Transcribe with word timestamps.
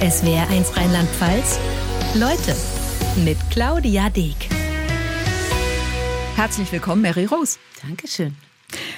SWR1 0.00 0.76
Rheinland-Pfalz. 0.76 1.58
Leute 2.16 2.54
mit 3.24 3.38
Claudia 3.50 4.10
Deek. 4.10 4.36
Herzlich 6.34 6.70
willkommen, 6.70 7.00
Mary 7.00 7.24
Rose. 7.24 7.58
Dankeschön. 7.80 8.36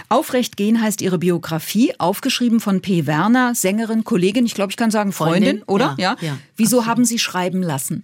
Aufrecht 0.09 0.57
gehen 0.57 0.83
heißt 0.83 1.01
ihre 1.01 1.19
Biografie, 1.19 1.95
aufgeschrieben 1.99 2.59
von 2.59 2.83
P. 2.83 3.07
Werner, 3.07 3.55
Sängerin, 3.55 4.03
Kollegin, 4.03 4.45
ich 4.45 4.55
glaube, 4.55 4.73
ich 4.73 4.77
kann 4.77 4.91
sagen 4.91 5.13
Freundin, 5.13 5.59
Freundin, 5.59 5.63
oder? 5.69 5.95
ja, 5.99 6.17
ja, 6.21 6.37
Wieso 6.57 6.85
haben 6.85 7.05
Sie 7.05 7.21
schreiben 7.21 7.63
lassen? 7.63 8.03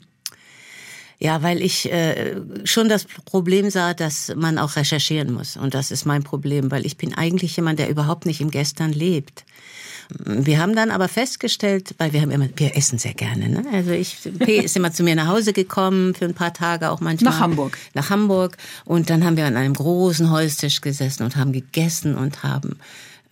Ja, 1.19 1.43
weil 1.43 1.63
ich 1.63 1.91
äh, 1.91 2.37
schon 2.63 2.89
das 2.89 3.07
Problem 3.07 3.71
sah, 3.71 3.95
dass 3.95 4.33
man 4.37 4.57
auch 4.57 4.77
recherchieren 4.77 5.33
muss. 5.33 5.57
Und 5.57 5.75
das 5.75 5.91
ist 5.91 6.05
mein 6.05 6.23
Problem, 6.23 6.71
weil 6.71 6.87
ich 6.87 6.97
bin 6.97 7.13
eigentlich 7.13 7.57
jemand, 7.57 7.81
der 7.81 7.89
überhaupt 7.89 8.25
nicht 8.25 8.41
im 8.41 8.53
Gestern 8.53 8.93
lebt. 8.93 9.45
Wir 10.09 10.59
haben 10.59 10.75
dann 10.75 10.91
aber 10.91 11.09
festgestellt, 11.09 11.95
weil 11.99 12.13
wir 12.13 12.21
haben 12.21 12.31
immer, 12.31 12.49
wir 12.57 12.77
essen 12.77 12.99
sehr 12.99 13.15
gerne. 13.15 13.49
Ne? 13.49 13.65
Also 13.73 13.91
ich, 13.91 14.17
P 14.39 14.59
ist 14.59 14.77
immer 14.77 14.93
zu 14.93 15.03
mir 15.03 15.15
nach 15.15 15.29
Hause 15.29 15.53
gekommen 15.53 16.15
für 16.15 16.25
ein 16.25 16.35
paar 16.35 16.53
Tage 16.53 16.91
auch 16.91 17.01
manchmal. 17.01 17.33
Nach 17.33 17.41
Hamburg. 17.41 17.79
Nach 17.95 18.11
Hamburg. 18.11 18.57
Und 18.85 19.11
dann 19.11 19.25
haben 19.25 19.37
wir 19.37 19.47
an 19.47 19.57
einem 19.57 19.75
großen 19.75 20.31
Holztisch 20.31 20.81
gesessen 20.81 21.23
und 21.23 21.37
haben 21.37 21.53
gegessen 21.53 22.17
und 22.17 22.43
haben 22.43 22.79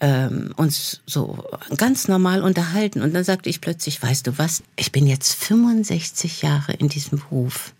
ähm, 0.01 0.53
uns 0.57 1.01
so 1.07 1.45
ganz 1.77 2.09
normal 2.09 2.43
unterhalten. 2.43 3.03
Und 3.03 3.15
dann 3.15 3.25
sagte 3.25 3.49
ich 3.49 3.61
plötzlich, 3.61 4.03
weißt 4.03 4.27
du 4.27 4.39
was, 4.39 4.63
ich 4.77 4.93
bin 4.93 5.07
jetzt 5.07 5.35
65 5.35 6.43
Jahre 6.43 6.73
in 6.73 6.89
diesem 6.89 7.19
Beruf. 7.19 7.73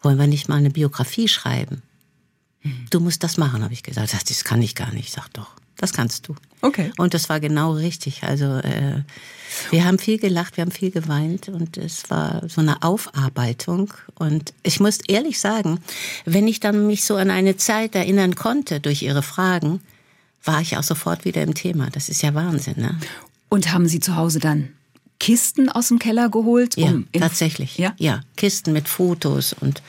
Wollen 0.00 0.18
wir 0.18 0.26
nicht 0.26 0.48
mal 0.48 0.56
eine 0.56 0.70
Biografie 0.70 1.28
schreiben? 1.28 1.82
Du 2.90 3.00
musst 3.00 3.24
das 3.24 3.36
machen, 3.36 3.64
habe 3.64 3.72
ich 3.72 3.82
gesagt. 3.82 4.12
Das 4.12 4.44
kann 4.44 4.62
ich 4.62 4.74
gar 4.74 4.92
nicht. 4.92 5.08
Ich 5.08 5.12
sag 5.12 5.28
doch, 5.32 5.50
das 5.76 5.92
kannst 5.92 6.28
du. 6.28 6.34
Okay. 6.60 6.92
Und 6.96 7.14
das 7.14 7.28
war 7.28 7.40
genau 7.40 7.72
richtig. 7.72 8.22
Also 8.22 8.44
äh, 8.58 9.02
wir 9.70 9.84
haben 9.84 9.98
viel 9.98 10.18
gelacht, 10.18 10.56
wir 10.56 10.62
haben 10.62 10.70
viel 10.70 10.90
geweint 10.90 11.48
und 11.48 11.76
es 11.76 12.08
war 12.08 12.48
so 12.48 12.60
eine 12.60 12.82
Aufarbeitung. 12.82 13.92
Und 14.14 14.54
ich 14.62 14.78
muss 14.80 15.00
ehrlich 15.08 15.40
sagen, 15.40 15.80
wenn 16.24 16.46
ich 16.46 16.60
dann 16.60 16.86
mich 16.86 17.04
so 17.04 17.16
an 17.16 17.30
eine 17.30 17.56
Zeit 17.56 17.94
erinnern 17.94 18.34
konnte 18.34 18.80
durch 18.80 19.02
Ihre 19.02 19.22
Fragen, 19.22 19.80
war 20.44 20.60
ich 20.60 20.76
auch 20.76 20.82
sofort 20.82 21.24
wieder 21.24 21.42
im 21.42 21.54
Thema. 21.54 21.88
Das 21.90 22.08
ist 22.08 22.22
ja 22.22 22.34
Wahnsinn, 22.34 22.80
ne? 22.80 22.98
Und 23.48 23.72
haben 23.72 23.86
Sie 23.86 24.00
zu 24.00 24.16
Hause 24.16 24.38
dann 24.38 24.70
Kisten 25.22 25.68
aus 25.68 25.86
dem 25.86 26.00
Keller 26.00 26.28
geholt? 26.30 26.76
Ja, 26.76 26.88
um 26.88 27.06
in- 27.12 27.20
tatsächlich. 27.20 27.78
Ja? 27.78 27.94
ja, 27.96 28.22
Kisten 28.36 28.72
mit 28.72 28.88
Fotos 28.88 29.52
und 29.52 29.80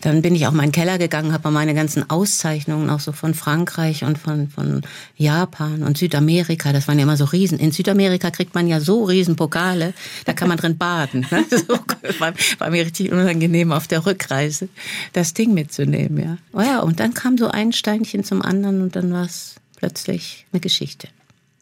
dann 0.00 0.22
bin 0.22 0.34
ich 0.34 0.46
auch 0.46 0.52
in 0.52 0.56
meinen 0.56 0.72
Keller 0.72 0.96
gegangen, 0.96 1.32
habe 1.34 1.50
meine 1.50 1.74
ganzen 1.74 2.08
Auszeichnungen 2.08 2.88
auch 2.88 3.00
so 3.00 3.12
von 3.12 3.34
Frankreich 3.34 4.02
und 4.04 4.16
von 4.16 4.48
von 4.48 4.80
Japan 5.16 5.82
und 5.82 5.98
Südamerika. 5.98 6.72
Das 6.72 6.88
waren 6.88 6.98
ja 6.98 7.02
immer 7.02 7.18
so 7.18 7.26
Riesen. 7.26 7.58
In 7.58 7.70
Südamerika 7.70 8.30
kriegt 8.30 8.54
man 8.54 8.66
ja 8.66 8.80
so 8.80 9.04
riesen 9.04 9.36
Pokale, 9.36 9.92
da 10.24 10.32
kann 10.32 10.48
man 10.48 10.56
drin 10.56 10.78
baden. 10.78 11.26
Ne? 11.30 11.44
So, 11.50 11.78
war, 12.18 12.32
war 12.58 12.70
mir 12.70 12.86
richtig 12.86 13.12
unangenehm 13.12 13.72
auf 13.72 13.86
der 13.88 14.06
Rückreise, 14.06 14.70
das 15.12 15.34
Ding 15.34 15.52
mitzunehmen. 15.52 16.18
Ja, 16.24 16.38
oh 16.54 16.62
ja 16.62 16.80
und 16.80 16.98
dann 16.98 17.12
kam 17.12 17.36
so 17.36 17.48
ein 17.48 17.72
Steinchen 17.72 18.24
zum 18.24 18.40
anderen 18.40 18.80
und 18.80 18.96
dann 18.96 19.12
war 19.12 19.26
es 19.26 19.56
plötzlich 19.76 20.46
eine 20.52 20.60
Geschichte. 20.60 21.08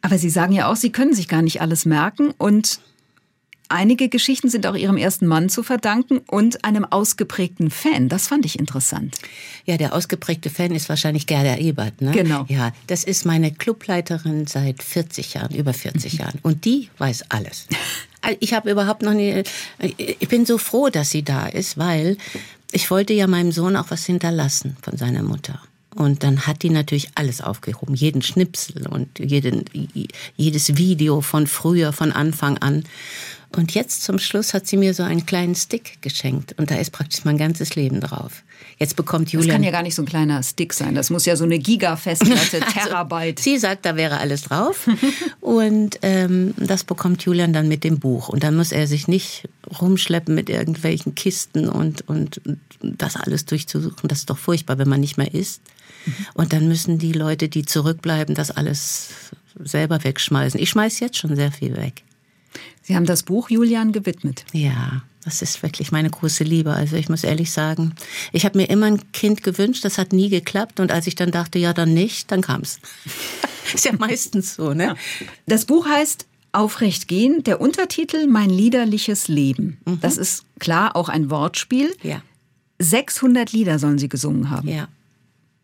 Aber 0.01 0.17
Sie 0.17 0.31
sagen 0.31 0.53
ja 0.53 0.71
auch, 0.71 0.77
Sie 0.77 0.93
können 0.93 1.13
sich 1.13 1.27
gar 1.27 1.43
nicht 1.43 1.61
alles 1.61 1.87
merken 1.87 2.33
und 2.39 2.79
einige 3.71 4.09
Geschichten 4.09 4.49
sind 4.49 4.67
auch 4.67 4.75
Ihrem 4.75 4.97
ersten 4.97 5.27
Mann 5.27 5.49
zu 5.49 5.63
verdanken 5.63 6.19
und 6.27 6.65
einem 6.65 6.85
ausgeprägten 6.85 7.71
Fan. 7.71 8.09
Das 8.09 8.29
fand 8.29 8.45
ich 8.45 8.59
interessant. 8.59 9.17
Ja, 9.65 9.77
der 9.77 9.95
ausgeprägte 9.95 10.51
Fan 10.51 10.73
ist 10.73 10.89
wahrscheinlich 10.89 11.27
Gerda 11.27 11.57
Ebert, 11.57 12.03
ne? 12.03 12.11
Genau. 12.11 12.45
Ja, 12.49 12.73
das 12.87 13.05
ist 13.05 13.25
meine 13.25 13.53
Clubleiterin 13.53 14.47
seit 14.47 14.83
40 14.83 15.35
Jahren, 15.35 15.55
über 15.55 15.73
40 15.73 16.15
Jahren. 16.15 16.39
Und 16.43 16.65
die 16.65 16.91
weiß 16.99 17.25
alles. 17.31 17.67
Ich 18.39 18.53
habe 18.53 18.71
überhaupt 18.71 19.01
noch 19.01 19.15
nie, 19.15 19.45
ich 19.79 20.29
bin 20.29 20.45
so 20.45 20.59
froh, 20.59 20.91
dass 20.91 21.11
sie 21.11 21.23
da 21.23 21.47
ist, 21.47 21.79
weil 21.79 22.19
ich 22.71 22.91
wollte 22.91 23.15
ja 23.15 23.27
meinem 23.27 23.51
Sohn 23.51 23.77
auch 23.77 23.87
was 23.89 24.05
hinterlassen 24.05 24.77
von 24.83 24.99
seiner 24.99 25.23
Mutter. 25.23 25.59
Und 25.95 26.23
dann 26.23 26.47
hat 26.47 26.63
die 26.63 26.71
natürlich 26.71 27.09
alles 27.17 27.41
aufgehoben, 27.41 27.95
jeden 27.95 28.23
Schnipsel 28.23 28.87
und 28.87 29.19
jeden, 29.19 29.65
jedes 30.37 30.77
Video 30.77 31.21
von 31.21 31.47
früher, 31.47 31.93
von 31.93 32.13
Anfang 32.13 32.59
an. 32.59 32.85
Und 33.57 33.75
jetzt 33.75 34.05
zum 34.05 34.19
Schluss 34.21 34.55
hat 34.55 34.67
sie 34.69 34.77
mir 34.77 34.95
so 34.95 35.03
einen 35.03 35.27
kleinen 35.27 35.57
Stick 35.57 36.01
geschenkt 36.03 36.55
und 36.57 36.71
da 36.71 36.77
ist 36.77 36.91
praktisch 36.91 37.25
mein 37.25 37.37
ganzes 37.37 37.75
Leben 37.75 38.01
drauf. 38.01 38.45
Jetzt 38.79 38.95
bekommt 38.95 39.27
Das 39.27 39.33
Julian. 39.33 39.57
kann 39.57 39.63
ja 39.65 39.71
gar 39.73 39.83
nicht 39.83 39.95
so 39.95 40.03
ein 40.03 40.07
kleiner 40.07 40.43
Stick 40.43 40.73
sein. 40.73 40.95
Das 40.95 41.11
muss 41.11 41.27
ja 41.27 41.35
so 41.35 41.45
eine 41.45 41.59
Giga-Festplatte, 41.59 42.61
Terabyte. 42.73 43.41
Sie 43.41 43.59
sagt, 43.59 43.85
da 43.85 43.97
wäre 43.97 44.19
alles 44.19 44.43
drauf. 44.43 44.89
und 45.41 45.99
ähm, 46.03 46.55
das 46.59 46.85
bekommt 46.85 47.23
Julian 47.25 47.53
dann 47.53 47.67
mit 47.69 47.83
dem 47.83 47.99
Buch. 47.99 48.29
Und 48.29 48.45
dann 48.45 48.55
muss 48.57 48.71
er 48.73 48.87
sich 48.87 49.09
nicht 49.09 49.49
rumschleppen 49.81 50.35
mit 50.35 50.49
irgendwelchen 50.49 51.15
Kisten 51.15 51.69
und, 51.69 52.09
und 52.09 52.41
das 52.83 53.17
alles 53.17 53.47
durchzusuchen. 53.47 54.09
Das 54.09 54.21
ist 54.21 54.31
doch 54.31 54.39
furchtbar, 54.39 54.79
wenn 54.79 54.89
man 54.89 55.01
nicht 55.01 55.19
mehr 55.19 55.35
isst. 55.35 55.61
Und 56.35 56.53
dann 56.53 56.69
müssen 56.69 56.99
die 56.99 57.13
Leute, 57.13 57.49
die 57.49 57.65
zurückbleiben, 57.65 58.35
das 58.35 58.51
alles 58.51 59.09
selber 59.63 60.05
wegschmeißen. 60.05 60.61
Ich 60.61 60.71
schmeiß 60.71 61.01
jetzt 61.01 61.19
schon 61.19 61.35
sehr 61.37 61.53
viel 61.53 61.77
weg. 61.77 62.03
Sie 62.83 62.97
haben 62.97 63.07
das 63.07 63.23
Buch 63.23 63.51
Julian 63.51 63.93
gewidmet. 63.93 64.45
Ja, 64.53 65.03
das 65.25 65.43
ist 65.43 65.63
wirklich 65.63 65.93
meine 65.93 66.11
große 66.11 66.45
Liebe. 66.45 66.73
Also 66.73 66.97
ich 66.97 67.09
muss 67.09 67.25
ehrlich 67.25 67.51
sagen, 67.51 67.95
ich 68.33 68.45
habe 68.45 68.59
mir 68.59 68.71
immer 68.71 68.87
ein 68.87 69.13
Kind 69.13 69.43
gewünscht, 69.43 69.85
das 69.85 69.99
hat 69.99 70.13
nie 70.13 70.29
geklappt. 70.29 70.81
Und 70.81 70.91
als 70.91 71.07
ich 71.07 71.15
dann 71.15 71.31
dachte, 71.31 71.59
ja, 71.59 71.73
dann 71.73 71.93
nicht, 71.93 72.31
dann 72.33 72.41
kam's. 72.41 72.81
ist 73.75 73.85
ja 73.85 73.93
meistens 73.93 74.55
so, 74.55 74.73
ne? 74.73 74.97
Das 75.47 75.67
Buch 75.67 75.87
heißt 75.87 76.27
Aufrecht 76.53 77.07
gehen, 77.07 77.45
der 77.45 77.61
Untertitel 77.61 78.27
Mein 78.27 78.51
liederliches 78.51 79.29
Leben. 79.29 79.79
Das 80.01 80.17
ist 80.17 80.45
klar 80.59 80.97
auch 80.97 81.09
ein 81.09 81.31
Wortspiel. 81.31 81.95
Ja, 82.03 82.23
600 82.81 83.53
Lieder 83.53 83.79
sollen 83.79 83.99
Sie 83.99 84.09
gesungen 84.09 84.51
haben. 84.51 84.69
ja. 84.69 84.89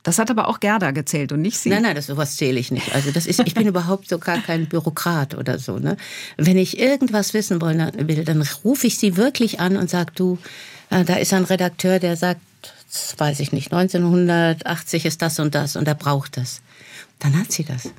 Das 0.06 0.20
hat 0.20 0.30
aber 0.30 0.46
auch 0.46 0.60
Gerda 0.60 0.92
gezählt 0.92 1.32
und 1.32 1.42
nicht 1.42 1.58
Sie. 1.58 1.68
Nein, 1.68 1.82
nein, 1.82 1.96
das 1.96 2.06
sowas 2.06 2.36
zähle 2.36 2.60
ich 2.60 2.70
nicht. 2.70 2.94
Also 2.94 3.10
das 3.10 3.26
ist, 3.26 3.40
ich 3.40 3.54
bin 3.54 3.66
überhaupt 3.66 4.08
so 4.08 4.20
gar 4.20 4.40
kein 4.40 4.66
Bürokrat 4.66 5.34
oder 5.34 5.58
so. 5.58 5.80
Ne? 5.80 5.96
Wenn 6.36 6.56
ich 6.56 6.78
irgendwas 6.78 7.34
wissen 7.34 7.60
will, 7.60 8.24
dann 8.24 8.48
rufe 8.62 8.86
ich 8.86 8.98
sie 8.98 9.16
wirklich 9.16 9.58
an 9.58 9.76
und 9.76 9.90
sage, 9.90 10.12
du, 10.14 10.38
äh, 10.90 11.04
da 11.04 11.14
ist 11.16 11.32
ein 11.32 11.42
Redakteur, 11.42 11.98
der 11.98 12.16
sagt, 12.16 12.40
weiß 13.18 13.40
ich 13.40 13.50
nicht, 13.50 13.72
1980 13.72 15.06
ist 15.06 15.22
das 15.22 15.40
und 15.40 15.56
das 15.56 15.74
und 15.74 15.88
er 15.88 15.96
braucht 15.96 16.36
das. 16.36 16.62
Dann 17.18 17.36
hat 17.36 17.50
sie 17.50 17.64
das. 17.64 17.90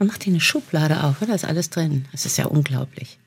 Dann 0.00 0.08
macht 0.08 0.24
die 0.24 0.30
eine 0.30 0.40
Schublade 0.40 1.04
auf 1.04 1.18
da 1.24 1.32
ist 1.32 1.44
alles 1.44 1.70
drin. 1.70 2.06
Das 2.10 2.26
ist 2.26 2.38
ja 2.38 2.46
unglaublich. 2.46 3.18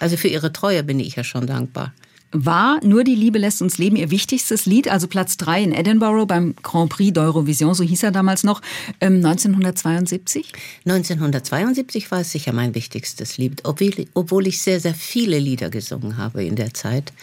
Also 0.00 0.16
für 0.16 0.26
ihre 0.26 0.52
Treue 0.52 0.82
bin 0.82 0.98
ich 0.98 1.14
ja 1.14 1.22
schon 1.22 1.46
dankbar. 1.46 1.92
War 2.30 2.84
Nur 2.84 3.04
die 3.04 3.14
Liebe 3.14 3.38
lässt 3.38 3.62
uns 3.62 3.78
leben 3.78 3.96
Ihr 3.96 4.10
wichtigstes 4.10 4.66
Lied, 4.66 4.88
also 4.88 5.08
Platz 5.08 5.38
3 5.38 5.62
in 5.62 5.72
Edinburgh 5.72 6.26
beim 6.26 6.54
Grand 6.62 6.90
Prix 6.90 7.16
d'Eurovision, 7.16 7.74
so 7.74 7.82
hieß 7.82 8.02
er 8.02 8.10
damals 8.10 8.44
noch, 8.44 8.60
ähm, 9.00 9.16
1972? 9.16 10.52
1972 10.84 12.10
war 12.10 12.20
es 12.20 12.30
sicher 12.30 12.52
mein 12.52 12.74
wichtigstes 12.74 13.38
Lied, 13.38 13.62
obwohl, 13.64 14.46
ich 14.46 14.60
sehr, 14.60 14.78
sehr 14.78 14.94
viele 14.94 15.38
Lieder 15.38 15.70
gesungen 15.70 16.18
habe 16.18 16.44
in 16.44 16.56
der 16.56 16.74
Zeit. 16.74 17.14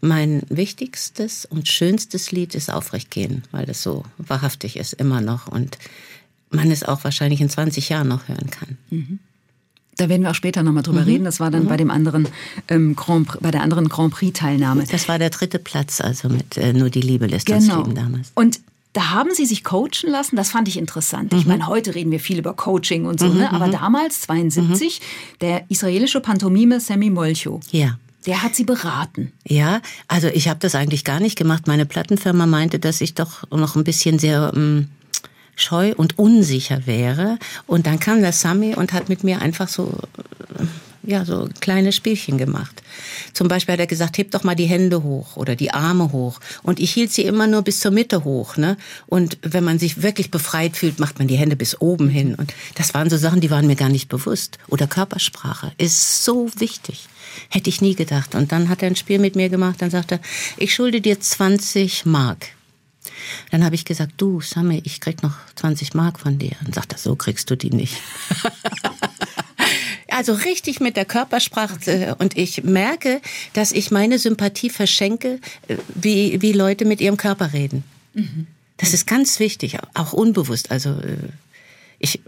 Mein 0.00 0.42
wichtigstes 0.48 1.44
und 1.44 1.68
schönstes 1.68 2.32
Lied 2.32 2.56
ist 2.56 2.72
Aufrecht 2.72 3.12
gehen, 3.12 3.44
weil 3.52 3.64
das 3.64 3.82
so 3.82 4.04
wahrhaftig 4.18 4.76
ist 4.76 4.94
immer 4.94 5.20
noch 5.20 5.46
und 5.46 5.78
man 6.50 6.70
es 6.72 6.82
auch 6.82 7.04
wahrscheinlich 7.04 7.40
in 7.40 7.48
20 7.48 7.90
Jahren 7.90 8.08
noch 8.08 8.26
hören 8.26 8.50
kann. 8.50 8.78
Da 9.98 10.08
werden 10.08 10.22
wir 10.22 10.30
auch 10.30 10.34
später 10.34 10.62
nochmal 10.62 10.82
drüber 10.82 11.04
reden. 11.06 11.24
Das 11.24 11.38
war 11.40 11.50
dann 11.50 11.66
bei 11.66 11.76
dem 11.76 11.90
anderen 11.90 12.26
ähm, 12.68 12.96
Grand, 12.96 13.28
Prix- 13.28 13.42
bei 13.42 13.50
der 13.50 13.62
anderen 13.62 13.88
Grand 13.90 14.14
Prix 14.14 14.38
Teilnahme. 14.38 14.84
Das 14.90 15.08
war 15.08 15.18
der 15.18 15.28
dritte 15.30 15.58
Platz, 15.58 16.00
also 16.00 16.28
mit 16.30 16.56
äh, 16.56 16.72
Nur 16.72 16.88
die 16.88 17.00
Liebe 17.02 17.26
lässt 17.26 17.50
uns 17.50 17.66
Genau. 17.66 17.78
leben 17.82 17.94
damals. 17.94 18.30
Und 18.34 18.60
da 18.94 19.10
haben 19.10 19.30
Sie 19.34 19.44
sich 19.44 19.64
coachen 19.64 20.08
lassen. 20.10 20.34
Das 20.36 20.50
fand 20.50 20.66
ich 20.66 20.78
interessant. 20.78 21.32
Ich 21.34 21.44
meine, 21.46 21.66
heute 21.66 21.94
reden 21.94 22.10
wir 22.10 22.20
viel 22.20 22.38
über 22.38 22.54
Coaching 22.54 23.04
und 23.04 23.20
so, 23.20 23.28
ne? 23.28 23.52
Aber 23.52 23.68
damals, 23.68 24.22
72, 24.22 25.00
der 25.42 25.64
israelische 25.70 26.20
Pantomime 26.20 26.80
Sammy 26.80 27.10
Molcho, 27.10 27.60
Ja. 27.70 27.98
der 28.26 28.42
hat 28.42 28.54
Sie 28.56 28.64
beraten. 28.64 29.30
Ja, 29.46 29.82
also 30.08 30.28
ich 30.28 30.48
habe 30.48 30.58
das 30.60 30.74
eigentlich 30.74 31.04
gar 31.04 31.20
nicht 31.20 31.36
gemacht. 31.36 31.66
Meine 31.66 31.86
Plattenfirma 31.86 32.46
meinte, 32.46 32.78
dass 32.78 33.00
ich 33.00 33.14
doch 33.14 33.48
noch 33.50 33.76
ein 33.76 33.84
bisschen 33.84 34.18
sehr 34.18 34.52
ähm, 34.56 34.88
scheu 35.60 35.92
und 35.96 36.18
unsicher 36.18 36.86
wäre. 36.86 37.38
Und 37.66 37.86
dann 37.86 38.00
kam 38.00 38.20
der 38.20 38.32
Sami 38.32 38.74
und 38.74 38.92
hat 38.92 39.08
mit 39.08 39.24
mir 39.24 39.40
einfach 39.40 39.68
so, 39.68 39.92
äh, 40.58 40.64
ja, 41.08 41.24
so 41.24 41.48
kleine 41.60 41.92
Spielchen 41.92 42.38
gemacht. 42.38 42.82
Zum 43.32 43.48
Beispiel 43.48 43.74
hat 43.74 43.80
er 43.80 43.86
gesagt, 43.86 44.18
heb 44.18 44.30
doch 44.30 44.44
mal 44.44 44.54
die 44.54 44.66
Hände 44.66 45.02
hoch 45.02 45.36
oder 45.36 45.56
die 45.56 45.70
Arme 45.72 46.12
hoch. 46.12 46.40
Und 46.62 46.80
ich 46.80 46.92
hielt 46.92 47.12
sie 47.12 47.22
immer 47.22 47.46
nur 47.46 47.62
bis 47.62 47.80
zur 47.80 47.90
Mitte 47.90 48.24
hoch. 48.24 48.56
Ne? 48.56 48.76
Und 49.06 49.38
wenn 49.42 49.64
man 49.64 49.78
sich 49.78 50.02
wirklich 50.02 50.30
befreit 50.30 50.76
fühlt, 50.76 50.98
macht 50.98 51.18
man 51.18 51.28
die 51.28 51.36
Hände 51.36 51.56
bis 51.56 51.80
oben 51.80 52.08
hin. 52.08 52.34
Und 52.34 52.52
das 52.74 52.94
waren 52.94 53.10
so 53.10 53.16
Sachen, 53.16 53.40
die 53.40 53.50
waren 53.50 53.66
mir 53.66 53.76
gar 53.76 53.88
nicht 53.88 54.08
bewusst. 54.08 54.58
Oder 54.68 54.86
Körpersprache 54.86 55.72
ist 55.78 56.24
so 56.24 56.50
wichtig. 56.58 57.08
Hätte 57.48 57.70
ich 57.70 57.80
nie 57.80 57.94
gedacht. 57.94 58.34
Und 58.34 58.52
dann 58.52 58.68
hat 58.68 58.82
er 58.82 58.88
ein 58.88 58.96
Spiel 58.96 59.18
mit 59.18 59.36
mir 59.36 59.48
gemacht. 59.48 59.80
Dann 59.80 59.90
sagte 59.90 60.16
er, 60.16 60.20
ich 60.56 60.74
schulde 60.74 61.00
dir 61.00 61.20
20 61.20 62.06
Mark. 62.06 62.48
Dann 63.50 63.64
habe 63.64 63.74
ich 63.74 63.84
gesagt, 63.84 64.12
du, 64.16 64.40
Sammy, 64.40 64.80
ich 64.84 65.00
krieg 65.00 65.22
noch 65.22 65.34
20 65.56 65.94
Mark 65.94 66.20
von 66.20 66.38
dir. 66.38 66.52
Und 66.64 66.74
sagt 66.74 66.92
er, 66.92 66.98
so 66.98 67.16
kriegst 67.16 67.50
du 67.50 67.56
die 67.56 67.70
nicht. 67.70 67.96
Also 70.10 70.32
richtig 70.32 70.80
mit 70.80 70.96
der 70.96 71.04
Körpersprache. 71.04 72.16
Und 72.18 72.36
ich 72.36 72.64
merke, 72.64 73.20
dass 73.52 73.70
ich 73.70 73.92
meine 73.92 74.18
Sympathie 74.18 74.68
verschenke, 74.68 75.38
äh, 75.68 75.76
wie, 75.94 76.42
wie 76.42 76.52
Leute 76.52 76.86
mit 76.86 77.00
ihrem 77.00 77.16
Körper 77.16 77.52
reden. 77.52 77.84
Das 78.78 78.94
ist 78.94 79.06
ganz 79.06 79.38
wichtig, 79.38 79.78
auch 79.94 80.12
unbewusst. 80.12 80.70
Also 80.70 80.90
äh, 80.90 81.16
ich, 82.00 82.20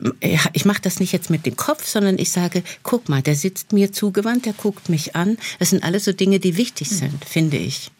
ich 0.52 0.64
mache 0.64 0.82
das 0.82 1.00
nicht 1.00 1.12
jetzt 1.12 1.30
mit 1.30 1.46
dem 1.46 1.56
Kopf, 1.56 1.86
sondern 1.86 2.18
ich 2.18 2.30
sage, 2.30 2.62
guck 2.82 3.08
mal, 3.08 3.22
der 3.22 3.36
sitzt 3.36 3.72
mir 3.72 3.92
zugewandt, 3.92 4.46
der 4.46 4.52
guckt 4.52 4.88
mich 4.88 5.16
an. 5.16 5.38
Das 5.58 5.70
sind 5.70 5.82
alles 5.82 6.04
so 6.04 6.12
Dinge, 6.12 6.40
die 6.40 6.56
wichtig 6.56 6.90
sind, 6.90 7.24
finde 7.24 7.56
ich. 7.56 7.90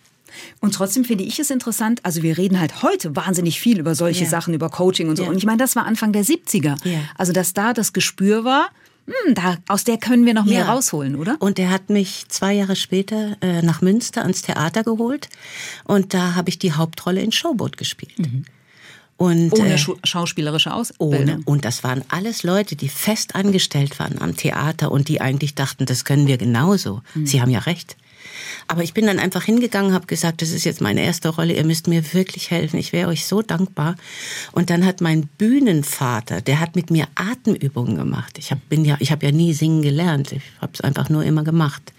Und 0.61 0.75
trotzdem 0.75 1.05
finde 1.05 1.25
ich 1.25 1.39
es 1.39 1.51
interessant, 1.51 2.01
also 2.05 2.23
wir 2.23 2.39
reden 2.39 2.61
halt 2.61 2.83
heute 2.83 3.15
wahnsinnig 3.17 3.61
viel 3.61 3.79
über 3.79 3.95
solche 3.95 4.25
Ja. 4.25 4.31
Sachen, 4.31 4.55
über 4.55 4.69
Coaching 4.69 5.09
und 5.09 5.17
so. 5.17 5.25
Ja. 5.25 5.31
Und 5.31 5.37
ich 5.37 5.45
meine, 5.45 5.59
das 5.59 5.77
war 5.77 5.87
Anfang 5.87 6.13
der 6.13 6.25
70er. 6.25 6.77
Ja. 6.89 6.99
Also 7.17 7.33
dass 7.33 7.53
da 7.53 7.73
das 7.73 7.93
Gespür 7.93 8.45
war, 8.45 8.71
hm, 9.07 9.35
da, 9.35 9.57
aus 9.69 9.85
der 9.85 9.99
können 9.99 10.27
wir 10.27 10.35
noch 10.35 10.45
mehr 10.45 10.69
rausholen, 10.69 11.17
oder? 11.17 11.37
Und 11.41 11.59
er 11.59 11.71
hat 11.71 11.91
mich 11.91 12.27
zwei 12.29 12.53
Jahre 12.53 12.77
später 12.77 13.37
äh, 13.41 13.63
nach 13.63 13.81
Münster 13.81 14.23
ans 14.23 14.43
Theater 14.43 14.85
geholt 14.85 15.29
und 15.85 16.15
da 16.15 16.35
habe 16.35 16.49
ich 16.51 16.59
die 16.59 16.73
Hauptrolle 16.73 17.21
in 17.21 17.33
Showboat 17.33 17.77
gespielt. 17.77 18.13
Und, 19.17 19.53
Ohne 19.53 19.75
äh, 19.75 19.79
schauspielerische 20.05 20.71
ohne. 20.71 20.79
Ausbildung. 20.79 21.43
Und 21.45 21.65
das 21.67 21.85
waren 21.85 22.03
alles 22.09 22.43
Leute, 22.43 22.75
die 22.75 22.89
fest 22.89 23.35
angestellt 23.35 23.99
waren 23.99 24.19
am 24.21 24.35
Theater 24.35 24.91
und 24.91 25.09
die 25.09 25.21
eigentlich 25.21 25.55
dachten, 25.55 25.85
das 25.85 26.07
können 26.07 26.27
wir 26.27 26.39
genauso. 26.39 27.03
Sie 27.25 27.43
haben 27.43 27.51
ja 27.51 27.59
recht. 27.59 27.97
Aber 28.67 28.83
ich 28.83 28.95
bin 28.95 29.07
dann 29.07 29.19
einfach 29.19 29.45
hingegangen, 29.45 29.93
habe 29.93 30.07
gesagt, 30.07 30.43
das 30.43 30.51
ist 30.51 30.65
jetzt 30.65 30.81
meine 30.81 31.03
erste 31.03 31.29
Rolle, 31.29 31.55
ihr 31.55 31.65
müsst 31.65 31.89
mir 31.89 32.13
wirklich 32.15 32.51
helfen, 32.51 32.79
ich 32.79 32.93
wäre 32.93 33.09
euch 33.09 33.27
so 33.27 33.43
dankbar. 33.43 33.97
Und 34.53 34.71
dann 34.71 34.85
hat 34.85 35.01
mein 35.01 35.27
Bühnenvater, 35.27 36.41
der 36.41 36.61
hat 36.61 36.77
mit 36.77 36.91
mir 36.91 37.09
Atemübungen 37.15 37.97
gemacht. 37.97 38.39
Ich 38.39 38.51
habe 38.51 38.61
ja, 38.71 38.97
hab 38.97 39.23
ja 39.23 39.33
nie 39.33 39.53
singen 39.55 39.83
gelernt, 39.83 40.33
ich 40.33 40.43
habe 40.61 40.73
es 40.75 40.81
einfach 40.81 41.09
nur 41.09 41.25
immer 41.25 41.45
gemacht. 41.45 41.93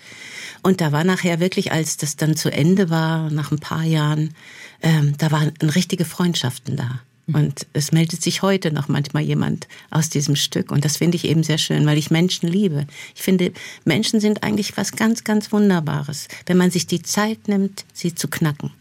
Und 0.63 0.79
da 0.79 0.91
war 0.91 1.03
nachher 1.03 1.39
wirklich, 1.39 1.71
als 1.71 1.97
das 1.97 2.15
dann 2.15 2.35
zu 2.35 2.51
Ende 2.51 2.89
war, 2.89 3.29
nach 3.31 3.51
ein 3.51 3.59
paar 3.59 3.83
Jahren, 3.83 4.33
ähm, 4.81 5.15
da 5.17 5.31
waren 5.31 5.51
richtige 5.61 6.05
Freundschaften 6.05 6.75
da. 6.75 7.01
Und 7.27 7.67
es 7.73 7.91
meldet 7.91 8.21
sich 8.21 8.41
heute 8.41 8.71
noch 8.71 8.87
manchmal 8.87 9.23
jemand 9.23 9.67
aus 9.89 10.09
diesem 10.09 10.35
Stück. 10.35 10.71
Und 10.71 10.83
das 10.83 10.97
finde 10.97 11.15
ich 11.15 11.25
eben 11.25 11.43
sehr 11.43 11.57
schön, 11.57 11.85
weil 11.85 11.97
ich 11.97 12.11
Menschen 12.11 12.49
liebe. 12.49 12.87
Ich 13.15 13.21
finde, 13.21 13.53
Menschen 13.85 14.19
sind 14.19 14.43
eigentlich 14.43 14.75
was 14.75 14.91
ganz, 14.93 15.23
ganz 15.23 15.51
Wunderbares, 15.51 16.27
wenn 16.45 16.57
man 16.57 16.71
sich 16.71 16.87
die 16.87 17.01
Zeit 17.01 17.47
nimmt, 17.47 17.85
sie 17.93 18.15
zu 18.15 18.27
knacken. 18.27 18.71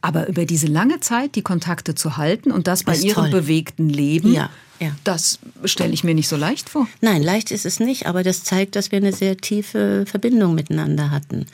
Aber 0.00 0.28
über 0.28 0.44
diese 0.44 0.68
lange 0.68 1.00
Zeit 1.00 1.34
die 1.34 1.42
Kontakte 1.42 1.94
zu 1.94 2.16
halten 2.16 2.52
und 2.52 2.68
das 2.68 2.84
bei 2.84 2.96
ihrem 2.96 3.24
toll. 3.24 3.30
bewegten 3.30 3.88
Leben, 3.88 4.32
Ja, 4.32 4.50
ja. 4.78 4.94
das 5.02 5.40
stelle 5.64 5.92
ich 5.92 6.04
mir 6.04 6.14
nicht 6.14 6.28
so 6.28 6.36
leicht 6.36 6.68
vor. 6.68 6.86
Nein, 7.00 7.22
leicht 7.22 7.50
ist 7.50 7.66
es 7.66 7.80
nicht, 7.80 8.06
aber 8.06 8.22
das 8.22 8.44
zeigt, 8.44 8.76
dass 8.76 8.92
wir 8.92 8.98
eine 8.98 9.12
sehr 9.12 9.36
tiefe 9.36 10.04
Verbindung 10.06 10.54
miteinander 10.54 11.10
hatten. 11.10 11.46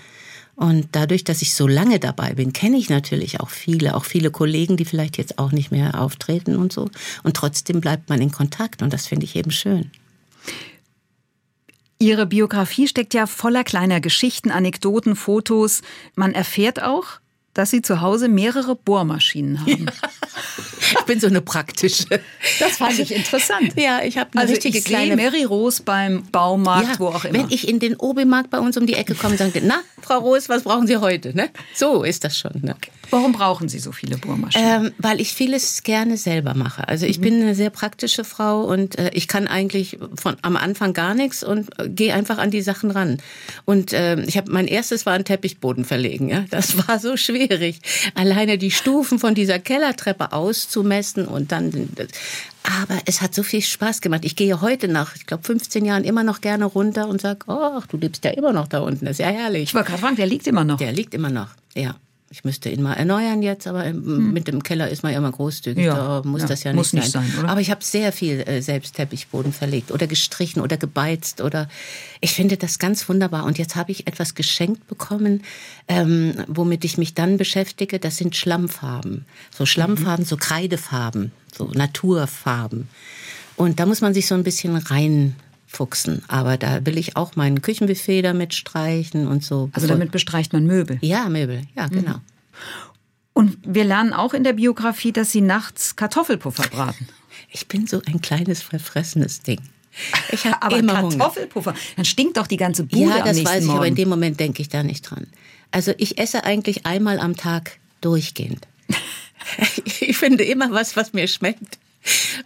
Und 0.54 0.88
dadurch, 0.92 1.24
dass 1.24 1.42
ich 1.42 1.54
so 1.54 1.66
lange 1.66 1.98
dabei 1.98 2.34
bin, 2.34 2.52
kenne 2.52 2.76
ich 2.76 2.90
natürlich 2.90 3.40
auch 3.40 3.48
viele, 3.48 3.94
auch 3.94 4.04
viele 4.04 4.30
Kollegen, 4.30 4.76
die 4.76 4.84
vielleicht 4.84 5.16
jetzt 5.16 5.38
auch 5.38 5.50
nicht 5.50 5.70
mehr 5.70 6.00
auftreten 6.00 6.56
und 6.56 6.72
so. 6.72 6.90
Und 7.22 7.36
trotzdem 7.36 7.80
bleibt 7.80 8.08
man 8.08 8.20
in 8.20 8.30
Kontakt 8.30 8.82
und 8.82 8.92
das 8.92 9.06
finde 9.06 9.24
ich 9.24 9.34
eben 9.34 9.50
schön. 9.50 9.90
Ihre 11.98 12.26
Biografie 12.26 12.88
steckt 12.88 13.14
ja 13.14 13.26
voller 13.26 13.62
kleiner 13.62 14.00
Geschichten, 14.00 14.50
Anekdoten, 14.50 15.14
Fotos. 15.14 15.82
Man 16.16 16.34
erfährt 16.34 16.82
auch, 16.82 17.20
dass 17.54 17.70
Sie 17.70 17.82
zu 17.82 18.00
Hause 18.00 18.28
mehrere 18.28 18.74
Bohrmaschinen 18.74 19.60
haben. 19.60 19.86
Ich 20.94 21.04
bin 21.06 21.20
so 21.20 21.26
eine 21.26 21.40
praktische. 21.40 22.04
Das 22.58 22.76
fand 22.78 22.98
ich 22.98 23.14
interessant. 23.14 23.72
Ja, 23.76 24.02
ich 24.02 24.18
habe 24.18 24.30
eine 24.32 24.42
Also 24.42 24.54
richtige 24.54 24.78
ich 24.78 24.84
kleine 24.84 25.16
Mary 25.16 25.44
Rose 25.44 25.82
beim 25.82 26.24
Baumarkt, 26.30 26.88
ja, 26.88 26.98
wo 26.98 27.08
auch 27.08 27.24
immer. 27.24 27.38
Wenn 27.38 27.50
ich 27.50 27.68
in 27.68 27.78
den 27.78 27.96
Obi-Markt 27.96 28.50
bei 28.50 28.58
uns 28.58 28.76
um 28.76 28.86
die 28.86 28.94
Ecke 28.94 29.14
komme, 29.14 29.36
sagen 29.36 29.52
die, 29.52 29.60
na, 29.62 29.80
Frau 30.00 30.18
Roos, 30.18 30.48
was 30.48 30.64
brauchen 30.64 30.86
Sie 30.86 30.96
heute? 30.96 31.34
Ne? 31.36 31.50
So 31.74 32.02
ist 32.02 32.24
das 32.24 32.38
schon. 32.38 32.52
Ne? 32.62 32.76
Warum 33.12 33.32
brauchen 33.32 33.68
Sie 33.68 33.78
so 33.78 33.92
viele 33.92 34.16
Bohrmaschinen? 34.16 34.86
Ähm, 34.86 34.92
weil 34.96 35.20
ich 35.20 35.34
vieles 35.34 35.82
gerne 35.82 36.16
selber 36.16 36.54
mache. 36.54 36.88
Also 36.88 37.04
ich 37.04 37.20
bin 37.20 37.42
eine 37.42 37.54
sehr 37.54 37.68
praktische 37.68 38.24
Frau 38.24 38.62
und 38.62 38.98
äh, 38.98 39.10
ich 39.12 39.28
kann 39.28 39.48
eigentlich 39.48 39.98
von 40.14 40.36
am 40.40 40.56
Anfang 40.56 40.94
gar 40.94 41.12
nichts 41.12 41.44
und 41.44 41.78
äh, 41.78 41.90
gehe 41.90 42.14
einfach 42.14 42.38
an 42.38 42.50
die 42.50 42.62
Sachen 42.62 42.90
ran. 42.90 43.18
Und 43.66 43.92
ähm, 43.92 44.24
ich 44.26 44.38
habe 44.38 44.50
mein 44.50 44.66
erstes 44.66 45.04
war 45.04 45.12
ein 45.12 45.26
Teppichboden 45.26 45.84
verlegen. 45.84 46.30
Ja, 46.30 46.46
das 46.48 46.88
war 46.88 46.98
so 46.98 47.18
schwierig, 47.18 47.80
alleine 48.14 48.56
die 48.56 48.70
Stufen 48.70 49.18
von 49.18 49.34
dieser 49.34 49.58
Kellertreppe 49.58 50.32
auszumessen 50.32 51.26
und 51.26 51.52
dann. 51.52 51.90
Aber 52.62 52.98
es 53.04 53.20
hat 53.20 53.34
so 53.34 53.42
viel 53.42 53.60
Spaß 53.60 54.00
gemacht. 54.00 54.24
Ich 54.24 54.36
gehe 54.36 54.62
heute 54.62 54.88
nach, 54.88 55.16
ich 55.16 55.26
glaube, 55.26 55.42
15 55.44 55.84
Jahren 55.84 56.04
immer 56.04 56.24
noch 56.24 56.40
gerne 56.40 56.64
runter 56.64 57.08
und 57.08 57.20
sage, 57.20 57.40
ach, 57.48 57.86
du 57.88 57.98
lebst 57.98 58.24
ja 58.24 58.30
immer 58.30 58.54
noch 58.54 58.68
da 58.68 58.80
unten. 58.80 59.04
Das 59.04 59.12
ist 59.12 59.18
ja 59.18 59.26
herrlich. 59.26 59.64
ich 59.64 59.74
wollte 59.74 59.90
gerade 59.90 60.00
fragen, 60.00 60.16
der 60.16 60.26
liegt 60.26 60.46
immer 60.46 60.64
noch. 60.64 60.78
Der 60.78 60.92
liegt 60.92 61.12
immer 61.12 61.28
noch, 61.28 61.48
ja. 61.74 61.94
Ich 62.34 62.44
müsste 62.44 62.70
ihn 62.70 62.80
mal 62.80 62.94
erneuern 62.94 63.42
jetzt, 63.42 63.66
aber 63.66 63.84
im- 63.84 64.32
mit 64.32 64.48
dem 64.48 64.62
Keller 64.62 64.88
ist 64.88 65.02
man 65.02 65.12
ja 65.12 65.18
immer 65.18 65.30
großzügig. 65.30 65.84
Ja, 65.84 65.94
da 66.22 66.22
muss 66.26 66.40
ja, 66.40 66.48
das 66.48 66.64
ja 66.64 66.72
nicht, 66.72 66.94
nicht 66.94 67.10
sein. 67.12 67.30
sein? 67.36 67.44
Aber 67.46 67.60
ich 67.60 67.70
habe 67.70 67.84
sehr 67.84 68.10
viel 68.10 68.40
äh, 68.40 68.62
selbst 68.62 68.94
Teppichboden 68.96 69.52
verlegt 69.52 69.90
oder 69.92 70.06
gestrichen 70.06 70.62
oder 70.62 70.78
gebeizt 70.78 71.42
oder 71.42 71.68
ich 72.22 72.32
finde 72.32 72.56
das 72.56 72.78
ganz 72.78 73.06
wunderbar. 73.06 73.44
Und 73.44 73.58
jetzt 73.58 73.76
habe 73.76 73.92
ich 73.92 74.06
etwas 74.06 74.34
geschenkt 74.34 74.86
bekommen, 74.88 75.42
ähm, 75.88 76.32
womit 76.48 76.86
ich 76.86 76.96
mich 76.96 77.12
dann 77.12 77.36
beschäftige. 77.36 77.98
Das 77.98 78.16
sind 78.16 78.34
Schlammfarben, 78.34 79.26
so 79.54 79.66
Schlammfarben, 79.66 80.24
so 80.24 80.38
Kreidefarben, 80.38 81.32
so 81.54 81.66
Naturfarben. 81.74 82.88
Und 83.56 83.78
da 83.78 83.84
muss 83.84 84.00
man 84.00 84.14
sich 84.14 84.26
so 84.26 84.34
ein 84.34 84.42
bisschen 84.42 84.72
reinfuchsen. 85.72 86.22
Aber 86.28 86.56
da 86.56 86.84
will 86.84 86.98
ich 86.98 87.16
auch 87.16 87.36
mein 87.36 87.62
Küchenbuffet 87.62 88.22
damit 88.22 88.54
streichen 88.54 89.26
und 89.26 89.44
so. 89.44 89.70
Also 89.72 89.86
damit 89.86 90.12
bestreicht 90.12 90.52
man 90.52 90.66
Möbel. 90.66 90.98
ja, 91.00 91.28
Möbel, 91.28 91.62
ja, 91.74 91.86
genau. 91.88 92.16
Und 93.34 93.56
wir 93.64 93.84
lernen 93.84 94.12
auch 94.12 94.34
in 94.34 94.44
der 94.44 94.52
Biografie, 94.52 95.12
dass 95.12 95.32
Sie 95.32 95.40
nachts 95.40 95.96
Kartoffelpuffer 95.96 96.68
braten. 96.68 97.08
Ich 97.50 97.66
bin 97.66 97.86
so 97.86 98.02
ein 98.06 98.20
kleines 98.20 98.60
verfressenes 98.62 99.40
Ding. 99.40 99.60
Ich 100.30 100.44
habe 100.44 100.56
Aber 100.62 100.76
immer 100.76 101.00
Hunger. 101.00 101.16
Kartoffelpuffer, 101.16 101.74
dann 101.96 102.04
stinkt 102.04 102.36
doch 102.36 102.46
die 102.46 102.58
ganze 102.58 102.84
Bude 102.84 103.08
Ja, 103.08 103.24
das 103.24 103.42
weiß 103.42 103.60
ich, 103.60 103.66
Morgen. 103.66 103.78
aber 103.78 103.86
in 103.86 103.94
dem 103.94 104.08
Moment 104.08 104.38
denke 104.38 104.60
ich 104.60 104.68
da 104.68 104.82
nicht 104.82 105.02
dran. 105.02 105.26
Also 105.70 105.92
ich 105.96 106.18
esse 106.18 106.44
eigentlich 106.44 106.84
einmal 106.84 107.18
am 107.18 107.36
Tag 107.36 107.78
durchgehend. 108.02 108.66
ich 110.00 110.18
finde 110.18 110.44
immer 110.44 110.70
was, 110.70 110.96
was 110.96 111.14
mir 111.14 111.26
schmeckt. 111.26 111.78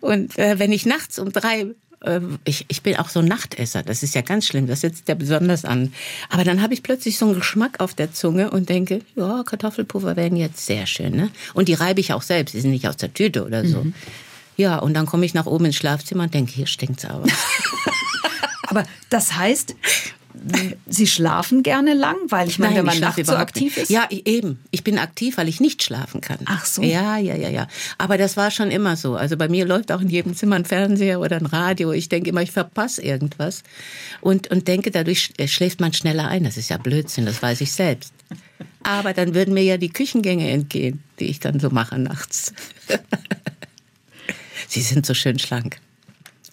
Und 0.01 0.39
äh, 0.39 0.59
wenn 0.59 0.71
ich 0.73 0.87
nachts 0.87 1.19
um 1.19 1.33
drei, 1.33 1.67
ich, 2.45 2.65
ich 2.69 2.83
bin 2.83 2.97
auch 2.97 3.09
so 3.09 3.21
ein 3.21 3.27
Nachtesser, 3.27 3.83
das 3.83 4.03
ist 4.03 4.15
ja 4.15 4.23
ganz 4.23 4.47
schlimm, 4.47 4.67
das 4.67 4.83
setzt 4.83 5.09
ja 5.09 5.15
besonders 5.15 5.65
an. 5.65 5.93
Aber 6.31 6.45
dann 6.45 6.63
habe 6.63 6.75
ich 6.75 6.83
plötzlich 6.83 7.19
so 7.19 7.27
einen 7.27 7.35
Geschmack 7.35 7.81
auf 7.81 7.95
der 7.95 8.13
Zunge 8.13 8.51
und 8.51 8.69
denke, 8.69 9.01
ja, 9.17 9.43
Kartoffelpuffer 9.45 10.17
wären 10.17 10.37
jetzt 10.37 10.65
sehr 10.65 10.87
schön. 10.87 11.17
Ne? 11.17 11.31
Und 11.55 11.69
die 11.69 11.75
reibe 11.75 12.01
ich 12.01 12.13
auch 12.13 12.23
selbst, 12.23 12.55
die 12.55 12.61
sind 12.61 12.71
nicht 12.71 12.89
aus 12.89 12.97
der 12.97 13.13
Tüte 13.13 13.45
oder 13.45 13.65
so. 13.67 13.85
Mhm. 13.85 13.95
Ja, 14.57 14.79
und 14.79 14.95
dann 14.95 15.07
komme 15.07 15.27
ich 15.27 15.35
nach 15.35 15.47
oben 15.47 15.67
ins 15.67 15.77
Schlafzimmer 15.77 16.25
und 16.25 16.35
denke, 16.35 16.53
hier 16.53 16.67
stinkt's 16.67 17.05
aber. 17.05 17.27
Aber 18.69 18.83
das 19.11 19.37
heißt, 19.37 19.77
Sie 20.87 21.07
schlafen 21.07 21.63
gerne 21.63 21.95
lang, 21.95 22.17
weil 22.29 22.49
ich 22.49 22.59
meine, 22.59 22.77
wenn 22.77 22.85
man 22.87 23.01
nachts 23.01 23.27
so 23.27 23.35
aktiv 23.37 23.77
ist. 23.77 23.91
Ja, 23.91 24.07
ich- 24.11 24.27
eben. 24.27 24.61
Ich 24.71 24.85
bin 24.85 24.99
aktiv, 24.99 25.37
weil 25.39 25.49
ich 25.49 25.61
nicht 25.61 25.83
schlafen 25.83 26.21
kann. 26.21 26.39
Ach 26.45 26.65
so. 26.65 26.83
Ja, 26.83 27.17
ja, 27.19 27.35
ja, 27.35 27.49
ja. 27.49 27.67
Aber 27.99 28.17
das 28.19 28.37
war 28.37 28.51
schon 28.51 28.71
immer 28.71 28.97
so. 28.97 29.17
Also 29.17 29.37
bei 29.37 29.49
mir 29.49 29.65
läuft 29.67 29.91
auch 29.93 30.01
in 30.01 30.09
jedem 30.09 30.37
Zimmer 30.37 30.57
ein 30.57 30.65
Fernseher 30.65 31.21
oder 31.21 31.37
ein 31.37 31.47
Radio. 31.47 31.93
Ich 31.93 32.09
denke 32.09 32.31
immer, 32.31 32.43
ich 32.43 32.53
verpasse 32.53 33.03
irgendwas. 33.03 33.63
Und, 34.21 34.49
und 34.49 34.69
denke, 34.69 34.91
dadurch 34.91 35.33
sch- 35.39 35.49
schläft 35.49 35.81
man 35.81 35.93
schneller 35.93 36.29
ein. 36.29 36.45
Das 36.45 36.57
ist 36.57 36.69
ja 36.71 36.77
Blödsinn, 36.79 37.27
das 37.27 37.43
weiß 37.43 37.61
ich 37.61 37.73
selbst. 37.73 38.13
Aber 38.85 39.13
dann 39.15 39.35
würden 39.35 39.53
mir 39.55 39.65
ja 39.65 39.79
die 39.79 39.89
Küchengänge 39.91 40.49
entgehen, 40.51 41.03
die 41.19 41.25
ich 41.27 41.41
dann 41.41 41.59
so 41.59 41.71
mache 41.71 41.99
nachts. 41.99 42.53
Sie 44.69 44.81
sind 44.81 45.07
so 45.07 45.15
schön 45.15 45.39
schlank. 45.39 45.79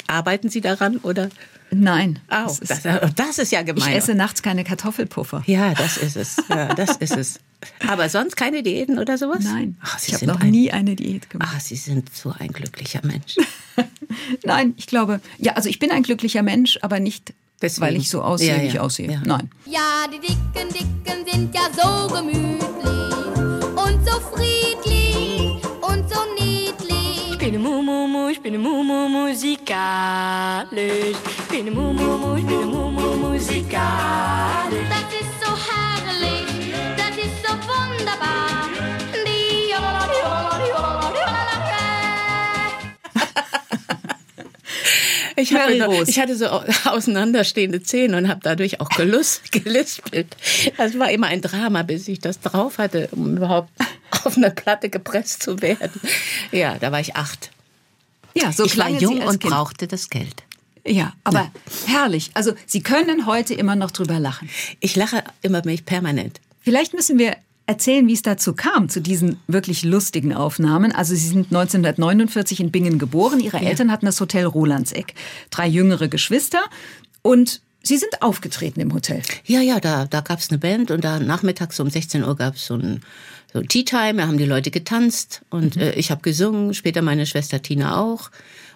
Arbeiten 0.08 0.50
Sie 0.50 0.62
daran 0.62 0.98
oder? 0.98 1.30
Nein. 1.76 2.20
Au, 2.30 2.44
das 2.46 2.60
ist, 2.60 2.86
das, 2.86 3.14
das 3.16 3.38
ist 3.40 3.52
ja 3.52 3.62
ich 3.62 3.66
gemein. 3.68 3.94
esse 3.94 4.16
nachts 4.16 4.42
keine 4.42 4.64
Kartoffelpuffer. 4.64 5.44
Ja, 5.46 5.74
das 5.74 5.98
ist 5.98 6.16
es. 6.16 6.38
Ja, 6.50 6.74
das 6.74 6.98
ist 6.98 7.16
es. 7.18 7.40
Aber 7.88 8.10
sonst 8.10 8.36
keine 8.36 8.62
Diäten 8.64 9.00
oder 9.00 9.18
sowas? 9.18 9.40
Nein, 9.44 9.78
Ach, 9.82 9.98
Sie 9.98 10.08
ich 10.08 10.14
habe 10.16 10.20
sind 10.26 10.28
noch 10.34 10.42
ein, 10.42 10.52
nie 10.52 10.72
eine 10.72 10.96
Diät 10.96 11.30
gemacht. 11.30 11.50
Ach, 11.56 11.60
Sie 11.62 11.76
sind 11.78 12.14
so 12.14 12.34
ein 12.38 12.50
glücklicher 12.50 13.00
Mensch. 13.04 13.36
Nein, 14.44 14.74
ich 14.78 14.88
glaube, 14.88 15.22
ja, 15.38 15.54
also 15.54 15.70
ich 15.70 15.80
bin 15.80 15.92
ein 15.92 16.04
glücklicher 16.04 16.44
Mensch, 16.44 16.78
aber 16.82 17.00
nicht, 17.00 17.34
Deswegen. 17.62 17.82
weil 17.88 17.96
ich 17.96 18.10
so 18.10 18.22
aussehe, 18.22 18.56
Ja, 18.58 18.62
wie 18.62 18.68
ich 18.68 18.74
ja, 18.74 18.82
aussehe. 18.82 19.10
ja. 19.12 19.22
Nein. 19.26 19.50
Ja, 19.66 20.06
die 20.14 20.20
dicken 20.20 20.70
Dicken 20.74 21.26
sind 21.32 21.56
ja 21.56 21.62
so 21.74 22.14
gemütlich 22.14 22.68
und 23.76 24.06
so 24.06 24.20
friedlich 24.36 24.93
bin 27.44 27.56
eine 27.56 27.60
Mumu, 27.60 28.30
ich 28.30 28.42
bin 28.42 28.54
eine 28.54 28.64
Mumu 28.64 29.10
musikalisch. 29.10 30.78
Ich 31.40 31.48
bin 31.50 31.62
eine 31.68 31.72
Mumu, 31.72 32.38
ich 32.38 32.46
bin 32.46 32.56
eine 32.58 32.66
Mumu 32.68 33.16
musikalisch. 33.18 34.88
Das 34.90 35.08
ist 35.20 35.34
so 35.44 35.52
herrlich, 35.52 36.48
das 36.96 37.18
ist 37.18 37.46
so 37.46 37.54
wunderbar. 37.68 38.70
Die 39.26 39.72
Jola, 39.72 40.08
Jola, 40.22 40.62
Jola, 40.70 41.12
Jola, 41.12 41.54
Ich, 45.36 45.52
noch, 45.52 45.88
Rose. 45.88 46.10
ich 46.12 46.20
hatte 46.20 46.38
so 46.38 46.46
au- 46.48 46.64
auseinanderstehende 46.86 47.84
Zähne 47.84 48.16
und 48.18 48.30
habe 48.30 48.40
dadurch 48.42 48.80
auch 48.80 48.90
gelust, 48.90 49.52
gelispelt. 49.52 50.38
Das 50.78 50.98
war 50.98 51.12
immer 51.12 51.28
ein 51.28 51.42
Drama, 51.42 51.84
bis 51.84 52.08
ich 52.08 52.20
das 52.20 52.40
drauf 52.40 52.78
hatte, 52.78 53.10
um 53.12 53.36
überhaupt 53.36 53.70
auf 54.26 54.38
eine 54.38 54.52
Platte 54.52 54.90
gepresst 54.90 55.44
zu 55.44 55.62
werden. 55.62 56.00
Ja, 56.52 56.78
da 56.80 56.92
war 56.92 57.00
ich 57.00 57.16
acht. 57.16 57.52
Ja, 58.34 58.52
so 58.52 58.66
ich 58.66 58.78
war 58.78 58.90
jung 58.90 59.22
und 59.22 59.40
kind. 59.40 59.54
brauchte 59.54 59.88
das 59.88 60.10
Geld. 60.10 60.44
Ja, 60.86 61.14
aber 61.24 61.52
herrlich. 61.86 62.32
Also 62.34 62.54
Sie 62.66 62.82
können 62.82 63.26
heute 63.26 63.54
immer 63.54 63.76
noch 63.76 63.92
drüber 63.92 64.20
lachen. 64.20 64.50
Ich 64.80 64.96
lache 64.96 65.24
immer 65.42 65.62
mich 65.66 65.86
permanent. 65.86 66.42
Vielleicht 66.62 66.94
müssen 66.94 67.18
wir 67.18 67.38
erzählen, 67.66 68.08
wie 68.08 68.14
es 68.14 68.22
dazu 68.22 68.54
kam, 68.54 68.90
zu 68.90 69.02
diesen 69.02 69.40
wirklich 69.48 69.84
lustigen 69.84 70.34
Aufnahmen. 70.34 70.92
Also 70.92 71.16
Sie 71.16 71.28
sind 71.28 71.48
1949 71.48 72.60
in 72.60 72.72
Bingen 72.72 73.00
geboren. 73.00 73.40
Ihre 73.40 73.60
Eltern 73.60 73.92
hatten 73.92 74.06
das 74.06 74.20
Hotel 74.20 74.46
Rolandseck. 74.46 75.14
Drei 75.50 75.68
jüngere 75.68 76.08
Geschwister 76.10 76.62
und 77.22 77.62
Sie 77.86 77.98
sind 77.98 78.22
aufgetreten 78.22 78.80
im 78.80 78.94
Hotel. 78.94 79.22
Ja, 79.44 79.60
ja, 79.60 79.82
da, 79.82 80.06
da 80.06 80.22
gab 80.22 80.40
es 80.40 80.50
eine 80.50 80.58
Band 80.58 80.90
und 80.90 81.04
da 81.04 81.20
nachmittags 81.20 81.82
um 81.82 81.90
16 81.90 82.24
Uhr 82.24 82.38
gab 82.38 82.56
es 82.56 82.68
so 82.68 82.76
ein 82.76 83.02
so 83.54 83.62
Tea 83.62 83.86
Time, 83.86 84.16
da 84.16 84.28
haben 84.28 84.40
die 84.40 84.46
Leute 84.46 84.72
getanzt 84.72 85.44
und 85.52 85.78
äh, 85.78 85.94
ich 85.94 86.10
habe 86.10 86.22
gesungen, 86.22 86.74
später 86.74 87.02
meine 87.04 87.26
Schwester 87.26 87.62
Tina 87.62 88.02
auch. 88.02 88.32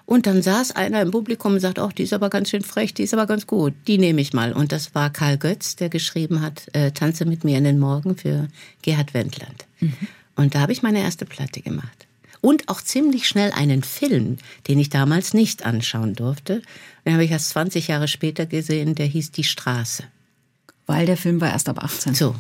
Und 0.05 0.25
dann 0.25 0.41
saß 0.41 0.71
einer 0.71 1.01
im 1.01 1.11
Publikum 1.11 1.55
und 1.55 1.59
sagt, 1.59 1.79
ach, 1.79 1.91
die 1.91 2.03
ist 2.03 2.13
aber 2.13 2.29
ganz 2.29 2.49
schön 2.49 2.61
frech, 2.61 2.93
die 2.93 3.03
ist 3.03 3.13
aber 3.13 3.25
ganz 3.25 3.45
gut, 3.45 3.73
die 3.87 3.97
nehme 3.97 4.21
ich 4.21 4.31
mal. 4.31 4.53
Und 4.53 4.71
das 4.71 4.95
war 4.95 5.09
Karl 5.09 5.37
Götz, 5.37 5.75
der 5.75 5.89
geschrieben 5.89 6.41
hat, 6.41 6.67
äh, 6.73 6.91
Tanze 6.91 7.25
mit 7.25 7.43
mir 7.43 7.57
in 7.57 7.65
den 7.65 7.77
Morgen 7.77 8.15
für 8.15 8.47
Gerhard 8.83 9.13
Wendland. 9.13 9.65
Und 10.37 10.55
da 10.55 10.61
habe 10.61 10.71
ich 10.71 10.81
meine 10.81 11.01
erste 11.01 11.25
Platte 11.25 11.61
gemacht. 11.61 12.07
Und 12.39 12.69
auch 12.69 12.81
ziemlich 12.81 13.27
schnell 13.27 13.51
einen 13.51 13.83
Film, 13.83 14.37
den 14.69 14.79
ich 14.79 14.89
damals 14.89 15.33
nicht 15.33 15.65
anschauen 15.65 16.13
durfte. 16.13 16.61
Den 17.05 17.13
habe 17.13 17.25
ich 17.25 17.31
erst 17.31 17.49
20 17.49 17.89
Jahre 17.89 18.07
später 18.07 18.45
gesehen, 18.45 18.95
der 18.95 19.07
hieß 19.07 19.31
Die 19.31 19.43
Straße. 19.43 20.03
Weil 20.85 21.05
der 21.05 21.17
Film 21.17 21.41
war 21.41 21.51
erst 21.51 21.67
ab 21.67 21.83
18. 21.83 22.13
So, 22.13 22.35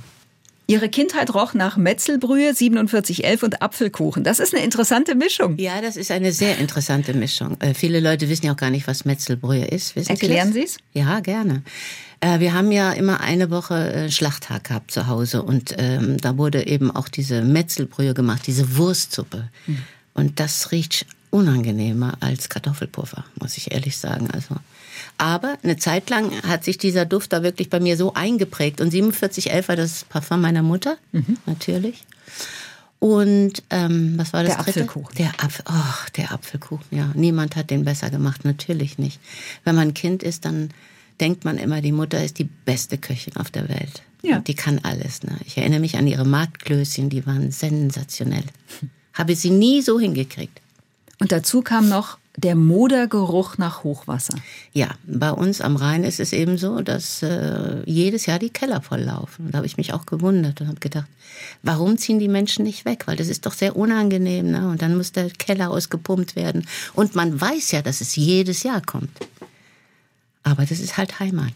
Ihre 0.69 0.89
Kindheit 0.89 1.33
roch 1.33 1.53
nach 1.53 1.77
Metzelbrühe, 1.77 2.53
4711 2.53 3.43
und 3.43 3.61
Apfelkuchen. 3.61 4.25
Das 4.25 4.39
ist 4.39 4.53
eine 4.53 4.65
interessante 4.65 5.15
Mischung. 5.15 5.57
Ja, 5.57 5.79
das 5.81 5.95
ist 5.95 6.11
eine 6.11 6.33
sehr 6.33 6.57
interessante 6.57 7.13
Mischung. 7.13 7.59
Äh, 7.61 7.73
viele 7.73 8.01
Leute 8.01 8.27
wissen 8.27 8.45
ja 8.45 8.51
auch 8.51 8.57
gar 8.57 8.69
nicht, 8.69 8.85
was 8.85 9.05
Metzelbrühe 9.05 9.65
ist. 9.65 9.95
Wissen 9.95 10.09
Erklären 10.09 10.51
Sie 10.51 10.63
es? 10.63 10.77
Ja, 10.93 11.21
gerne. 11.21 11.63
Äh, 12.19 12.39
wir 12.39 12.53
haben 12.53 12.73
ja 12.73 12.91
immer 12.91 13.21
eine 13.21 13.49
Woche 13.49 13.93
äh, 13.93 14.11
Schlachttag 14.11 14.65
gehabt 14.65 14.91
zu 14.91 15.07
Hause 15.07 15.43
und 15.43 15.73
ähm, 15.77 16.17
da 16.17 16.37
wurde 16.37 16.67
eben 16.67 16.91
auch 16.91 17.07
diese 17.07 17.43
Metzelbrühe 17.43 18.13
gemacht, 18.13 18.41
diese 18.45 18.75
Wurstsuppe. 18.75 19.49
Und 20.13 20.39
das 20.41 20.71
riecht 20.71 21.05
unangenehmer 21.29 22.17
als 22.19 22.49
Kartoffelpuffer, 22.49 23.23
muss 23.39 23.57
ich 23.57 23.71
ehrlich 23.71 23.97
sagen. 23.97 24.29
Also, 24.31 24.55
aber 25.17 25.57
eine 25.63 25.77
Zeit 25.77 26.09
lang 26.09 26.31
hat 26.43 26.63
sich 26.63 26.77
dieser 26.77 27.05
Duft 27.05 27.33
da 27.33 27.43
wirklich 27.43 27.69
bei 27.69 27.79
mir 27.79 27.97
so 27.97 28.13
eingeprägt. 28.13 28.81
Und 28.81 28.91
4711 28.91 29.67
war 29.67 29.75
das 29.75 30.05
Parfum 30.05 30.41
meiner 30.41 30.63
Mutter, 30.63 30.97
natürlich. 31.45 32.03
Und 32.99 33.63
ähm, 33.69 34.13
was 34.17 34.33
war 34.33 34.43
das 34.43 34.55
Der 34.55 34.63
dritte? 34.63 34.81
Apfelkuchen. 34.81 35.15
Der 35.17 35.43
Apfel, 35.43 35.65
oh, 35.69 36.07
der 36.15 36.31
Apfelkuchen, 36.31 36.97
ja. 36.97 37.11
Niemand 37.13 37.55
hat 37.55 37.69
den 37.69 37.85
besser 37.85 38.09
gemacht, 38.09 38.43
natürlich 38.43 38.97
nicht. 38.97 39.19
Wenn 39.63 39.75
man 39.75 39.93
Kind 39.93 40.23
ist, 40.23 40.45
dann 40.45 40.71
denkt 41.19 41.45
man 41.45 41.57
immer, 41.57 41.81
die 41.81 41.91
Mutter 41.91 42.23
ist 42.23 42.39
die 42.39 42.49
beste 42.65 42.97
Köchin 42.97 43.35
auf 43.35 43.51
der 43.51 43.69
Welt. 43.69 44.01
Ja. 44.23 44.37
Und 44.37 44.47
Die 44.47 44.55
kann 44.55 44.79
alles. 44.83 45.23
Ne? 45.23 45.37
Ich 45.45 45.57
erinnere 45.57 45.79
mich 45.79 45.97
an 45.97 46.07
ihre 46.07 46.25
Marktklößchen, 46.25 47.09
die 47.09 47.25
waren 47.27 47.51
sensationell. 47.51 48.43
Habe 49.13 49.35
sie 49.35 49.51
nie 49.51 49.81
so 49.81 49.99
hingekriegt. 49.99 50.59
Und 51.19 51.31
dazu 51.31 51.61
kam 51.61 51.89
noch 51.89 52.17
der 52.37 52.55
Modergeruch 52.55 53.57
nach 53.57 53.83
Hochwasser. 53.83 54.37
Ja, 54.71 54.89
bei 55.07 55.31
uns 55.31 55.59
am 55.59 55.75
Rhein 55.75 56.03
ist 56.03 56.19
es 56.19 56.33
eben 56.33 56.59
so, 56.59 56.81
dass 56.81 57.23
äh, 57.23 57.81
jedes 57.85 58.27
Jahr 58.27 58.37
die 58.37 58.51
Keller 58.51 58.81
volllaufen. 58.81 59.47
Und 59.47 59.53
da 59.53 59.57
habe 59.57 59.65
ich 59.65 59.77
mich 59.77 59.91
auch 59.91 60.05
gewundert 60.05 60.61
und 60.61 60.67
habe 60.67 60.79
gedacht, 60.79 61.07
warum 61.63 61.97
ziehen 61.97 62.19
die 62.19 62.27
Menschen 62.27 62.63
nicht 62.63 62.85
weg? 62.85 63.07
Weil 63.07 63.15
das 63.15 63.27
ist 63.27 63.47
doch 63.47 63.53
sehr 63.53 63.75
unangenehm. 63.75 64.51
Ne? 64.51 64.69
Und 64.69 64.83
dann 64.83 64.95
muss 64.95 65.11
der 65.11 65.31
Keller 65.31 65.71
ausgepumpt 65.71 66.35
werden. 66.35 66.67
Und 66.93 67.15
man 67.15 67.41
weiß 67.41 67.71
ja, 67.71 67.81
dass 67.81 68.01
es 68.01 68.15
jedes 68.15 68.61
Jahr 68.61 68.81
kommt. 68.81 69.17
Aber 70.43 70.63
das 70.63 70.79
ist 70.79 70.95
halt 70.95 71.19
Heimat. 71.19 71.53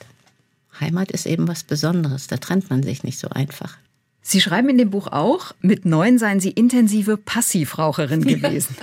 Heimat 0.79 1.11
ist 1.11 1.27
eben 1.27 1.47
was 1.47 1.63
Besonderes. 1.63 2.25
Da 2.25 2.37
trennt 2.37 2.71
man 2.71 2.81
sich 2.81 3.03
nicht 3.03 3.19
so 3.19 3.29
einfach. 3.29 3.77
Sie 4.23 4.41
schreiben 4.41 4.69
in 4.69 4.79
dem 4.79 4.89
Buch 4.89 5.07
auch, 5.07 5.53
mit 5.61 5.85
neun 5.85 6.17
seien 6.17 6.39
Sie 6.39 6.51
intensive 6.51 7.17
Passivraucherin 7.17 8.21
gewesen. 8.25 8.75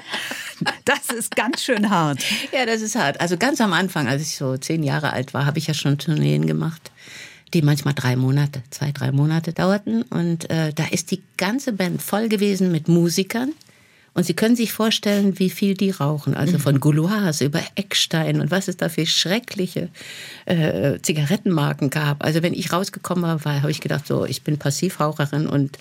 Das 0.85 1.11
ist 1.17 1.37
ganz 1.37 1.63
schön 1.63 1.91
hart. 1.91 2.21
Ja, 2.53 2.67
das 2.67 2.81
ist 2.81 2.97
hart. 2.97 3.21
Also 3.21 3.37
ganz 3.37 3.61
am 3.61 3.73
Anfang, 3.73 4.09
als 4.09 4.23
ich 4.23 4.37
so 4.37 4.57
zehn 4.57 4.83
Jahre 4.83 5.13
alt 5.13 5.35
war, 5.35 5.47
habe 5.47 5.59
ich 5.59 5.67
ja 5.67 5.75
schon 5.75 5.99
Tourneen 5.99 6.47
gemacht, 6.47 6.91
die 7.55 7.63
manchmal 7.63 7.95
drei 7.95 8.17
Monate, 8.17 8.63
zwei, 8.71 8.93
drei 8.93 9.13
Monate 9.13 9.53
dauerten. 9.53 10.03
Und 10.03 10.51
äh, 10.51 10.73
da 10.73 10.85
ist 10.91 11.11
die 11.11 11.23
ganze 11.37 11.73
Band 11.73 12.03
voll 12.03 12.29
gewesen 12.29 12.73
mit 12.73 12.89
Musikern. 12.89 13.53
Und 14.15 14.25
Sie 14.25 14.35
können 14.35 14.57
sich 14.57 14.73
vorstellen, 14.73 15.39
wie 15.39 15.49
viel 15.49 15.75
die 15.75 15.91
rauchen. 15.91 16.35
Also 16.35 16.59
von 16.59 16.81
Gouloirs 16.81 17.41
über 17.41 17.61
Eckstein 17.77 18.41
und 18.41 18.51
was 18.51 18.67
es 18.67 18.77
da 18.77 18.89
für 18.89 19.07
schreckliche 19.07 19.91
äh, 20.45 20.99
Zigarettenmarken 21.01 21.89
gab. 21.91 22.25
Also 22.25 22.43
wenn 22.43 22.53
ich 22.53 22.73
rausgekommen 22.73 23.23
war, 23.23 23.45
war 23.45 23.63
habe 23.63 23.71
ich 23.71 23.81
gedacht, 23.81 24.09
so, 24.09 24.25
ich 24.25 24.43
bin 24.43 24.59
Passivraucherin 24.59 25.47
und 25.47 25.79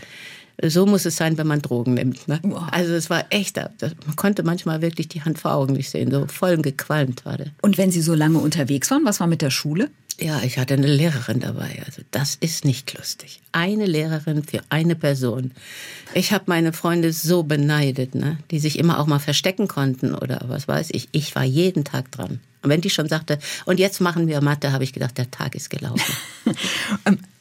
so 0.63 0.85
muss 0.85 1.05
es 1.05 1.15
sein, 1.17 1.37
wenn 1.37 1.47
man 1.47 1.61
Drogen 1.61 1.93
nimmt. 1.93 2.27
Ne? 2.27 2.39
Wow. 2.43 2.63
Also 2.71 2.93
es 2.93 3.09
war 3.09 3.25
echt, 3.29 3.57
das- 3.57 3.71
man 4.05 4.15
konnte 4.15 4.43
manchmal 4.43 4.81
wirklich 4.81 5.07
die 5.07 5.21
Hand 5.23 5.37
vor 5.39 5.53
Augen 5.53 5.73
nicht 5.73 5.89
sehen. 5.89 6.09
So 6.11 6.25
voll 6.27 6.57
gequalmt 6.57 7.25
war 7.25 7.37
der. 7.37 7.47
Und 7.61 7.77
wenn 7.77 7.91
Sie 7.91 8.01
so 8.01 8.13
lange 8.15 8.39
unterwegs 8.39 8.89
waren, 8.91 9.05
was 9.05 9.19
war 9.19 9.27
mit 9.27 9.41
der 9.41 9.51
Schule? 9.51 9.89
Ja, 10.19 10.41
ich 10.41 10.57
hatte 10.57 10.73
eine 10.73 10.87
Lehrerin 10.87 11.39
dabei. 11.41 11.83
Also 11.85 12.01
das 12.09 12.35
ist 12.39 12.65
nicht 12.65 12.97
lustig. 12.97 13.39
Eine 13.51 13.85
Lehrerin 13.85 14.43
für 14.43 14.61
eine 14.69 14.95
Person. 14.95 15.51
Ich 16.15 16.31
habe 16.33 16.45
meine 16.47 16.73
Freunde 16.73 17.13
so 17.13 17.43
beneidet, 17.43 18.15
ne? 18.15 18.39
die 18.49 18.57
sich 18.57 18.79
immer 18.79 18.97
auch 18.99 19.05
mal 19.05 19.19
verstecken 19.19 19.67
konnten 19.67 20.15
oder 20.15 20.43
was 20.47 20.67
weiß 20.67 20.87
ich. 20.93 21.07
Ich 21.11 21.35
war 21.35 21.43
jeden 21.43 21.83
Tag 21.83 22.11
dran. 22.11 22.39
Und 22.63 22.71
wenn 22.71 22.81
die 22.81 22.89
schon 22.89 23.07
sagte, 23.07 23.37
und 23.65 23.79
jetzt 23.79 24.01
machen 24.01 24.27
wir 24.27 24.41
Mathe, 24.41 24.71
habe 24.71 24.83
ich 24.83 24.91
gedacht, 24.91 25.19
der 25.19 25.29
Tag 25.29 25.53
ist 25.53 25.69
gelaufen. 25.69 26.01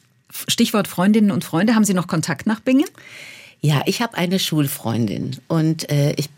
Stichwort 0.47 0.87
Freundinnen 0.87 1.31
und 1.31 1.43
Freunde. 1.43 1.75
Haben 1.75 1.85
Sie 1.85 1.93
noch 1.93 2.07
Kontakt 2.07 2.47
nach 2.47 2.59
Bingen? 2.59 2.89
Ja, 3.61 3.81
ich 3.85 4.01
habe 4.01 4.17
eine 4.17 4.39
Schulfreundin 4.39 5.37
und 5.47 5.89
äh, 5.89 6.13
ich 6.13 6.29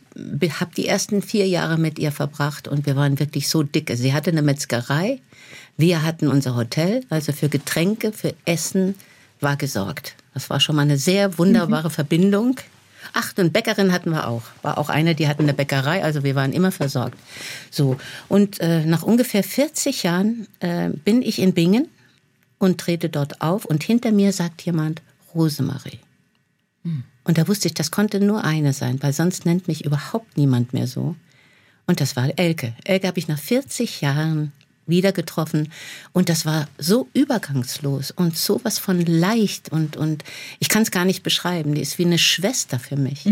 habe 0.60 0.72
die 0.76 0.88
ersten 0.88 1.22
vier 1.22 1.48
Jahre 1.48 1.78
mit 1.78 2.00
ihr 2.00 2.12
verbracht 2.12 2.68
und 2.68 2.86
wir 2.86 2.96
waren 2.96 3.20
wirklich 3.20 3.50
so 3.50 3.64
dicke. 3.64 3.98
Sie 3.98 4.14
hatte 4.14 4.32
eine 4.32 4.42
Metzgerei, 4.42 5.20
wir 5.78 6.04
hatten 6.04 6.28
unser 6.28 6.56
Hotel, 6.56 7.04
also 7.10 7.32
für 7.32 7.50
Getränke, 7.50 8.12
für 8.12 8.34
Essen 8.46 8.96
war 9.42 9.56
gesorgt. 9.56 10.16
Das 10.34 10.50
war 10.50 10.60
schon 10.60 10.76
mal 10.76 10.84
eine 10.84 10.98
sehr 10.98 11.38
wunderbare 11.38 11.90
Verbindung. 11.90 12.58
Ach, 13.14 13.34
und 13.38 13.54
Bäckerin 13.54 13.92
hatten 13.92 14.12
wir 14.12 14.28
auch. 14.28 14.44
War 14.62 14.78
auch 14.78 14.90
eine, 14.90 15.16
die 15.16 15.28
hatten 15.28 15.44
eine 15.44 15.54
Bäckerei, 15.54 16.04
also 16.04 16.24
wir 16.24 16.36
waren 16.36 16.54
immer 16.54 16.72
versorgt. 16.72 17.18
So, 17.72 17.98
und 18.28 18.60
äh, 18.60 18.86
nach 18.86 19.04
ungefähr 19.04 19.44
40 19.44 20.04
Jahren 20.04 20.48
äh, 20.60 20.90
bin 20.90 21.22
ich 21.22 21.40
in 21.40 21.54
Bingen 21.54 21.88
und 22.60 22.80
trete 22.80 23.10
dort 23.10 23.42
auf 23.42 23.66
und 23.66 23.84
hinter 23.84 24.12
mir 24.12 24.32
sagt 24.32 24.62
jemand 24.62 25.02
Rosemarie. 25.34 26.00
Und 27.24 27.38
da 27.38 27.48
wusste 27.48 27.68
ich, 27.68 27.74
das 27.74 27.92
konnte 27.92 28.20
nur 28.20 28.44
eine 28.44 28.74
sein, 28.74 29.02
weil 29.02 29.14
sonst 29.14 29.46
nennt 29.46 29.68
mich 29.68 29.86
überhaupt 29.86 30.38
niemand 30.38 30.74
mehr 30.74 30.88
so. 30.88 31.16
Und 31.88 32.02
das 32.02 32.16
war 32.16 32.30
Elke. 32.38 32.74
Elke 32.84 33.08
habe 33.08 33.20
ich 33.20 33.28
nach 33.28 33.40
40 33.40 34.02
Jahren 34.02 34.52
wieder 34.86 35.12
getroffen 35.12 35.72
und 36.14 36.30
das 36.30 36.46
war 36.46 36.68
so 36.80 37.08
übergangslos 37.14 38.10
und 38.12 38.36
sowas 38.36 38.80
von 38.80 39.06
leicht 39.06 39.70
und, 39.70 39.98
und 39.98 40.24
ich 40.60 40.70
kann 40.70 40.82
es 40.82 40.92
gar 40.92 41.06
nicht 41.06 41.22
beschreiben. 41.22 41.76
Die 41.76 41.82
ist 41.82 42.00
wie 42.00 42.06
eine 42.06 42.18
Schwester 42.18 42.80
für 42.80 42.96
mich. 42.96 43.26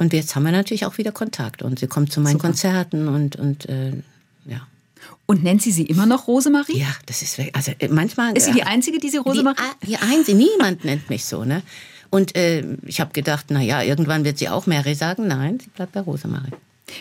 Und 0.00 0.12
jetzt 0.12 0.36
haben 0.36 0.44
wir 0.44 0.52
natürlich 0.52 0.86
auch 0.86 0.96
wieder 0.98 1.10
Kontakt 1.10 1.60
und 1.60 1.80
sie 1.80 1.88
kommt 1.88 2.12
zu 2.12 2.20
meinen 2.20 2.38
Konzerten 2.38 3.08
und, 3.08 3.34
und 3.34 3.68
äh, 3.68 3.94
ja. 4.44 4.64
Und 5.30 5.44
nennt 5.44 5.60
sie 5.60 5.72
sie 5.72 5.82
immer 5.82 6.06
noch 6.06 6.26
Rosemarie? 6.26 6.78
Ja, 6.78 6.88
das 7.04 7.20
ist 7.20 7.36
wirklich, 7.36 7.54
also 7.54 7.72
äh, 7.78 7.88
manchmal. 7.88 8.34
Ist 8.34 8.46
sie 8.46 8.52
die 8.52 8.62
Einzige, 8.62 8.98
die 8.98 9.10
Sie 9.10 9.18
Rosemarie? 9.18 9.62
Die, 9.82 9.88
die 9.88 9.96
Einzige, 9.98 10.38
niemand 10.38 10.86
nennt 10.86 11.10
mich 11.10 11.26
so, 11.26 11.44
ne? 11.44 11.62
Und 12.08 12.34
äh, 12.34 12.64
ich 12.86 12.98
habe 13.00 13.12
gedacht, 13.12 13.46
na 13.50 13.60
ja, 13.60 13.82
irgendwann 13.82 14.24
wird 14.24 14.38
sie 14.38 14.48
auch 14.48 14.66
Mary 14.66 14.94
sagen. 14.94 15.26
Nein, 15.26 15.60
sie 15.60 15.68
bleibt 15.68 15.92
bei 15.92 16.00
Rosemarie. 16.00 16.52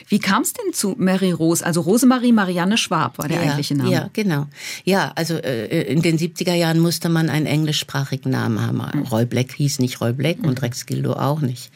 Wie 0.09 0.19
kam 0.19 0.41
es 0.41 0.51
denn 0.51 0.73
zu 0.73 0.95
Mary 0.97 1.31
Rose? 1.31 1.65
Also 1.65 1.79
Rosemarie 1.79 2.33
Marianne 2.33 2.77
Schwab 2.77 3.17
war 3.17 3.29
der 3.29 3.37
ja, 3.37 3.43
eigentliche 3.43 3.75
Name. 3.75 3.91
Ja, 3.91 4.09
genau. 4.11 4.47
Ja, 4.83 5.13
also 5.15 5.35
äh, 5.35 5.83
in 5.83 6.01
den 6.01 6.17
70er 6.19 6.53
Jahren 6.53 6.79
musste 6.79 7.07
man 7.07 7.29
einen 7.29 7.45
englischsprachigen 7.45 8.31
Namen 8.31 8.59
haben. 8.59 8.81
Roy 9.03 9.25
Black 9.25 9.53
hieß 9.53 9.79
nicht 9.79 10.01
Roy 10.01 10.11
Black 10.11 10.43
und 10.43 10.61
Rex 10.61 10.85
Gildo 10.85 11.13
auch 11.13 11.39
nicht. 11.39 11.71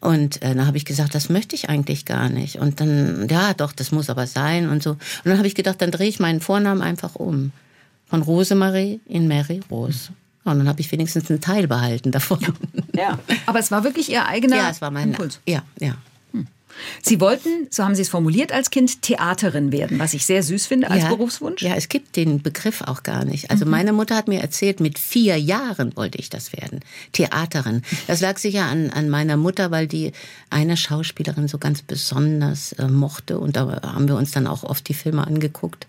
Und 0.00 0.42
äh, 0.42 0.54
dann 0.54 0.66
habe 0.66 0.78
ich 0.78 0.84
gesagt, 0.84 1.14
das 1.14 1.28
möchte 1.28 1.54
ich 1.54 1.68
eigentlich 1.68 2.06
gar 2.06 2.30
nicht. 2.30 2.56
Und 2.56 2.80
dann, 2.80 3.28
ja, 3.28 3.52
doch, 3.52 3.72
das 3.72 3.92
muss 3.92 4.08
aber 4.08 4.26
sein 4.26 4.68
und 4.68 4.82
so. 4.82 4.92
Und 4.92 5.00
dann 5.24 5.36
habe 5.36 5.46
ich 5.46 5.54
gedacht, 5.54 5.82
dann 5.82 5.90
drehe 5.90 6.08
ich 6.08 6.18
meinen 6.18 6.40
Vornamen 6.40 6.80
einfach 6.80 7.16
um. 7.16 7.52
Von 8.08 8.22
Rosemarie 8.22 9.00
in 9.06 9.28
Mary 9.28 9.60
Rose. 9.70 10.08
Und 10.44 10.58
dann 10.58 10.68
habe 10.68 10.80
ich 10.80 10.90
wenigstens 10.90 11.30
einen 11.30 11.40
Teil 11.40 11.68
behalten 11.68 12.10
davon. 12.10 12.40
Ja. 12.94 13.18
Aber 13.46 13.58
es 13.58 13.70
war 13.70 13.84
wirklich 13.84 14.10
Ihr 14.10 14.26
eigener 14.26 14.56
Ja, 14.56 14.70
es 14.70 14.80
war 14.80 14.90
mein 14.90 15.10
Impuls. 15.10 15.40
Ja, 15.46 15.62
ja. 15.78 15.94
Sie 17.02 17.20
wollten, 17.20 17.68
so 17.70 17.84
haben 17.84 17.94
Sie 17.94 18.02
es 18.02 18.08
formuliert, 18.08 18.52
als 18.52 18.70
Kind 18.70 19.02
Theaterin 19.02 19.72
werden, 19.72 19.98
was 19.98 20.14
ich 20.14 20.26
sehr 20.26 20.42
süß 20.42 20.66
finde 20.66 20.90
als 20.90 21.04
ja, 21.04 21.08
Berufswunsch. 21.08 21.62
Ja, 21.62 21.74
es 21.74 21.88
gibt 21.88 22.16
den 22.16 22.42
Begriff 22.42 22.82
auch 22.82 23.02
gar 23.02 23.24
nicht. 23.24 23.50
Also 23.50 23.66
meine 23.66 23.92
Mutter 23.92 24.16
hat 24.16 24.28
mir 24.28 24.40
erzählt, 24.40 24.80
mit 24.80 24.98
vier 24.98 25.36
Jahren 25.38 25.96
wollte 25.96 26.18
ich 26.18 26.30
das 26.30 26.52
werden. 26.52 26.80
Theaterin. 27.12 27.82
Das 28.06 28.20
lag 28.20 28.38
sicher 28.38 28.64
an, 28.64 28.90
an 28.90 29.10
meiner 29.10 29.36
Mutter, 29.36 29.70
weil 29.70 29.86
die 29.86 30.12
eine 30.48 30.76
Schauspielerin 30.76 31.48
so 31.48 31.58
ganz 31.58 31.82
besonders 31.82 32.72
äh, 32.72 32.88
mochte. 32.88 33.38
Und 33.38 33.56
da 33.56 33.80
haben 33.82 34.08
wir 34.08 34.16
uns 34.16 34.30
dann 34.30 34.46
auch 34.46 34.64
oft 34.64 34.88
die 34.88 34.94
Filme 34.94 35.26
angeguckt. 35.26 35.86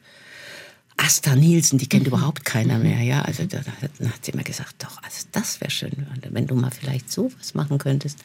Asta 0.98 1.36
Nielsen, 1.36 1.80
die 1.80 1.90
kennt 1.90 2.06
überhaupt 2.06 2.46
keiner 2.46 2.78
mehr, 2.78 3.02
ja. 3.02 3.24
Also 3.24 3.46
da, 3.46 3.60
da 3.60 4.08
hat 4.10 4.24
sie 4.24 4.32
immer 4.32 4.44
gesagt, 4.44 4.76
doch, 4.84 5.02
also 5.02 5.26
das 5.32 5.60
wäre 5.60 5.72
schön, 5.72 6.08
wenn 6.30 6.46
du 6.46 6.56
mal 6.56 6.70
vielleicht 6.70 7.12
sowas 7.12 7.56
machen 7.56 7.80
könntest. 7.80 8.20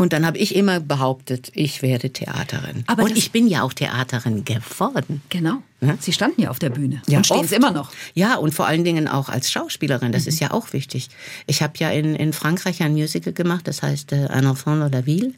Und 0.00 0.14
dann 0.14 0.24
habe 0.24 0.38
ich 0.38 0.56
immer 0.56 0.80
behauptet, 0.80 1.52
ich 1.52 1.82
werde 1.82 2.08
Theaterin. 2.08 2.84
Aber 2.86 3.02
und 3.02 3.18
ich 3.18 3.32
bin 3.32 3.46
ja 3.46 3.62
auch 3.62 3.74
Theaterin 3.74 4.46
geworden. 4.46 5.20
Genau. 5.28 5.62
Ja. 5.82 5.98
Sie 6.00 6.14
standen 6.14 6.40
ja 6.40 6.48
auf 6.48 6.58
der 6.58 6.70
Bühne 6.70 7.02
Ja, 7.06 7.18
und 7.18 7.26
stehen 7.26 7.44
es 7.44 7.52
immer 7.52 7.70
noch. 7.70 7.92
Ja, 8.14 8.36
und 8.36 8.54
vor 8.54 8.66
allen 8.66 8.82
Dingen 8.82 9.08
auch 9.08 9.28
als 9.28 9.50
Schauspielerin. 9.50 10.10
Das 10.10 10.26
ist 10.26 10.40
ja 10.40 10.52
auch 10.52 10.72
wichtig. 10.72 11.10
Ich 11.46 11.62
habe 11.62 11.74
ja 11.76 11.90
in, 11.90 12.14
in 12.14 12.32
Frankreich 12.32 12.82
ein 12.82 12.92
Musical 12.92 13.34
gemacht, 13.34 13.68
das 13.68 13.82
heißt 13.82 14.12
äh, 14.12 14.28
Un 14.34 14.46
enfant 14.46 14.80
dans 14.80 14.90
la 14.90 15.04
ville 15.04 15.34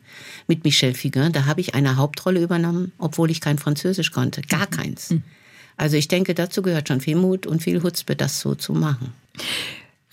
mit 0.47 0.63
Michel 0.63 0.95
Fugain. 0.95 1.33
Da 1.33 1.47
habe 1.47 1.61
ich 1.61 1.75
eine 1.75 1.97
Hauptrolle 1.97 2.41
übernommen, 2.41 2.93
obwohl 2.99 3.33
ich 3.33 3.41
kein 3.41 3.59
Französisch 3.59 4.13
konnte. 4.13 4.43
Gar 4.43 4.69
keins. 4.69 5.13
Also 5.77 5.97
ich 5.97 6.07
denke, 6.07 6.35
dazu 6.35 6.63
gehört 6.63 6.87
schon 6.87 7.01
viel 7.01 7.17
Mut 7.17 7.49
und 7.49 7.65
viel 7.65 7.83
Hutzpe, 7.83 8.15
das 8.15 8.39
so 8.39 8.55
zu 8.55 8.75
machen. 8.75 9.13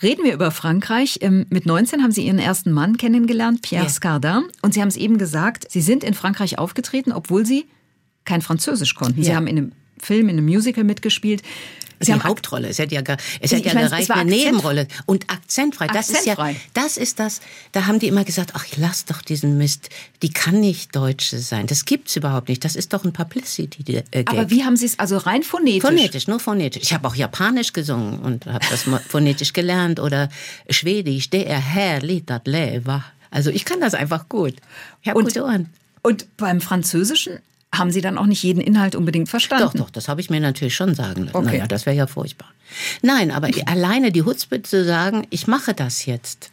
Reden 0.02 0.24
wir 0.24 0.34
über 0.34 0.52
Frankreich. 0.52 1.20
Ähm, 1.22 1.46
Mit 1.50 1.66
19 1.66 2.02
haben 2.04 2.12
Sie 2.12 2.26
Ihren 2.26 2.40
ersten 2.40 2.72
Mann 2.72 2.98
kennengelernt, 2.98 3.62
Pierre 3.62 3.84
Ja. 3.86 3.90
Scardin. 3.90 4.44
Und 4.62 4.74
Sie 4.74 4.82
haben 4.82 4.88
es 4.88 4.96
eben 4.98 5.18
gesagt, 5.18 5.66
Sie 5.70 5.82
sind 5.82 6.04
in 6.04 6.14
Frankreich 6.14 6.58
aufgetreten, 6.58 7.12
obwohl 7.12 7.46
Sie 7.46 7.66
kein 8.26 8.42
Französisch 8.42 8.96
konnten. 8.96 9.24
Sie 9.24 9.30
Ja. 9.30 9.36
haben 9.36 9.48
in 9.48 9.58
einem 9.58 9.72
Film, 10.02 10.30
in 10.30 10.38
einem 10.38 10.46
Musical 10.46 10.84
mitgespielt. 10.86 11.42
Sie 12.00 12.14
die 12.14 12.20
Hauptrolle. 12.22 12.68
Es 12.70 12.80
hätte 12.80 12.96
ja, 12.96 13.02
gar, 13.02 13.18
es 13.42 13.52
hätte 13.52 13.68
ja 13.68 13.74
meine, 13.74 13.88
gereicht, 13.90 14.12
eine 14.12 14.32
akzent- 14.32 14.46
Nebenrolle. 14.46 14.88
Und 15.06 15.30
akzentfrei. 15.30 15.88
Das 15.88 16.10
ist 16.10 16.26
ja, 16.26 16.34
Akzentfrei. 16.34 16.56
das 16.74 16.98
ist 16.98 17.20
das. 17.20 17.42
Da 17.72 17.88
haben 17.88 18.00
die 18.00 18.08
immer 18.08 18.24
gesagt, 18.24 18.52
ach, 18.54 18.66
lass 18.78 19.06
doch 19.06 19.22
diesen 19.22 19.58
Mist. 19.58 19.90
Die 20.22 20.30
kann 20.32 20.60
nicht 20.60 20.96
Deutsche 20.96 21.40
sein. 21.40 21.68
Das 21.68 21.86
gibt's 21.86 22.16
überhaupt 22.16 22.50
nicht. 22.50 22.64
Das 22.64 22.76
ist 22.76 22.94
doch 22.94 23.04
ein 23.04 23.14
Publicity 23.14 24.04
äh. 24.12 24.24
Aber 24.28 24.50
wie 24.50 24.64
haben 24.64 24.78
Sie 24.78 24.86
es, 24.86 24.98
also 25.00 25.18
rein 25.18 25.44
phonetisch? 25.44 25.82
Phonetisch, 25.82 26.28
nur 26.28 26.40
phonetisch. 26.40 26.84
Ich 26.84 26.94
habe 26.94 27.08
auch 27.08 27.16
Japanisch 27.16 27.74
gesungen 27.74 28.20
und 28.20 28.46
habe 28.46 28.66
das 28.70 28.86
phonetisch 29.10 29.54
gelernt 29.54 30.00
oder 30.00 30.30
Schwedisch. 30.70 31.30
Der 31.30 31.60
Herr 31.60 32.02
litat 32.02 32.48
leva. 32.48 33.04
Also 33.32 33.50
ich 33.50 33.66
kann 33.66 33.80
das 33.82 33.94
einfach 33.94 34.30
gut. 34.30 34.56
Ich 35.02 35.10
habe 35.10 35.22
gute 35.22 35.44
Ohren. 35.44 35.70
Und 36.02 36.38
beim 36.38 36.62
Französischen 36.62 37.40
haben 37.74 37.92
Sie 37.92 38.02
dann 38.02 38.18
auch 38.18 38.26
nicht 38.26 38.42
jeden 38.44 38.62
Inhalt 38.62 38.96
unbedingt 38.96 39.30
verstanden? 39.30 39.78
Doch, 39.78 39.86
doch, 39.86 39.90
das 39.90 40.08
habe 40.08 40.22
ich 40.22 40.30
mir 40.30 40.40
natürlich 40.40 40.76
schon 40.76 40.96
sagen 40.96 41.26
lassen. 41.26 41.36
Okay. 41.38 41.46
Naja, 41.58 41.68
das 41.68 41.86
wäre 41.86 41.96
ja 41.96 42.08
furchtbar. 42.08 42.48
Nein, 43.02 43.32
aber 43.32 43.50
alleine 43.68 44.12
die 44.12 44.24
Hutzpe 44.24 44.62
zu 44.64 44.84
sagen, 44.84 45.28
ich 45.30 45.48
mache 45.48 45.74
das 45.74 46.06
jetzt. 46.06 46.52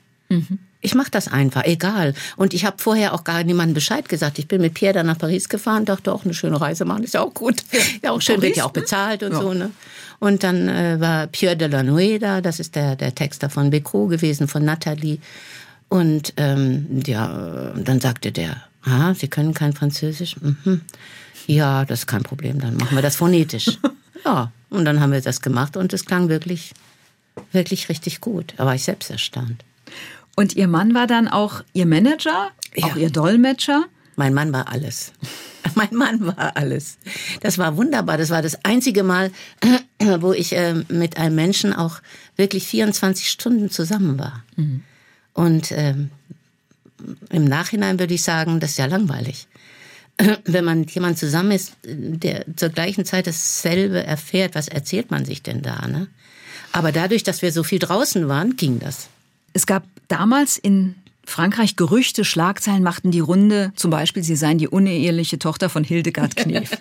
Ich 0.81 0.95
mache 0.95 1.11
das 1.11 1.29
einfach, 1.29 1.65
egal. 1.65 2.15
Und 2.37 2.53
ich 2.53 2.65
habe 2.65 2.77
vorher 2.79 3.15
auch 3.15 3.25
gar 3.25 3.43
niemandem 3.45 3.75
Bescheid 3.75 4.09
gesagt. 4.09 4.39
Ich 4.39 4.47
bin 4.47 4.61
mit 4.61 4.75
Pierre 4.75 4.93
dann 4.95 5.07
nach 5.07 5.19
Paris 5.19 5.49
gefahren, 5.49 5.85
dachte 5.85 6.13
auch, 6.13 6.25
eine 6.25 6.35
schöne 6.35 6.61
Reise 6.61 6.85
machen, 6.85 7.03
ist 7.05 7.15
ja 7.15 7.23
auch 7.23 7.33
gut. 7.35 7.63
Ja, 8.03 8.11
auch 8.13 8.21
schön, 8.21 8.43
wird 8.43 8.57
ja 8.57 8.65
auch 8.65 8.75
ne? 8.75 8.81
bezahlt 8.81 9.23
und 9.23 9.33
Ja. 9.33 9.41
so. 9.41 9.55
Ne? 9.55 9.71
Und 10.19 10.43
dann 10.43 10.69
äh, 10.69 11.01
war 11.01 11.27
Pierre 11.29 11.57
de 11.57 11.69
la 11.69 11.83
Nueda, 11.83 12.41
das 12.41 12.61
ist 12.61 12.75
der, 12.75 12.97
der 12.97 13.15
Texter 13.15 13.51
von 13.51 13.71
Becro 13.71 14.07
gewesen, 14.07 14.49
von 14.49 14.65
Nathalie. 14.65 15.19
Und 15.89 16.35
ähm, 16.37 17.03
ja, 17.07 17.73
dann 17.77 18.01
sagte 18.01 18.33
der, 18.33 18.57
ah, 18.87 19.15
Sie 19.15 19.29
können 19.29 19.53
kein 19.55 19.73
Französisch? 19.73 20.37
Mhm. 20.41 20.81
Ja, 21.47 21.85
das 21.85 22.01
ist 22.01 22.07
kein 22.07 22.23
Problem, 22.23 22.59
dann 22.61 22.77
machen 22.77 22.97
wir 22.97 23.03
das 23.03 23.17
phonetisch. 23.17 23.79
ja, 24.25 24.51
und 24.71 24.85
dann 24.85 25.01
haben 25.01 25.13
wir 25.13 25.21
das 25.21 25.41
gemacht 25.43 25.77
und 25.77 25.93
es 25.93 26.05
klang 26.05 26.29
wirklich, 26.29 26.73
wirklich 27.53 27.89
richtig 27.89 28.21
gut. 28.21 28.55
Da 28.57 28.67
war 28.67 28.75
ich 28.75 28.83
selbst 28.85 29.11
erstaunt. 29.11 29.65
Und 30.35 30.55
Ihr 30.57 30.69
Mann 30.69 30.95
war 30.95 31.07
dann 31.07 31.29
auch 31.29 31.63
Ihr 31.73 31.87
Manager, 31.87 32.51
Ja. 32.75 32.87
auch 32.87 32.97
Ihr 32.97 33.11
Dolmetscher. 33.11 33.85
Mein 34.17 34.35
Mann 34.35 34.53
war 34.53 34.69
alles. 34.73 35.13
Mein 35.75 35.95
Mann 35.95 36.27
war 36.27 36.57
alles. 36.57 36.97
Das 37.41 37.59
war 37.59 37.77
wunderbar. 37.77 38.17
Das 38.19 38.31
war 38.31 38.41
das 38.43 38.65
einzige 38.65 39.03
Mal, 39.03 39.31
wo 40.21 40.33
ich 40.33 40.55
äh, 40.55 40.75
mit 40.89 41.17
einem 41.19 41.35
Menschen 41.35 41.73
auch 41.75 42.01
wirklich 42.37 42.67
24 42.67 43.29
Stunden 43.29 43.71
zusammen 43.71 44.19
war. 44.19 44.43
Und 45.35 45.73
ähm, 45.73 46.11
im 47.31 47.45
Nachhinein 47.45 47.99
würde 47.99 48.15
ich 48.15 48.23
sagen, 48.23 48.61
das 48.61 48.71
ist 48.71 48.79
ja 48.79 48.87
langweilig. 48.87 49.47
Wenn 50.45 50.65
man 50.65 50.81
mit 50.81 50.91
jemand 50.93 51.19
zusammen 51.19 51.51
ist, 51.51 51.77
der 51.85 52.45
zur 52.57 52.71
gleichen 52.71 53.05
Zeit 53.05 53.27
dasselbe 53.27 54.03
erfährt, 54.03 54.55
was 54.55 54.69
erzählt 54.69 55.11
man 55.11 55.25
sich 55.25 55.43
denn 55.43 55.63
da? 55.63 55.87
Ne? 55.89 56.09
Aber 56.73 56.93
dadurch, 56.93 57.23
dass 57.23 57.43
wir 57.43 57.53
so 57.53 57.63
viel 57.63 57.79
draußen 57.79 58.29
waren, 58.29 58.57
ging 58.57 58.79
das. 58.79 59.09
Es 59.53 59.67
gab 59.67 59.85
damals 60.09 60.59
in 60.59 60.95
Frankreich 61.25 61.77
Gerüchte, 61.77 62.25
Schlagzeilen 62.25 62.83
machten 62.83 63.11
die 63.11 63.21
Runde. 63.21 63.73
Zum 63.75 63.91
Beispiel, 63.91 64.23
Sie 64.23 64.37
seien 64.37 64.59
die 64.59 64.69
uneheliche 64.69 65.39
Tochter 65.39 65.69
von 65.69 65.85
Hildegard 65.85 66.37
Knef. 66.37 66.71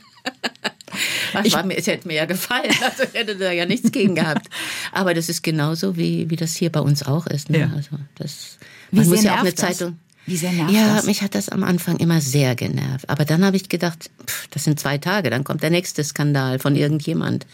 Ich, 1.44 1.54
war 1.54 1.66
mir, 1.66 1.78
es 1.78 1.88
hätte 1.88 2.08
mir 2.08 2.14
ja 2.14 2.26
gefallen, 2.26 2.72
also 2.82 3.04
ich 3.04 3.14
hätte 3.14 3.36
da 3.36 3.52
ja 3.52 3.66
nichts 3.66 3.92
gegen 3.92 4.16
gehabt. 4.16 4.48
Aber 4.94 5.14
das 5.14 5.28
ist 5.28 5.44
genauso, 5.44 5.98
wie, 5.98 6.30
wie 6.30 6.38
das 6.38 6.56
hier 6.56 6.72
bei 6.72 6.80
uns 6.80 7.04
auch 7.04 7.28
ist. 7.28 7.50
Ne? 7.50 7.60
Ja. 7.60 7.72
Also 7.76 7.98
das, 8.16 8.58
Wie 8.92 8.98
man 8.98 9.06
sehr 9.06 9.16
muss 9.16 9.24
ja 9.24 9.34
auch 9.34 9.40
eine 9.40 9.52
das? 9.52 9.78
Zeitung. 9.78 10.00
Wie 10.26 10.38
sehr 10.38 10.52
nervt 10.52 10.74
ja, 10.74 10.96
das? 10.96 11.06
mich 11.06 11.22
hat 11.22 11.36
das 11.36 11.50
am 11.50 11.64
Anfang 11.64 11.98
immer 11.98 12.20
sehr 12.20 12.56
genervt. 12.56 13.10
Aber 13.10 13.26
dann 13.26 13.46
habe 13.46 13.58
ich 13.58 13.70
gedacht, 13.70 14.10
pff, 14.26 14.48
das 14.48 14.64
sind 14.64 14.80
zwei 14.80 14.98
Tage, 14.98 15.30
dann 15.30 15.44
kommt 15.44 15.62
der 15.62 15.70
nächste 15.70 16.04
Skandal 16.04 16.58
von 16.60 16.76
irgendjemand. 16.76 17.46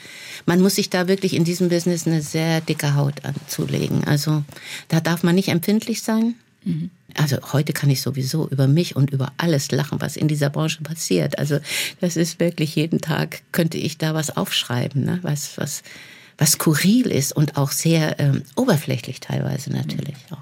Man 0.46 0.62
muss 0.62 0.76
sich 0.76 0.90
da 0.90 1.08
wirklich 1.08 1.36
in 1.36 1.44
diesem 1.44 1.70
Business 1.70 2.08
eine 2.08 2.22
sehr 2.22 2.62
dicke 2.62 2.96
Haut 2.96 3.26
anzulegen. 3.26 4.06
Also 4.06 4.44
da 4.88 5.02
darf 5.02 5.24
man 5.24 5.36
nicht 5.36 5.50
empfindlich 5.50 6.02
sein. 6.02 6.36
Mhm. 6.64 6.92
Also 7.16 7.38
heute 7.52 7.74
kann 7.74 7.90
ich 7.90 8.02
sowieso 8.02 8.48
über 8.48 8.68
mich 8.68 8.96
und 8.96 9.12
über 9.12 9.34
alles 9.36 9.72
lachen, 9.72 10.00
was 10.00 10.16
in 10.16 10.30
dieser 10.30 10.50
Branche 10.50 10.82
passiert. 10.82 11.38
Also 11.40 11.60
das 12.00 12.16
ist 12.16 12.40
wirklich 12.40 12.76
jeden 12.76 13.02
Tag 13.02 13.42
könnte 13.52 13.78
ich 13.78 13.98
da 13.98 14.14
was 14.14 14.36
aufschreiben, 14.38 15.04
ne? 15.04 15.20
was 15.22 15.58
was 15.58 15.84
was 16.42 16.54
skurril 16.54 17.06
ist 17.06 17.34
und 17.34 17.56
auch 17.56 17.70
sehr 17.72 18.20
ähm, 18.20 18.42
oberflächlich 18.56 19.20
teilweise 19.20 19.72
natürlich 19.72 20.16
auch. 20.32 20.40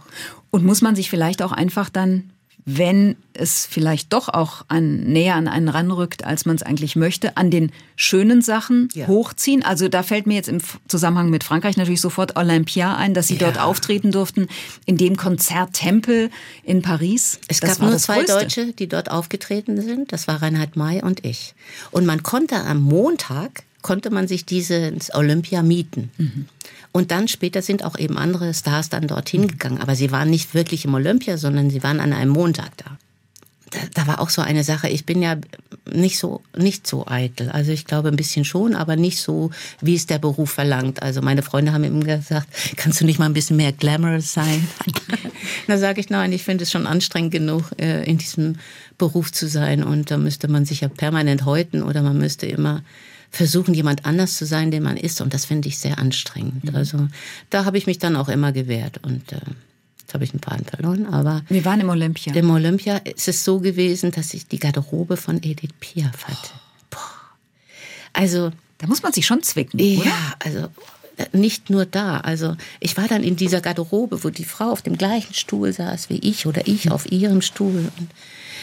Und 0.50 0.64
muss 0.66 0.82
man 0.82 0.96
sich 0.96 1.10
vielleicht 1.10 1.42
auch 1.42 1.52
einfach 1.52 1.90
dann, 1.90 2.30
wenn 2.66 3.18
es 3.34 3.66
vielleicht 3.66 4.14
doch 4.14 4.30
auch 4.30 4.64
an, 4.70 5.00
näher 5.12 5.36
an 5.36 5.48
einen 5.50 5.68
ranrückt, 5.68 6.24
als 6.24 6.46
man 6.46 6.56
es 6.56 6.64
eigentlich 6.64 6.96
möchte, 6.96 7.36
an 7.36 7.52
den 7.52 7.72
schönen 7.98 8.42
Sachen 8.42 8.88
Ja. 8.94 9.08
hochziehen? 9.08 9.62
Also 9.64 9.90
da 9.90 10.02
fällt 10.04 10.26
mir 10.26 10.36
jetzt 10.36 10.48
im 10.48 10.60
Zusammenhang 10.88 11.30
mit 11.32 11.44
Frankreich 11.44 11.76
natürlich 11.76 12.00
sofort 12.02 12.38
Olympia 12.38 12.96
ein, 12.96 13.14
dass 13.14 13.28
Sie 13.28 13.34
Ja. 13.36 13.40
dort 13.52 13.60
auftreten 13.60 14.12
durften, 14.12 14.48
in 14.86 14.96
dem 14.98 15.18
Konzerttempel 15.18 16.30
in 16.64 16.82
Paris. 16.82 17.40
Es 17.48 17.60
Das 17.60 17.78
gab 17.78 17.90
nur 17.90 17.98
zwei 17.98 18.20
Größte. 18.20 18.34
Deutsche, 18.34 18.74
die 18.74 18.88
dort 18.88 19.12
aufgetreten 19.12 19.82
sind. 19.82 20.14
Das 20.14 20.28
war 20.30 20.42
Reinhard 20.42 20.76
May 20.78 21.02
und 21.02 21.26
ich. 21.26 21.56
Und 21.92 22.06
man 22.06 22.24
konnte 22.24 22.56
am 22.64 22.80
Montag 22.82 23.64
konnte 23.82 24.10
man 24.10 24.28
sich 24.28 24.46
dieses 24.46 25.14
Olympia 25.14 25.62
mieten. 25.64 26.12
Mhm. 26.18 26.46
Und 26.92 27.12
dann 27.12 27.28
später 27.28 27.62
sind 27.62 27.84
auch 27.86 27.98
eben 27.98 28.18
andere 28.18 28.54
Stars 28.54 28.90
dann 28.90 29.08
dorthin 29.08 29.48
gegangen. 29.48 29.80
Aber 29.80 29.96
sie 29.96 30.12
waren 30.12 30.30
nicht 30.30 30.54
wirklich 30.54 30.86
im 30.86 30.94
Olympia, 30.94 31.38
sondern 31.38 31.70
sie 31.70 31.84
waren 31.84 32.00
an 32.00 32.14
einem 32.14 32.32
Montag 32.32 32.76
da. 32.78 32.98
Da, 33.72 33.80
da 33.94 34.08
war 34.08 34.20
auch 34.20 34.30
so 34.30 34.42
eine 34.42 34.64
Sache. 34.64 34.90
Ich 34.90 35.06
bin 35.06 35.22
ja 35.22 35.38
nicht 35.94 36.18
so 36.18 36.42
nicht 36.58 36.88
so 36.88 37.06
eitel. 37.08 37.50
Also 37.50 37.72
ich 37.72 37.86
glaube 37.86 38.08
ein 38.08 38.16
bisschen 38.16 38.44
schon, 38.44 38.74
aber 38.74 38.96
nicht 38.96 39.20
so, 39.20 39.52
wie 39.80 39.94
es 39.94 40.08
der 40.08 40.18
Beruf 40.18 40.50
verlangt. 40.50 41.04
Also 41.04 41.22
meine 41.22 41.44
Freunde 41.44 41.72
haben 41.72 41.84
immer 41.84 42.04
gesagt, 42.04 42.48
kannst 42.76 43.00
du 43.00 43.06
nicht 43.06 43.20
mal 43.20 43.26
ein 43.26 43.34
bisschen 43.34 43.58
mehr 43.58 43.72
glamorous 43.72 44.34
sein? 44.34 44.68
da 45.68 45.78
sage 45.78 46.02
ich, 46.02 46.10
nein, 46.10 46.32
ich 46.32 46.44
finde 46.44 46.64
es 46.64 46.72
schon 46.72 46.88
anstrengend 46.88 47.32
genug, 47.32 47.66
äh, 47.80 48.04
in 48.06 48.18
diesem 48.18 48.56
Beruf 48.98 49.32
zu 49.32 49.48
sein. 49.48 49.84
Und 49.84 50.10
da 50.10 50.18
müsste 50.18 50.48
man 50.48 50.66
sich 50.66 50.82
ja 50.82 50.90
permanent 50.90 51.46
häuten 51.46 51.84
oder 51.84 52.02
man 52.02 52.18
müsste 52.18 52.48
immer 52.48 52.82
versuchen, 53.32 53.74
jemand 53.74 54.06
anders 54.06 54.36
zu 54.36 54.46
sein, 54.46 54.72
den 54.72 54.84
man 54.84 54.98
ist. 54.98 55.22
Und 55.22 55.34
das 55.34 55.46
finde 55.46 55.68
ich 55.70 55.78
sehr 55.78 56.00
anstrengend. 56.00 56.74
Also 56.76 57.08
da 57.50 57.66
habe 57.66 57.78
ich 57.78 57.86
mich 57.88 58.00
dann 58.00 58.16
auch 58.16 58.30
immer 58.30 58.52
gewehrt. 58.52 59.00
Und 59.04 59.32
äh, 59.32 59.40
jetzt 60.00 60.14
habe 60.14 60.24
ich 60.24 60.34
ein 60.34 60.40
paar 60.40 60.58
verloren, 60.66 61.06
aber 61.06 61.44
Wir 61.50 61.64
waren 61.66 61.80
im 61.80 61.90
Olympia. 61.90 62.34
im 62.34 62.50
Olympia 62.50 62.98
ist 62.98 63.28
es 63.28 63.44
so 63.44 63.60
gewesen, 63.60 64.12
dass 64.12 64.34
ich 64.34 64.48
die 64.48 64.60
Garderobe 64.60 65.16
von 65.18 65.38
Edith 65.44 65.72
Piaf 65.80 66.26
hatte. 66.26 66.50
Boah. 66.90 67.00
Also, 68.14 68.52
Da 68.80 68.88
muss 68.88 69.04
man 69.04 69.14
sich 69.14 69.26
schon 69.26 69.44
zwicken, 69.44 69.80
oder? 69.80 70.06
ja, 70.06 70.34
also 70.40 70.68
äh, 71.18 71.26
nicht 71.38 71.70
nur 71.70 71.86
da. 71.86 72.22
Also 72.22 72.56
ich 72.80 72.98
war 72.98 73.08
dann 73.08 73.24
in 73.24 73.36
dieser 73.36 73.62
Garderobe, 73.62 74.24
wo 74.24 74.30
die 74.32 74.46
Frau 74.46 74.72
auf 74.72 74.82
dem 74.82 74.98
gleichen 74.98 75.34
Stuhl 75.36 75.72
saß 75.72 76.10
wie 76.10 76.18
ich 76.20 76.48
oder 76.48 76.68
ich 76.68 76.90
auf 76.92 77.12
ihrem 77.12 77.42
Stuhl. 77.42 77.92
Und 78.00 78.10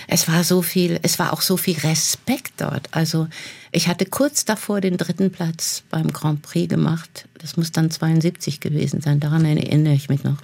es 0.09 0.29
war 0.29 0.45
so 0.45 0.63
viel, 0.63 0.99
es 1.03 1.19
war 1.19 1.33
auch 1.33 1.41
so 1.41 1.57
viel 1.57 1.79
Respekt 1.79 2.55
dort. 2.59 2.89
Also 2.93 3.29
ich 3.73 3.89
hatte 3.89 4.07
kurz 4.07 4.45
davor 4.45 4.81
den 4.81 4.97
dritten 4.97 5.31
Platz 5.31 5.83
beim 5.91 6.13
Grand 6.13 6.43
Prix 6.43 6.69
gemacht. 6.69 7.27
Das 7.39 7.57
muss 7.57 7.73
dann 7.73 7.91
72 7.91 8.61
gewesen 8.61 9.01
sein, 9.01 9.21
daran 9.21 9.45
erinnere 9.45 9.95
ich 9.95 10.09
mich 10.09 10.23
noch. 10.25 10.39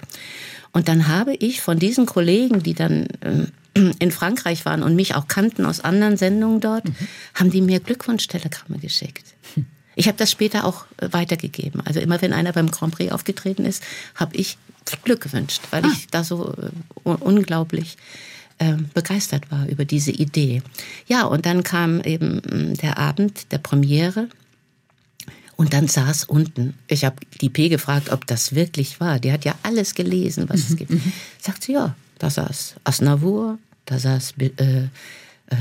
Und 0.71 0.87
dann 0.87 1.07
habe 1.07 1.35
ich 1.35 1.61
von 1.61 1.79
diesen 1.79 2.05
Kollegen, 2.05 2.63
die 2.63 2.73
dann 2.73 3.07
äh, 3.21 3.45
in 3.99 4.11
Frankreich 4.11 4.65
waren 4.65 4.83
und 4.83 4.95
mich 4.95 5.15
auch 5.15 5.27
kannten 5.27 5.65
aus 5.65 5.79
anderen 5.79 6.17
Sendungen 6.17 6.59
dort, 6.59 6.85
mhm. 6.85 6.95
haben 7.35 7.51
die 7.51 7.61
mir 7.61 7.79
Glückwunschtelegramme 7.79 8.79
geschickt. 8.79 9.25
Ich 9.95 10.07
habe 10.07 10.17
das 10.17 10.31
später 10.31 10.65
auch 10.65 10.85
äh, 10.97 11.09
weitergegeben. 11.11 11.81
Also 11.85 11.99
immer 11.99 12.21
wenn 12.21 12.33
einer 12.33 12.51
beim 12.51 12.71
Grand 12.71 12.95
Prix 12.95 13.11
aufgetreten 13.11 13.65
ist, 13.65 13.83
habe 14.15 14.35
ich 14.35 14.57
Glück 15.03 15.21
gewünscht, 15.21 15.61
weil 15.71 15.85
ah. 15.85 15.91
ich 15.93 16.07
da 16.07 16.23
so 16.23 16.53
äh, 16.53 17.09
unglaublich 17.09 17.97
äh, 18.59 18.73
begeistert 18.93 19.51
war 19.51 19.67
über 19.67 19.85
diese 19.85 20.11
Idee. 20.11 20.61
Ja, 21.07 21.23
und 21.23 21.45
dann 21.45 21.63
kam 21.63 22.01
eben 22.01 22.37
mm, 22.37 22.73
der 22.75 22.97
Abend 22.97 23.51
der 23.51 23.57
Premiere. 23.57 24.29
Und 25.55 25.73
dann 25.73 25.87
saß 25.87 26.25
unten, 26.25 26.73
ich 26.87 27.05
habe 27.05 27.17
die 27.41 27.49
P 27.49 27.69
gefragt, 27.69 28.11
ob 28.11 28.25
das 28.25 28.55
wirklich 28.55 28.99
war. 28.99 29.19
Die 29.19 29.31
hat 29.31 29.45
ja 29.45 29.55
alles 29.63 29.93
gelesen, 29.93 30.49
was 30.49 30.61
es 30.61 30.69
mhm, 30.71 30.75
gibt. 30.77 30.91
Mhm. 30.91 31.13
Sagt 31.39 31.63
sie, 31.63 31.73
ja, 31.73 31.95
da 32.17 32.29
saß 32.29 32.75
Asnavour, 32.83 33.59
da 33.85 33.99
saß 33.99 34.33
äh, 34.39 34.87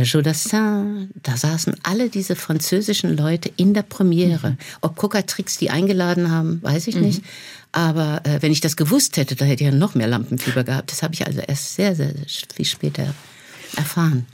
Jodassin, 0.03 1.11
da 1.23 1.37
saßen 1.37 1.77
alle 1.83 2.09
diese 2.09 2.37
französischen 2.37 3.17
Leute 3.17 3.51
in 3.57 3.75
der 3.75 3.83
Premiere. 3.83 4.51
Mhm. 4.51 4.59
Ob 4.81 4.97
Coca-Tricks 4.97 5.59
die 5.59 5.71
eingeladen 5.71 6.31
haben, 6.31 6.63
weiß 6.63 6.87
ich 6.87 6.97
mhm. 6.97 7.03
nicht. 7.03 7.23
Aber 7.73 8.21
äh, 8.25 8.41
wenn 8.41 8.53
ich 8.53 8.61
das 8.61 8.77
gewusst 8.77 9.17
hätte, 9.17 9.35
da 9.35 9.45
hätte 9.45 9.65
ich 9.65 9.71
ja 9.71 9.77
noch 9.77 9.95
mehr 9.95 10.07
Lampenfieber 10.07 10.65
gehabt. 10.65 10.93
Das 10.93 11.03
habe 11.03 11.15
ich 11.15 11.27
also 11.27 11.41
erst 11.41 11.75
sehr, 11.75 11.95
sehr 11.95 12.15
viel 12.55 12.65
später 12.65 13.15
erfahren. 13.77 14.27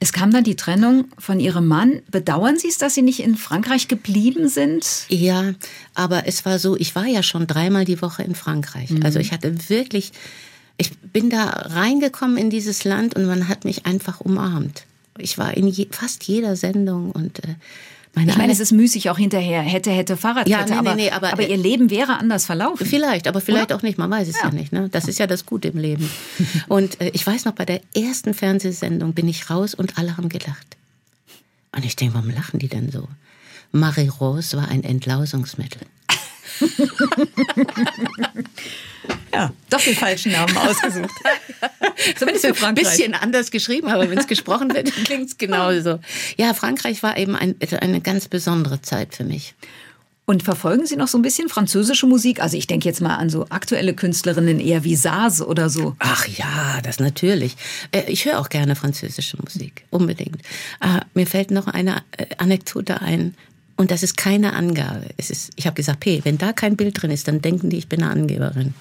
Es 0.00 0.12
kam 0.12 0.32
dann 0.32 0.42
die 0.42 0.56
Trennung 0.56 1.04
von 1.16 1.38
Ihrem 1.38 1.68
Mann. 1.68 2.02
Bedauern 2.10 2.58
Sie 2.58 2.66
es, 2.66 2.76
dass 2.76 2.94
Sie 2.94 3.02
nicht 3.02 3.20
in 3.20 3.36
Frankreich 3.36 3.86
geblieben 3.86 4.48
sind? 4.48 4.84
Ja, 5.08 5.52
aber 5.94 6.26
es 6.26 6.44
war 6.44 6.58
so, 6.58 6.76
ich 6.76 6.96
war 6.96 7.06
ja 7.06 7.22
schon 7.22 7.46
dreimal 7.46 7.84
die 7.84 8.02
Woche 8.02 8.24
in 8.24 8.34
Frankreich. 8.34 8.90
Mhm. 8.90 9.04
Also 9.04 9.20
ich 9.20 9.30
hatte 9.30 9.68
wirklich 9.68 10.10
ich 10.82 10.98
bin 10.98 11.30
da 11.30 11.44
reingekommen 11.44 12.36
in 12.36 12.50
dieses 12.50 12.82
Land 12.82 13.14
und 13.14 13.24
man 13.24 13.48
hat 13.48 13.64
mich 13.64 13.86
einfach 13.86 14.20
umarmt. 14.20 14.84
Ich 15.16 15.38
war 15.38 15.56
in 15.56 15.68
je, 15.68 15.86
fast 15.90 16.24
jeder 16.24 16.56
Sendung 16.56 17.12
und 17.12 17.38
äh, 17.44 17.54
meine 18.14 18.32
ich 18.32 18.36
meine, 18.36 18.52
es 18.52 18.60
ist 18.60 18.72
müßig 18.72 19.08
auch 19.08 19.16
hinterher. 19.16 19.62
Hätte, 19.62 19.90
hätte, 19.90 20.16
Fahrradkette. 20.18 20.50
Ja, 20.50 20.66
nee, 20.66 20.88
aber, 20.88 20.94
nee, 20.96 21.10
aber, 21.10 21.32
aber, 21.32 21.48
ihr 21.48 21.56
Leben 21.56 21.88
wäre 21.88 22.18
anders 22.18 22.44
verlaufen. 22.44 22.84
Vielleicht, 22.84 23.26
aber 23.26 23.40
vielleicht 23.40 23.66
Oder? 23.66 23.76
auch 23.76 23.82
nicht. 23.82 23.96
Man 23.96 24.10
weiß 24.10 24.28
es 24.28 24.36
ja, 24.36 24.48
ja 24.48 24.50
nicht. 24.50 24.72
Ne? 24.72 24.88
Das 24.90 25.08
ist 25.08 25.18
ja 25.18 25.26
das 25.26 25.46
Gute 25.46 25.68
im 25.68 25.78
Leben. 25.78 26.10
Und 26.68 27.00
äh, 27.00 27.10
ich 27.14 27.26
weiß 27.26 27.46
noch, 27.46 27.54
bei 27.54 27.64
der 27.64 27.80
ersten 27.94 28.34
Fernsehsendung 28.34 29.14
bin 29.14 29.28
ich 29.28 29.48
raus 29.48 29.74
und 29.74 29.96
alle 29.98 30.16
haben 30.16 30.28
gelacht. 30.28 30.76
Und 31.74 31.86
ich 31.86 31.96
denke, 31.96 32.14
warum 32.14 32.28
lachen 32.28 32.58
die 32.58 32.68
denn 32.68 32.90
so? 32.90 33.08
Marie 33.70 34.08
Rose 34.08 34.56
war 34.58 34.68
ein 34.68 34.84
Entlausungsmittel. 34.84 35.82
Ja, 39.34 39.50
doch 39.70 39.80
den 39.80 39.96
falschen 39.96 40.32
Namen 40.32 40.56
ausgesucht. 40.56 41.10
Zumindest 42.16 42.46
für 42.46 42.54
Frankreich. 42.54 42.86
Ein 42.86 42.90
bisschen 42.92 43.14
anders 43.14 43.50
geschrieben, 43.50 43.88
aber 43.88 44.08
wenn 44.10 44.18
es 44.18 44.26
gesprochen 44.26 44.72
wird, 44.74 44.92
klingt 45.04 45.28
es 45.28 45.38
genauso. 45.38 46.00
Ja, 46.36 46.54
Frankreich 46.54 47.02
war 47.02 47.16
eben 47.16 47.34
ein, 47.34 47.56
eine 47.80 48.00
ganz 48.00 48.28
besondere 48.28 48.82
Zeit 48.82 49.14
für 49.14 49.24
mich. 49.24 49.54
Und 50.24 50.44
verfolgen 50.44 50.86
Sie 50.86 50.96
noch 50.96 51.08
so 51.08 51.18
ein 51.18 51.22
bisschen 51.22 51.48
französische 51.48 52.06
Musik? 52.06 52.40
Also 52.40 52.56
ich 52.56 52.66
denke 52.68 52.88
jetzt 52.88 53.00
mal 53.00 53.16
an 53.16 53.28
so 53.28 53.46
aktuelle 53.50 53.92
Künstlerinnen 53.92 54.60
eher 54.60 54.84
wie 54.84 54.94
Saz 54.94 55.40
oder 55.40 55.68
so. 55.68 55.96
Ach 55.98 56.28
ja, 56.28 56.80
das 56.82 57.00
natürlich. 57.00 57.56
Äh, 57.90 58.04
ich 58.06 58.24
höre 58.24 58.38
auch 58.38 58.48
gerne 58.48 58.76
französische 58.76 59.36
Musik, 59.42 59.84
unbedingt. 59.90 60.38
Ah, 60.78 61.00
mir 61.14 61.26
fällt 61.26 61.50
noch 61.50 61.66
eine 61.66 62.02
äh, 62.16 62.26
Anekdote 62.38 63.00
ein. 63.00 63.34
Und 63.76 63.90
das 63.90 64.02
ist 64.02 64.16
keine 64.16 64.52
Angabe. 64.52 65.06
Es 65.16 65.30
ist, 65.30 65.50
ich 65.56 65.66
habe 65.66 65.74
gesagt, 65.74 66.00
P, 66.00 66.20
wenn 66.24 66.38
da 66.38 66.52
kein 66.52 66.76
Bild 66.76 67.00
drin 67.00 67.10
ist, 67.10 67.26
dann 67.26 67.40
denken 67.40 67.70
die, 67.70 67.78
ich 67.78 67.88
bin 67.88 68.02
eine 68.02 68.12
Angeberin. 68.12 68.74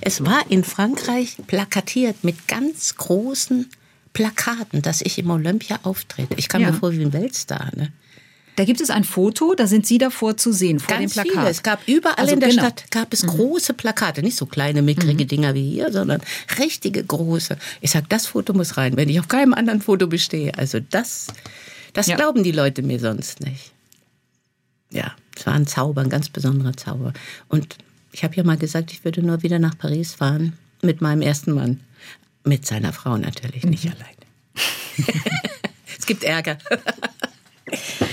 Es 0.00 0.24
war 0.24 0.42
in 0.48 0.64
Frankreich 0.64 1.36
plakatiert 1.46 2.22
mit 2.22 2.48
ganz 2.48 2.94
großen 2.94 3.68
Plakaten, 4.12 4.82
dass 4.82 5.02
ich 5.02 5.18
im 5.18 5.30
Olympia 5.30 5.80
auftrete. 5.82 6.34
Ich 6.36 6.48
kam 6.48 6.62
ja. 6.62 6.70
mir 6.70 6.76
vor 6.76 6.92
wie 6.92 7.02
ein 7.02 7.12
Weltstar. 7.12 7.70
Ne? 7.76 7.92
Da 8.54 8.64
gibt 8.64 8.80
es 8.80 8.88
ein 8.88 9.04
Foto, 9.04 9.54
da 9.54 9.66
sind 9.66 9.86
Sie 9.86 9.98
davor 9.98 10.38
zu 10.38 10.52
sehen, 10.52 10.80
vor 10.80 10.96
Ganz 10.96 11.12
dem 11.12 11.22
Plakat. 11.22 11.42
Viele. 11.42 11.50
Es 11.50 11.62
gab 11.62 11.86
überall 11.86 12.14
also 12.16 12.32
in 12.32 12.40
der 12.40 12.48
genau. 12.48 12.62
Stadt 12.62 12.90
gab 12.90 13.12
es 13.12 13.24
mhm. 13.24 13.28
große 13.28 13.74
Plakate, 13.74 14.22
nicht 14.22 14.36
so 14.36 14.46
kleine, 14.46 14.80
mickrige 14.80 15.24
mhm. 15.24 15.28
Dinger 15.28 15.54
wie 15.54 15.70
hier, 15.70 15.92
sondern 15.92 16.22
richtige 16.58 17.04
große. 17.04 17.58
Ich 17.82 17.90
sag, 17.90 18.08
das 18.08 18.26
Foto 18.26 18.54
muss 18.54 18.78
rein, 18.78 18.96
wenn 18.96 19.10
ich 19.10 19.20
auf 19.20 19.28
keinem 19.28 19.52
anderen 19.52 19.82
Foto 19.82 20.06
bestehe. 20.06 20.56
Also 20.56 20.80
das, 20.80 21.26
das 21.92 22.06
ja. 22.06 22.16
glauben 22.16 22.42
die 22.42 22.52
Leute 22.52 22.82
mir 22.82 22.98
sonst 22.98 23.42
nicht 23.42 23.75
ja, 24.90 25.14
es 25.36 25.46
war 25.46 25.54
ein 25.54 25.66
Zauber, 25.66 26.00
ein 26.02 26.10
ganz 26.10 26.28
besonderer 26.28 26.76
Zauber. 26.76 27.12
Und 27.48 27.76
ich 28.12 28.24
habe 28.24 28.34
ja 28.34 28.44
mal 28.44 28.56
gesagt, 28.56 28.92
ich 28.92 29.04
würde 29.04 29.22
nur 29.22 29.42
wieder 29.42 29.58
nach 29.58 29.76
Paris 29.76 30.14
fahren 30.14 30.56
mit 30.82 31.00
meinem 31.00 31.22
ersten 31.22 31.52
Mann. 31.52 31.80
Mit 32.44 32.64
seiner 32.64 32.92
Frau 32.92 33.16
natürlich, 33.16 33.64
nicht 33.64 33.84
mhm. 33.84 33.92
alleine. 33.92 34.16
es 35.98 36.06
gibt 36.06 36.24
Ärger. 36.24 36.58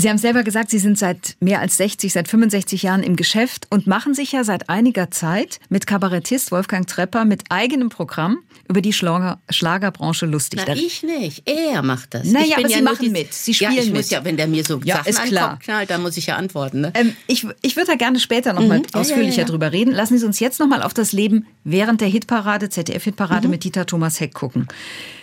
Sie 0.00 0.08
haben 0.08 0.18
selber 0.18 0.42
gesagt, 0.42 0.70
Sie 0.70 0.78
sind 0.78 0.98
seit 0.98 1.36
mehr 1.40 1.60
als 1.60 1.76
60, 1.76 2.12
seit 2.12 2.26
65 2.26 2.82
Jahren 2.82 3.02
im 3.02 3.16
Geschäft 3.16 3.66
und 3.68 3.86
machen 3.86 4.14
sich 4.14 4.32
ja 4.32 4.44
seit 4.44 4.70
einiger 4.70 5.10
Zeit 5.10 5.60
mit 5.68 5.86
Kabarettist 5.86 6.52
Wolfgang 6.52 6.86
Trepper 6.86 7.26
mit 7.26 7.44
eigenem 7.50 7.90
Programm 7.90 8.38
über 8.66 8.80
die 8.80 8.94
Schlager, 8.94 9.40
Schlagerbranche 9.50 10.24
lustig. 10.24 10.62
Na, 10.66 10.74
ich 10.74 11.02
nicht. 11.02 11.42
Er 11.46 11.82
macht 11.82 12.14
das. 12.14 12.24
Naja, 12.24 12.56
aber 12.56 12.68
ja 12.68 12.78
Sie 12.78 12.82
machen 12.82 13.12
mit. 13.12 13.34
Sie 13.34 13.52
spielen 13.52 13.72
ja, 13.72 13.82
ich 13.82 13.88
mit. 13.88 13.96
Muss 13.96 14.10
ja, 14.10 14.24
wenn 14.24 14.38
der 14.38 14.46
mir 14.46 14.64
so 14.64 14.80
ja, 14.84 15.02
Sachen 15.06 15.36
an 15.36 15.58
knallt, 15.58 15.90
dann 15.90 16.00
muss 16.00 16.16
ich 16.16 16.26
ja 16.26 16.36
antworten. 16.36 16.80
Ne? 16.80 16.92
Ähm, 16.94 17.14
ich 17.26 17.46
ich 17.60 17.76
würde 17.76 17.88
da 17.88 17.94
gerne 17.96 18.20
später 18.20 18.54
noch 18.54 18.62
mhm. 18.62 18.68
mal 18.68 18.82
ausführlicher 18.92 19.42
ja, 19.42 19.44
drüber 19.44 19.72
reden. 19.72 19.92
Lassen 19.92 20.16
Sie 20.18 20.24
uns 20.24 20.40
jetzt 20.40 20.60
noch 20.60 20.68
mal 20.68 20.82
auf 20.82 20.94
das 20.94 21.12
Leben 21.12 21.46
während 21.64 22.00
der 22.00 22.08
Hitparade, 22.08 22.70
ZDF-Hitparade 22.70 23.48
mhm. 23.48 23.50
mit 23.50 23.64
Dieter 23.64 23.84
Thomas 23.84 24.20
Heck 24.20 24.32
gucken. 24.32 24.66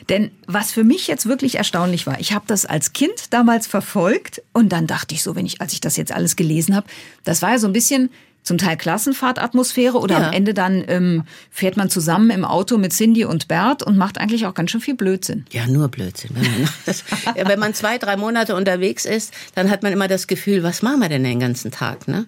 Denn 0.09 0.31
was 0.45 0.71
für 0.71 0.83
mich 0.83 1.07
jetzt 1.07 1.27
wirklich 1.27 1.55
erstaunlich 1.55 2.07
war, 2.07 2.19
ich 2.19 2.33
habe 2.33 2.45
das 2.47 2.65
als 2.65 2.93
Kind 2.93 3.33
damals 3.33 3.67
verfolgt 3.67 4.41
und 4.53 4.71
dann 4.71 4.87
dachte 4.87 5.13
ich 5.13 5.23
so, 5.23 5.35
wenn 5.35 5.45
ich, 5.45 5.59
als 5.61 5.73
ich 5.73 5.81
das 5.81 5.97
jetzt 5.97 6.11
alles 6.11 6.35
gelesen 6.35 6.75
habe, 6.75 6.87
das 7.23 7.41
war 7.41 7.51
ja 7.51 7.59
so 7.59 7.67
ein 7.67 7.73
bisschen 7.73 8.09
zum 8.47 8.57
Teil 8.57 8.77
Klassenfahrtatmosphäre 8.77 9.97
oder 9.97 10.19
ja. 10.19 10.27
am 10.27 10.33
Ende 10.33 10.53
dann 10.53 10.83
ähm, 10.87 11.23
fährt 11.51 11.75
man 11.75 11.89
zusammen 11.89 12.29
im 12.29 12.45
Auto 12.45 12.77
mit 12.77 12.93
Cindy 12.93 13.25
und 13.25 13.49
Bert 13.49 13.83
und 13.83 13.97
macht 13.97 14.17
eigentlich 14.17 14.45
auch 14.45 14.53
ganz 14.53 14.71
schön 14.71 14.79
viel 14.79 14.95
Blödsinn. 14.95 15.45
Ja, 15.51 15.67
nur 15.67 15.89
Blödsinn. 15.89 16.31
Wenn 16.33 16.43
man, 16.43 16.69
das, 16.85 17.03
wenn 17.35 17.59
man 17.59 17.73
zwei, 17.73 17.97
drei 17.97 18.15
Monate 18.15 18.55
unterwegs 18.55 19.03
ist, 19.03 19.33
dann 19.53 19.69
hat 19.69 19.83
man 19.83 19.91
immer 19.91 20.07
das 20.07 20.27
Gefühl, 20.27 20.63
was 20.63 20.81
machen 20.81 21.01
wir 21.01 21.09
denn 21.09 21.25
den 21.25 21.41
ganzen 21.41 21.71
Tag? 21.71 22.07
Ne? 22.07 22.25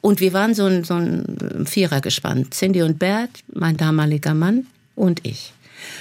Und 0.00 0.18
wir 0.18 0.32
waren 0.32 0.54
so 0.54 0.66
ein, 0.66 0.82
so 0.82 0.94
ein 0.94 1.66
Vierer 1.66 2.00
gespannt. 2.00 2.52
Cindy 2.52 2.82
und 2.82 2.98
Bert, 2.98 3.30
mein 3.52 3.76
damaliger 3.76 4.34
Mann 4.34 4.66
und 4.96 5.24
ich. 5.24 5.52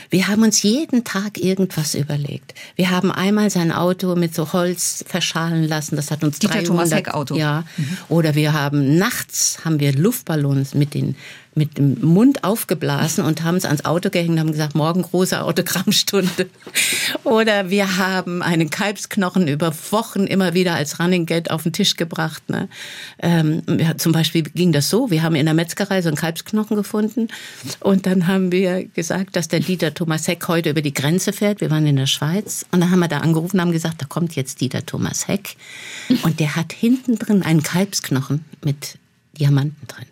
Wir 0.09 0.27
haben 0.27 0.43
uns 0.43 0.61
jeden 0.63 1.03
Tag 1.03 1.37
irgendwas 1.37 1.95
überlegt. 1.95 2.53
Wir 2.75 2.89
haben 2.89 3.11
einmal 3.11 3.49
sein 3.49 3.71
Auto 3.71 4.15
mit 4.15 4.33
so 4.35 4.53
Holz 4.53 5.03
verschalen 5.07 5.67
lassen. 5.67 5.95
Das 5.95 6.11
hat 6.11 6.23
uns 6.23 6.39
Dieter 6.39 6.53
300, 6.53 6.67
Thomas 6.67 6.91
Heck 6.91 7.13
Auto. 7.13 7.35
Ja. 7.35 7.63
Mhm. 7.77 7.97
Oder 8.09 8.35
wir 8.35 8.53
haben 8.53 8.97
nachts 8.97 9.59
haben 9.63 9.79
wir 9.79 9.93
Luftballons 9.93 10.73
mit 10.73 10.93
den 10.93 11.15
mit 11.59 11.77
dem 11.77 11.99
Mund 12.01 12.45
aufgeblasen 12.45 13.23
und 13.23 13.43
haben 13.43 13.57
es 13.57 13.65
ans 13.65 13.83
Auto 13.83 14.09
gehängt 14.09 14.31
und 14.31 14.39
haben 14.39 14.51
gesagt, 14.51 14.75
morgen 14.75 15.01
große 15.01 15.43
Autogrammstunde. 15.43 16.49
Oder 17.25 17.69
wir 17.69 17.97
haben 17.97 18.41
einen 18.41 18.69
Kalbsknochen 18.69 19.47
über 19.49 19.73
Wochen 19.91 20.25
immer 20.25 20.53
wieder 20.53 20.75
als 20.75 20.99
Running 20.99 21.25
Gate 21.25 21.51
auf 21.51 21.63
den 21.63 21.73
Tisch 21.73 21.97
gebracht. 21.97 22.49
Ne? 22.49 22.69
Ähm, 23.21 23.61
ja, 23.77 23.97
zum 23.97 24.13
Beispiel 24.13 24.43
ging 24.43 24.71
das 24.71 24.89
so, 24.89 25.11
wir 25.11 25.21
haben 25.21 25.35
in 25.35 25.45
der 25.45 25.53
Metzgerei 25.53 26.01
so 26.01 26.07
einen 26.07 26.15
Kalbsknochen 26.15 26.77
gefunden 26.77 27.27
und 27.81 28.05
dann 28.05 28.27
haben 28.27 28.53
wir 28.53 28.85
gesagt, 28.85 29.35
dass 29.35 29.49
der 29.49 29.59
Dieter 29.59 29.93
Thomas 29.93 30.27
Heck 30.29 30.47
heute 30.47 30.69
über 30.69 30.81
die 30.81 30.93
Grenze 30.93 31.33
fährt. 31.33 31.59
Wir 31.59 31.69
waren 31.69 31.85
in 31.85 31.97
der 31.97 32.07
Schweiz 32.07 32.65
und 32.71 32.79
dann 32.79 32.89
haben 32.89 32.99
wir 32.99 33.09
da 33.09 33.17
angerufen 33.17 33.57
und 33.57 33.61
haben 33.61 33.71
gesagt, 33.73 34.01
da 34.01 34.05
kommt 34.05 34.35
jetzt 34.37 34.61
Dieter 34.61 34.85
Thomas 34.85 35.27
Heck 35.27 35.57
und 36.23 36.39
der 36.39 36.55
hat 36.55 36.71
hinten 36.71 37.19
drin 37.19 37.43
einen 37.43 37.63
Kalbsknochen 37.63 38.45
mit 38.63 38.97
Diamanten 39.37 39.85
drin. 39.87 40.05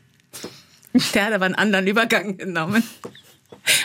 Der 1.14 1.26
hat 1.26 1.34
aber 1.34 1.46
einen 1.46 1.56
anderen 1.56 1.88
Übergang 1.88 2.38
genommen 2.38 2.84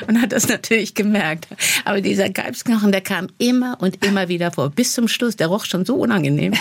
und 0.06 0.20
hat 0.20 0.32
das 0.32 0.48
natürlich 0.48 0.94
gemerkt. 0.94 1.48
Aber 1.84 2.00
dieser 2.00 2.30
Kalbsknochen, 2.30 2.92
der 2.92 3.00
kam 3.00 3.28
immer 3.38 3.78
und 3.80 4.04
immer 4.04 4.28
wieder 4.28 4.52
vor. 4.52 4.70
Bis 4.70 4.92
zum 4.92 5.08
Schluss, 5.08 5.36
der 5.36 5.48
roch 5.48 5.64
schon 5.64 5.84
so 5.84 5.96
unangenehm. 5.96 6.54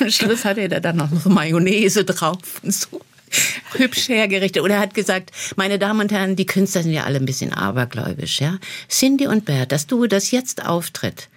Am 0.00 0.10
Schluss 0.10 0.44
hatte 0.44 0.62
er 0.62 0.80
dann 0.80 0.96
noch 0.96 1.08
so 1.12 1.30
Mayonnaise 1.30 2.04
drauf 2.04 2.38
und 2.62 2.74
so 2.74 3.00
hübsch 3.76 4.08
hergerichtet. 4.08 4.62
Oder 4.62 4.74
er 4.74 4.80
hat 4.80 4.94
gesagt, 4.94 5.30
meine 5.56 5.78
Damen 5.78 6.00
und 6.00 6.12
Herren, 6.12 6.36
die 6.36 6.46
Künstler 6.46 6.82
sind 6.82 6.92
ja 6.92 7.04
alle 7.04 7.18
ein 7.18 7.26
bisschen 7.26 7.52
abergläubisch, 7.52 8.40
ja. 8.40 8.58
Cindy 8.88 9.26
und 9.26 9.44
Bert, 9.44 9.72
das 9.72 9.86
Duo, 9.86 10.06
das 10.06 10.30
jetzt 10.30 10.64
auftritt, 10.64 11.28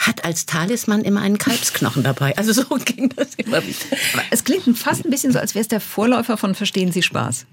hat 0.00 0.24
als 0.24 0.46
Talisman 0.46 1.02
immer 1.02 1.20
einen 1.20 1.38
Kalbsknochen 1.38 2.02
dabei. 2.02 2.36
Also 2.36 2.52
so 2.52 2.64
ging 2.84 3.10
das 3.14 3.34
immer 3.36 3.62
wieder. 3.64 3.78
Aber 4.14 4.22
es 4.30 4.42
klingt 4.44 4.76
fast 4.78 5.04
ein 5.04 5.10
bisschen 5.10 5.32
so, 5.32 5.38
als 5.38 5.54
wäre 5.54 5.60
es 5.62 5.68
der 5.68 5.80
Vorläufer 5.80 6.36
von 6.36 6.54
Verstehen 6.54 6.90
Sie 6.90 7.02
Spaß. 7.02 7.46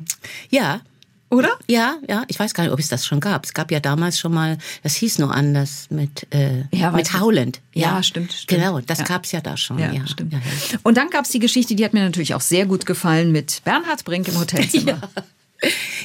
Ja, 0.49 0.79
Oder? 1.29 1.49
ja, 1.67 1.97
ja. 2.07 2.23
Ich 2.29 2.39
weiß 2.39 2.53
gar 2.53 2.63
nicht, 2.63 2.71
ob 2.71 2.79
es 2.79 2.87
das 2.87 3.05
schon 3.05 3.19
gab. 3.19 3.43
Es 3.43 3.53
gab 3.53 3.69
ja 3.69 3.81
damals 3.81 4.17
schon 4.17 4.33
mal, 4.33 4.57
das 4.81 4.95
hieß 4.95 5.19
nur 5.19 5.33
anders 5.35 5.87
mit, 5.89 6.25
äh, 6.33 6.63
Ja, 6.71 6.91
mit. 6.91 7.19
Howland. 7.19 7.59
Ja, 7.73 8.01
stimmt, 8.01 8.31
stimmt. 8.31 8.61
Genau, 8.61 8.79
das 8.79 8.99
Ja. 8.99 9.03
gab's 9.05 9.33
ja 9.33 9.41
da 9.41 9.57
schon. 9.57 9.77
Ja, 9.79 9.91
Ja, 9.91 10.07
stimmt. 10.07 10.31
Ja, 10.31 10.39
ja. 10.39 10.79
Und 10.83 10.95
dann 10.95 11.09
gab 11.09 11.25
es 11.25 11.31
die 11.31 11.39
Geschichte, 11.39 11.75
die 11.75 11.83
hat 11.83 11.93
mir 11.93 12.03
natürlich 12.05 12.33
auch 12.33 12.41
sehr 12.41 12.65
gut 12.65 12.85
gefallen 12.85 13.33
mit 13.33 13.61
Bernhard 13.65 14.05
Brink 14.05 14.29
im 14.29 14.35
Hotelzimmer. 14.39 15.01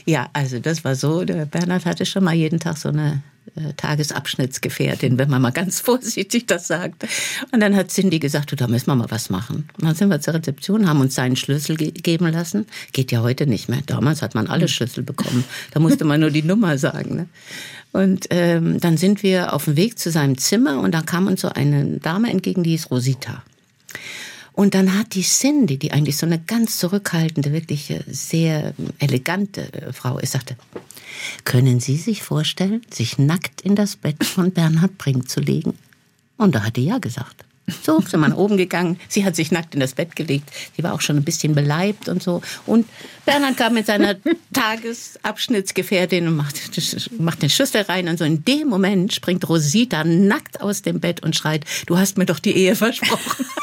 Ja, 0.04 0.30
also 0.32 0.58
das 0.58 0.84
war 0.84 0.94
so, 0.94 1.24
der 1.24 1.46
Bernhard 1.46 1.84
hatte 1.84 2.06
schon 2.06 2.24
mal 2.24 2.34
jeden 2.34 2.58
Tag 2.58 2.78
so 2.78 2.88
eine 2.88 3.22
äh, 3.54 3.72
Tagesabschnittsgefährtin, 3.76 5.18
wenn 5.18 5.28
man 5.28 5.42
mal 5.42 5.50
ganz 5.50 5.80
vorsichtig 5.82 6.46
das 6.46 6.68
sagt. 6.68 7.04
Und 7.52 7.60
dann 7.60 7.76
hat 7.76 7.90
Cindy 7.90 8.18
gesagt, 8.18 8.52
du, 8.52 8.56
da 8.56 8.66
müssen 8.66 8.86
wir 8.86 8.94
mal 8.94 9.10
was 9.10 9.30
machen. 9.30 9.68
Und 9.78 9.84
dann 9.84 9.94
sind 9.94 10.08
wir 10.08 10.20
zur 10.20 10.34
Rezeption, 10.34 10.88
haben 10.88 11.00
uns 11.00 11.14
seinen 11.14 11.36
Schlüssel 11.36 11.76
ge 11.76 11.90
geben 11.90 12.28
lassen. 12.28 12.66
Geht 12.92 13.12
ja 13.12 13.20
heute 13.20 13.46
nicht 13.46 13.68
mehr. 13.68 13.80
Damals 13.84 14.22
hat 14.22 14.34
man 14.34 14.46
alle 14.46 14.68
Schlüssel 14.68 15.02
bekommen. 15.02 15.44
Da 15.72 15.80
musste 15.80 16.04
man 16.04 16.20
nur 16.20 16.30
die 16.30 16.42
Nummer 16.44 16.78
sagen. 16.78 17.16
Ne? 17.16 17.26
Und 17.92 18.26
ähm, 18.30 18.80
dann 18.80 18.96
sind 18.96 19.22
wir 19.22 19.52
auf 19.52 19.66
dem 19.66 19.76
Weg 19.76 19.98
zu 19.98 20.10
seinem 20.10 20.38
Zimmer 20.38 20.80
und 20.80 20.92
dann 20.92 21.04
kam 21.04 21.26
uns 21.26 21.42
so 21.42 21.48
eine 21.48 21.98
Dame 21.98 22.30
entgegen, 22.30 22.62
die 22.62 22.70
hieß 22.70 22.90
Rosita. 22.90 23.42
Und 24.52 24.74
dann 24.74 24.98
hat 24.98 25.14
die 25.14 25.22
Cindy, 25.22 25.78
die 25.78 25.92
eigentlich 25.92 26.16
so 26.16 26.26
eine 26.26 26.38
ganz 26.38 26.78
zurückhaltende, 26.78 27.52
wirklich 27.52 27.90
äh, 27.90 28.02
sehr 28.06 28.74
elegante 28.98 29.72
äh, 29.72 29.92
Frau 29.92 30.18
ist, 30.18 30.32
sagte, 30.32 30.56
können 31.44 31.80
Sie 31.80 31.96
sich 31.96 32.22
vorstellen, 32.22 32.82
sich 32.90 33.18
nackt 33.18 33.62
in 33.62 33.76
das 33.76 33.96
Bett 33.96 34.24
von 34.24 34.52
Bernhard 34.52 34.98
Brink 34.98 35.28
zu 35.28 35.40
legen? 35.40 35.78
Und 36.36 36.54
da 36.54 36.64
hat 36.64 36.76
die 36.76 36.84
ja 36.84 36.98
gesagt. 36.98 37.44
So 37.84 38.00
sind 38.00 38.20
wir 38.20 38.28
nach 38.28 38.36
oben 38.36 38.56
gegangen. 38.56 38.98
Sie 39.08 39.24
hat 39.24 39.36
sich 39.36 39.52
nackt 39.52 39.74
in 39.74 39.80
das 39.80 39.94
Bett 39.94 40.16
gelegt. 40.16 40.50
Sie 40.76 40.82
war 40.82 40.92
auch 40.94 41.00
schon 41.00 41.16
ein 41.16 41.22
bisschen 41.24 41.54
beleibt 41.54 42.08
und 42.08 42.22
so. 42.22 42.42
Und 42.66 42.86
Bernhard 43.24 43.56
kam 43.56 43.74
mit 43.74 43.86
seiner 43.86 44.16
Tagesabschnittsgefährtin 44.52 46.26
und 46.26 46.36
macht, 46.36 46.56
macht 47.18 47.42
den 47.42 47.50
Schlüssel 47.50 47.82
rein. 47.82 48.08
Und 48.08 48.18
so 48.18 48.24
in 48.24 48.44
dem 48.44 48.68
Moment 48.68 49.12
springt 49.14 49.48
Rosita 49.48 50.02
nackt 50.04 50.60
aus 50.60 50.82
dem 50.82 50.98
Bett 51.00 51.22
und 51.22 51.36
schreit, 51.36 51.64
du 51.86 51.96
hast 51.98 52.18
mir 52.18 52.26
doch 52.26 52.40
die 52.40 52.56
Ehe 52.56 52.74
versprochen. 52.76 53.46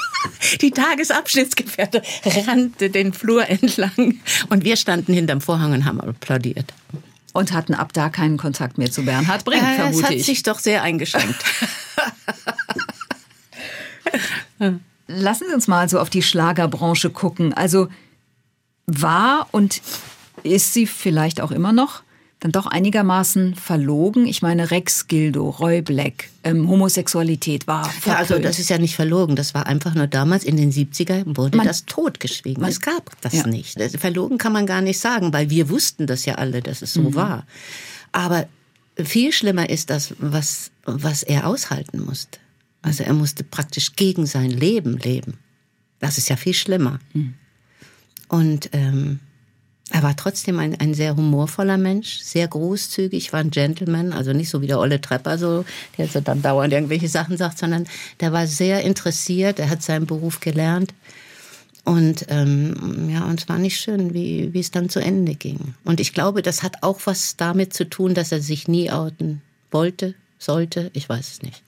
Die 0.62 0.72
Tagesabschnittsgefährte 0.72 2.02
rannte 2.46 2.90
den 2.90 3.14
Flur 3.14 3.48
entlang 3.48 4.20
und 4.50 4.66
wir 4.66 4.76
standen 4.76 5.14
hinterm 5.14 5.40
Vorhang 5.40 5.72
und 5.72 5.86
haben 5.86 6.02
applaudiert. 6.02 6.74
Und 7.32 7.54
hatten 7.54 7.74
ab 7.74 7.94
da 7.94 8.10
keinen 8.10 8.36
Kontakt 8.38 8.78
mehr 8.78 8.92
zu 8.92 9.04
Bernhard 9.06 9.46
Brink, 9.46 9.64
Äh, 9.64 9.70
es 9.72 9.76
vermute 9.78 10.04
hat 10.06 10.12
ich. 10.12 10.26
sich 10.26 10.44
doch 10.44 10.60
sehr 10.60 10.84
eingeschränkt. 10.84 11.38
Lassen 15.08 15.45
Sie 15.50 15.54
uns 15.56 15.67
mal 15.67 15.89
so 15.89 16.00
auf 16.00 16.10
die 16.10 16.22
Schlagerbranche 16.22 17.10
gucken. 17.10 17.54
Also 17.54 17.88
war 18.86 19.48
und 19.52 19.82
ist 20.43 20.74
sie 20.74 20.88
vielleicht 20.88 21.41
auch 21.41 21.52
immer 21.52 21.72
noch 21.74 22.04
dann 22.41 22.52
doch 22.52 22.67
einigermaßen 22.67 23.56
verlogen? 23.56 24.26
Ich 24.26 24.41
meine, 24.41 24.72
Rex 24.72 25.08
Gildo, 25.08 25.50
Roy 25.50 25.82
Black, 25.82 26.30
ähm, 26.43 26.69
Homosexualität 26.69 27.67
war 27.67 27.86
Ja, 28.06 28.13
also 28.15 28.28
verpönt. 28.28 28.45
das 28.45 28.60
ist 28.60 28.69
ja 28.69 28.78
nicht 28.78 28.95
verlogen. 28.95 29.36
Das 29.36 29.54
war 29.54 29.65
einfach 29.67 29.93
nur 29.95 30.08
damals 30.08 30.43
in 30.45 30.56
den 30.58 30.72
70er 30.72 31.24
wurde 31.26 31.58
Man- 31.58 31.67
das 31.67 31.86
totgeschwiegen. 31.86 32.62
man- 32.62 32.69
es 32.72 32.80
gab 32.80 33.19
das 33.22 33.34
Ja. 33.34 33.48
nicht. 33.48 33.78
Verlogen 34.00 34.38
kann 34.38 34.54
man 34.54 34.65
gar 34.67 34.82
nicht 34.82 35.00
sagen, 35.00 35.34
weil 35.34 35.50
wir 35.50 35.69
wussten 35.69 36.08
das 36.08 36.26
ja 36.26 36.36
alle, 36.36 36.62
dass 36.62 36.82
es 36.82 36.93
so 36.93 37.02
Mhm. 37.02 37.15
war. 37.15 37.45
Aber 38.13 38.48
viel 39.04 39.32
schlimmer 39.34 39.69
ist 39.69 39.89
das, 39.89 40.13
was, 40.19 40.72
was 40.86 41.24
er 41.24 41.45
aushalten 41.48 42.00
musste. 42.06 42.39
Also 42.82 43.04
er 43.04 43.13
musste 43.13 43.44
praktisch 43.44 43.96
gegen 43.96 44.26
sein 44.26 44.52
Leben 44.52 44.98
leben. 44.98 45.38
Das 46.00 46.18
ist 46.18 46.30
ja 46.30 46.36
viel 46.36 46.54
schlimmer. 46.54 47.00
Mhm. 47.13 47.34
Und 48.30 48.70
ähm, 48.74 49.20
er 49.92 50.04
war 50.04 50.15
trotzdem 50.15 50.60
ein, 50.60 50.80
ein 50.80 50.94
sehr 50.94 51.15
humorvoller 51.15 51.78
Mensch, 51.78 52.20
sehr 52.20 52.48
großzügig, 52.48 53.34
war 53.34 53.39
ein 53.39 53.50
Gentleman, 53.50 54.13
also 54.13 54.34
nicht 54.34 54.50
so 54.50 54.62
wie 54.62 54.68
der 54.68 54.80
Olle 54.80 55.02
Trepper, 55.02 55.38
so, 55.38 55.65
der 55.98 56.08
so 56.08 56.22
dann 56.22 56.42
dauernd 56.42 56.74
irgendwelche 56.74 57.10
Sachen 57.10 57.38
sagt, 57.38 57.58
sondern 57.58 57.88
der 58.20 58.32
war 58.32 58.46
sehr 58.46 58.84
interessiert, 58.84 59.58
er 59.60 59.70
hat 59.70 59.82
seinen 59.82 60.06
Beruf 60.06 60.39
gelernt. 60.39 60.94
Und 61.86 62.26
ähm, 62.30 63.10
ja, 63.10 63.26
und 63.26 63.42
es 63.42 63.50
war 63.50 63.58
nicht 63.58 63.80
schön, 63.80 64.13
wie, 64.13 64.54
wie 64.54 64.60
es 64.60 64.70
dann 64.70 64.89
zu 64.89 65.00
Ende 65.00 65.34
ging. 65.34 65.74
Und 65.86 66.00
ich 66.00 66.13
glaube, 66.13 66.44
das 66.44 66.62
hat 66.62 66.84
auch 66.84 67.00
was 67.06 67.36
damit 67.36 67.74
zu 67.74 67.89
tun, 67.89 68.13
dass 68.13 68.32
er 68.32 68.42
sich 68.42 68.68
nie 68.68 68.92
outen 68.92 69.42
wollte, 69.72 70.13
sollte, 70.38 70.92
ich 70.94 71.10
weiß 71.10 71.32
es 71.32 71.42
nicht. 71.42 71.63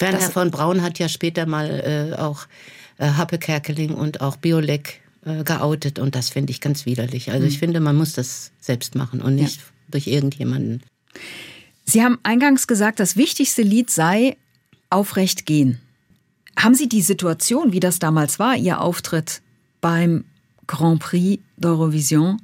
Werner 0.00 0.20
von 0.20 0.50
Braun 0.50 0.82
hat 0.82 0.98
ja 0.98 1.08
später 1.08 1.46
mal 1.46 2.12
äh, 2.14 2.16
auch 2.18 2.46
äh, 2.98 3.06
Happe 3.12 3.38
Kerkeling 3.38 3.94
und 3.94 4.20
auch 4.20 4.36
Biolek 4.36 5.00
äh, 5.24 5.44
geoutet 5.44 5.98
und 5.98 6.14
das 6.14 6.28
finde 6.30 6.50
ich 6.50 6.60
ganz 6.60 6.86
widerlich. 6.86 7.30
Also 7.30 7.46
ich 7.46 7.58
finde, 7.58 7.80
man 7.80 7.96
muss 7.96 8.12
das 8.12 8.50
selbst 8.60 8.94
machen 8.94 9.20
und 9.22 9.34
nicht 9.34 9.60
durch 9.90 10.06
irgendjemanden. 10.06 10.82
Sie 11.84 12.02
haben 12.02 12.18
eingangs 12.22 12.66
gesagt, 12.66 13.00
das 13.00 13.16
wichtigste 13.16 13.62
Lied 13.62 13.90
sei 13.90 14.36
Aufrecht 14.90 15.46
gehen. 15.46 15.80
Haben 16.58 16.74
Sie 16.74 16.88
die 16.88 17.02
Situation, 17.02 17.72
wie 17.72 17.80
das 17.80 17.98
damals 17.98 18.38
war, 18.38 18.56
Ihr 18.56 18.80
Auftritt 18.80 19.42
beim 19.80 20.24
Grand 20.66 21.00
Prix 21.00 21.40
d'Eurovision, 21.58 22.36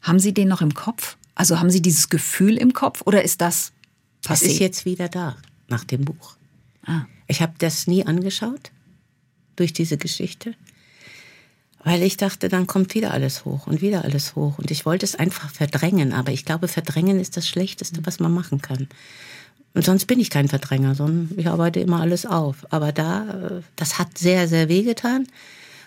haben 0.00 0.18
Sie 0.20 0.32
den 0.32 0.48
noch 0.48 0.62
im 0.62 0.74
Kopf? 0.74 1.16
Also 1.34 1.58
haben 1.60 1.70
Sie 1.70 1.82
dieses 1.82 2.08
Gefühl 2.08 2.56
im 2.56 2.72
Kopf 2.72 3.02
oder 3.04 3.22
ist 3.22 3.40
das 3.40 3.72
Das 4.22 4.42
passé? 4.42 4.46
ist 4.46 4.58
jetzt 4.60 4.84
wieder 4.84 5.08
da, 5.08 5.36
nach 5.68 5.84
dem 5.84 6.04
Buch. 6.04 6.37
Ah. 6.88 7.04
Ich 7.28 7.42
habe 7.42 7.52
das 7.58 7.86
nie 7.86 8.06
angeschaut, 8.06 8.70
durch 9.56 9.74
diese 9.74 9.98
Geschichte, 9.98 10.54
weil 11.84 12.02
ich 12.02 12.16
dachte, 12.16 12.48
dann 12.48 12.66
kommt 12.66 12.94
wieder 12.94 13.12
alles 13.12 13.44
hoch 13.44 13.66
und 13.66 13.82
wieder 13.82 14.04
alles 14.04 14.34
hoch. 14.34 14.58
Und 14.58 14.70
ich 14.70 14.86
wollte 14.86 15.04
es 15.04 15.14
einfach 15.14 15.50
verdrängen, 15.50 16.12
aber 16.12 16.32
ich 16.32 16.44
glaube, 16.44 16.68
verdrängen 16.68 17.20
ist 17.20 17.36
das 17.36 17.46
Schlechteste, 17.46 18.00
was 18.04 18.18
man 18.18 18.32
machen 18.32 18.62
kann. 18.62 18.88
Und 19.74 19.84
sonst 19.84 20.06
bin 20.06 20.18
ich 20.18 20.30
kein 20.30 20.48
Verdränger, 20.48 20.94
sondern 20.94 21.38
ich 21.38 21.46
arbeite 21.46 21.80
immer 21.80 22.00
alles 22.00 22.24
auf. 22.24 22.66
Aber 22.70 22.92
da, 22.92 23.58
äh, 23.58 23.62
das 23.76 23.98
hat 23.98 24.16
sehr, 24.16 24.48
sehr 24.48 24.68
wehgetan. 24.68 25.26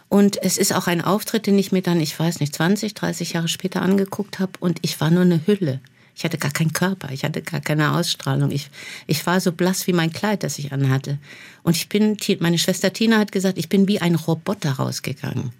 Und 0.07 0.41
es 0.43 0.57
ist 0.57 0.73
auch 0.73 0.87
ein 0.87 1.01
Auftritt, 1.01 1.47
den 1.47 1.57
ich 1.57 1.71
mir 1.71 1.81
dann, 1.81 1.99
ich 1.99 2.17
weiß 2.17 2.39
nicht, 2.39 2.53
20, 2.53 2.93
30 2.93 3.33
Jahre 3.33 3.47
später 3.47 3.81
angeguckt 3.81 4.39
habe 4.39 4.51
und 4.59 4.79
ich 4.81 5.01
war 5.01 5.09
nur 5.09 5.23
eine 5.23 5.45
Hülle. 5.47 5.79
Ich 6.15 6.23
hatte 6.23 6.37
gar 6.37 6.51
keinen 6.51 6.73
Körper, 6.73 7.09
ich 7.11 7.23
hatte 7.23 7.41
gar 7.41 7.61
keine 7.61 7.93
Ausstrahlung. 7.93 8.51
Ich, 8.51 8.69
ich 9.07 9.25
war 9.25 9.39
so 9.39 9.51
blass 9.51 9.87
wie 9.87 9.93
mein 9.93 10.11
Kleid, 10.11 10.43
das 10.43 10.59
ich 10.59 10.71
anhatte. 10.71 11.17
Und 11.63 11.75
ich 11.75 11.89
bin, 11.89 12.17
meine 12.39 12.57
Schwester 12.57 12.93
Tina 12.93 13.17
hat 13.17 13.31
gesagt, 13.31 13.57
ich 13.57 13.69
bin 13.69 13.87
wie 13.87 14.01
ein 14.01 14.15
Roboter 14.15 14.73
rausgegangen. 14.73 15.51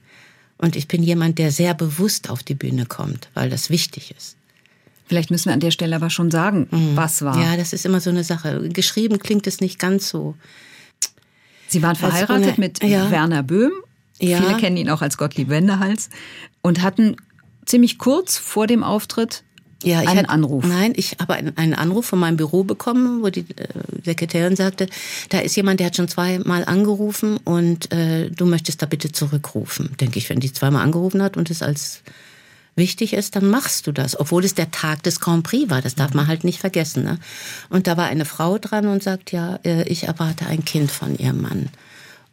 Und 0.57 0.75
ich 0.75 0.87
bin 0.87 1.01
jemand, 1.01 1.39
der 1.39 1.51
sehr 1.51 1.73
bewusst 1.73 2.29
auf 2.29 2.43
die 2.43 2.53
Bühne 2.53 2.85
kommt, 2.85 3.29
weil 3.33 3.49
das 3.49 3.69
wichtig 3.71 4.13
ist. 4.15 4.35
Vielleicht 5.07 5.31
müssen 5.31 5.45
wir 5.45 5.53
an 5.53 5.59
der 5.59 5.71
Stelle 5.71 5.95
aber 5.95 6.09
schon 6.09 6.31
sagen, 6.31 6.67
was 6.95 7.21
war. 7.23 7.35
Mhm. 7.35 7.43
Ja, 7.43 7.57
das 7.57 7.73
ist 7.73 7.85
immer 7.85 7.99
so 7.99 8.09
eine 8.11 8.23
Sache. 8.23 8.69
Geschrieben 8.69 9.19
klingt 9.19 9.47
es 9.47 9.59
nicht 9.59 9.79
ganz 9.79 10.07
so. 10.07 10.35
Sie 11.67 11.81
waren 11.81 11.95
verheiratet 11.95 12.47
ohne- 12.47 12.53
mit 12.57 12.83
ja. 12.83 13.09
Werner 13.09 13.43
Böhm. 13.43 13.71
Ja. 14.19 14.37
Viele 14.41 14.57
kennen 14.57 14.77
ihn 14.77 14.89
auch 14.89 15.01
als 15.01 15.17
Gottlieb 15.17 15.49
Wendehals. 15.49 16.09
Und 16.61 16.81
hatten 16.81 17.15
ziemlich 17.65 17.97
kurz 17.97 18.37
vor 18.37 18.67
dem 18.67 18.83
Auftritt 18.83 19.43
Ja, 19.83 20.01
ich 20.01 20.07
einen 20.09 20.19
hatte- 20.19 20.29
Anruf. 20.29 20.65
Nein, 20.65 20.93
ich 20.95 21.17
habe 21.19 21.33
einen, 21.33 21.57
einen 21.57 21.73
Anruf 21.73 22.05
von 22.05 22.19
meinem 22.19 22.37
Büro 22.37 22.63
bekommen, 22.63 23.23
wo 23.23 23.29
die 23.29 23.41
äh, 23.55 23.67
Sekretärin 24.03 24.55
sagte, 24.55 24.87
da 25.29 25.39
ist 25.39 25.55
jemand, 25.55 25.79
der 25.79 25.87
hat 25.87 25.95
schon 25.95 26.07
zweimal 26.07 26.65
angerufen 26.65 27.37
und 27.37 27.91
äh, 27.91 28.29
du 28.29 28.45
möchtest 28.45 28.81
da 28.81 28.85
bitte 28.85 29.11
zurückrufen. 29.11 29.95
Denke 29.99 30.19
ich, 30.19 30.29
wenn 30.29 30.39
die 30.39 30.53
zweimal 30.53 30.83
angerufen 30.83 31.21
hat 31.21 31.37
und 31.37 31.49
es 31.49 31.61
als 31.61 32.01
wichtig 32.75 33.13
ist, 33.13 33.35
dann 33.35 33.49
machst 33.49 33.85
du 33.87 33.91
das. 33.91 34.19
Obwohl 34.19 34.45
es 34.45 34.53
der 34.55 34.71
Tag 34.71 35.03
des 35.03 35.19
Grand 35.19 35.43
Prix 35.43 35.69
war, 35.69 35.81
das 35.81 35.95
darf 35.95 36.13
man 36.13 36.27
halt 36.27 36.43
nicht 36.43 36.59
vergessen. 36.59 37.03
Ne? 37.03 37.19
Und 37.69 37.87
da 37.87 37.97
war 37.97 38.05
eine 38.05 38.25
Frau 38.25 38.57
dran 38.57 38.87
und 38.87 39.03
sagt, 39.03 39.31
ja, 39.31 39.59
äh, 39.65 39.83
ich 39.89 40.03
erwarte 40.05 40.45
ein 40.47 40.63
Kind 40.63 40.89
von 40.91 41.17
ihrem 41.17 41.41
Mann. 41.41 41.69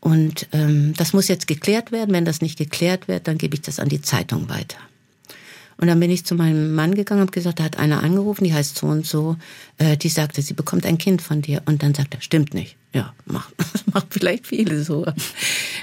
Und 0.01 0.47
ähm, 0.53 0.95
das 0.97 1.13
muss 1.13 1.27
jetzt 1.27 1.49
geklärt 1.49 1.91
werden. 1.91 2.15
Wenn 2.15 2.25
das 2.25 2.41
nicht 2.41 2.57
geklärt 2.57 3.09
wird, 3.09 3.27
dann 3.27 3.37
gebe 3.37 3.57
ich 3.57 3.63
das 3.63 3.81
an 3.81 3.89
die 3.89 4.01
Zeitung 4.01 4.49
weiter. 4.49 4.79
Und 5.81 5.87
dann 5.87 6.01
bin 6.01 6.11
ich 6.11 6.27
zu 6.27 6.35
meinem 6.35 6.75
Mann 6.75 6.95
gegangen 6.95 7.23
und 7.23 7.33
gesagt, 7.33 7.61
da 7.61 7.64
hat 7.64 7.79
einer 7.79 8.03
angerufen, 8.03 8.43
die 8.43 8.53
heißt 8.53 8.77
so 8.77 8.88
und 8.88 9.07
so. 9.07 9.37
Äh, 9.79 9.97
die 9.97 10.09
sagte, 10.09 10.43
sie 10.43 10.55
bekommt 10.55 10.85
ein 10.85 10.99
Kind 10.99 11.23
von 11.23 11.41
dir. 11.41 11.62
Und 11.67 11.85
dann 11.85 11.95
sagt 11.95 12.14
er, 12.14 12.21
stimmt 12.21 12.53
nicht. 12.53 12.77
Ja, 12.93 13.14
macht 13.27 13.55
macht 13.93 14.09
vielleicht 14.11 14.49
viele 14.49 14.83
so. 14.83 15.07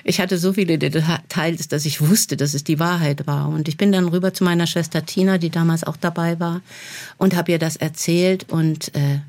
Ich 0.03 0.19
hatte 0.19 0.37
so 0.37 0.53
viele 0.53 0.77
Details, 0.77 1.67
dass 1.69 1.85
ich 1.85 2.01
wusste, 2.01 2.35
dass 2.35 2.53
es 2.53 2.65
die 2.65 2.77
Wahrheit 2.77 3.25
war. 3.25 3.47
Und 3.47 3.69
ich 3.69 3.77
bin 3.77 3.93
dann 3.93 4.09
rüber 4.09 4.33
zu 4.33 4.43
meiner 4.43 4.67
Schwester 4.67 5.05
Tina, 5.05 5.37
die 5.37 5.49
damals 5.49 5.85
auch 5.85 5.97
dabei 5.97 6.41
war, 6.41 6.61
und 7.17 7.35
habe 7.35 7.53
ihr 7.53 7.59
das 7.59 7.77
erzählt. 7.77 8.51
Und 8.51 8.93
äh, 8.95 9.19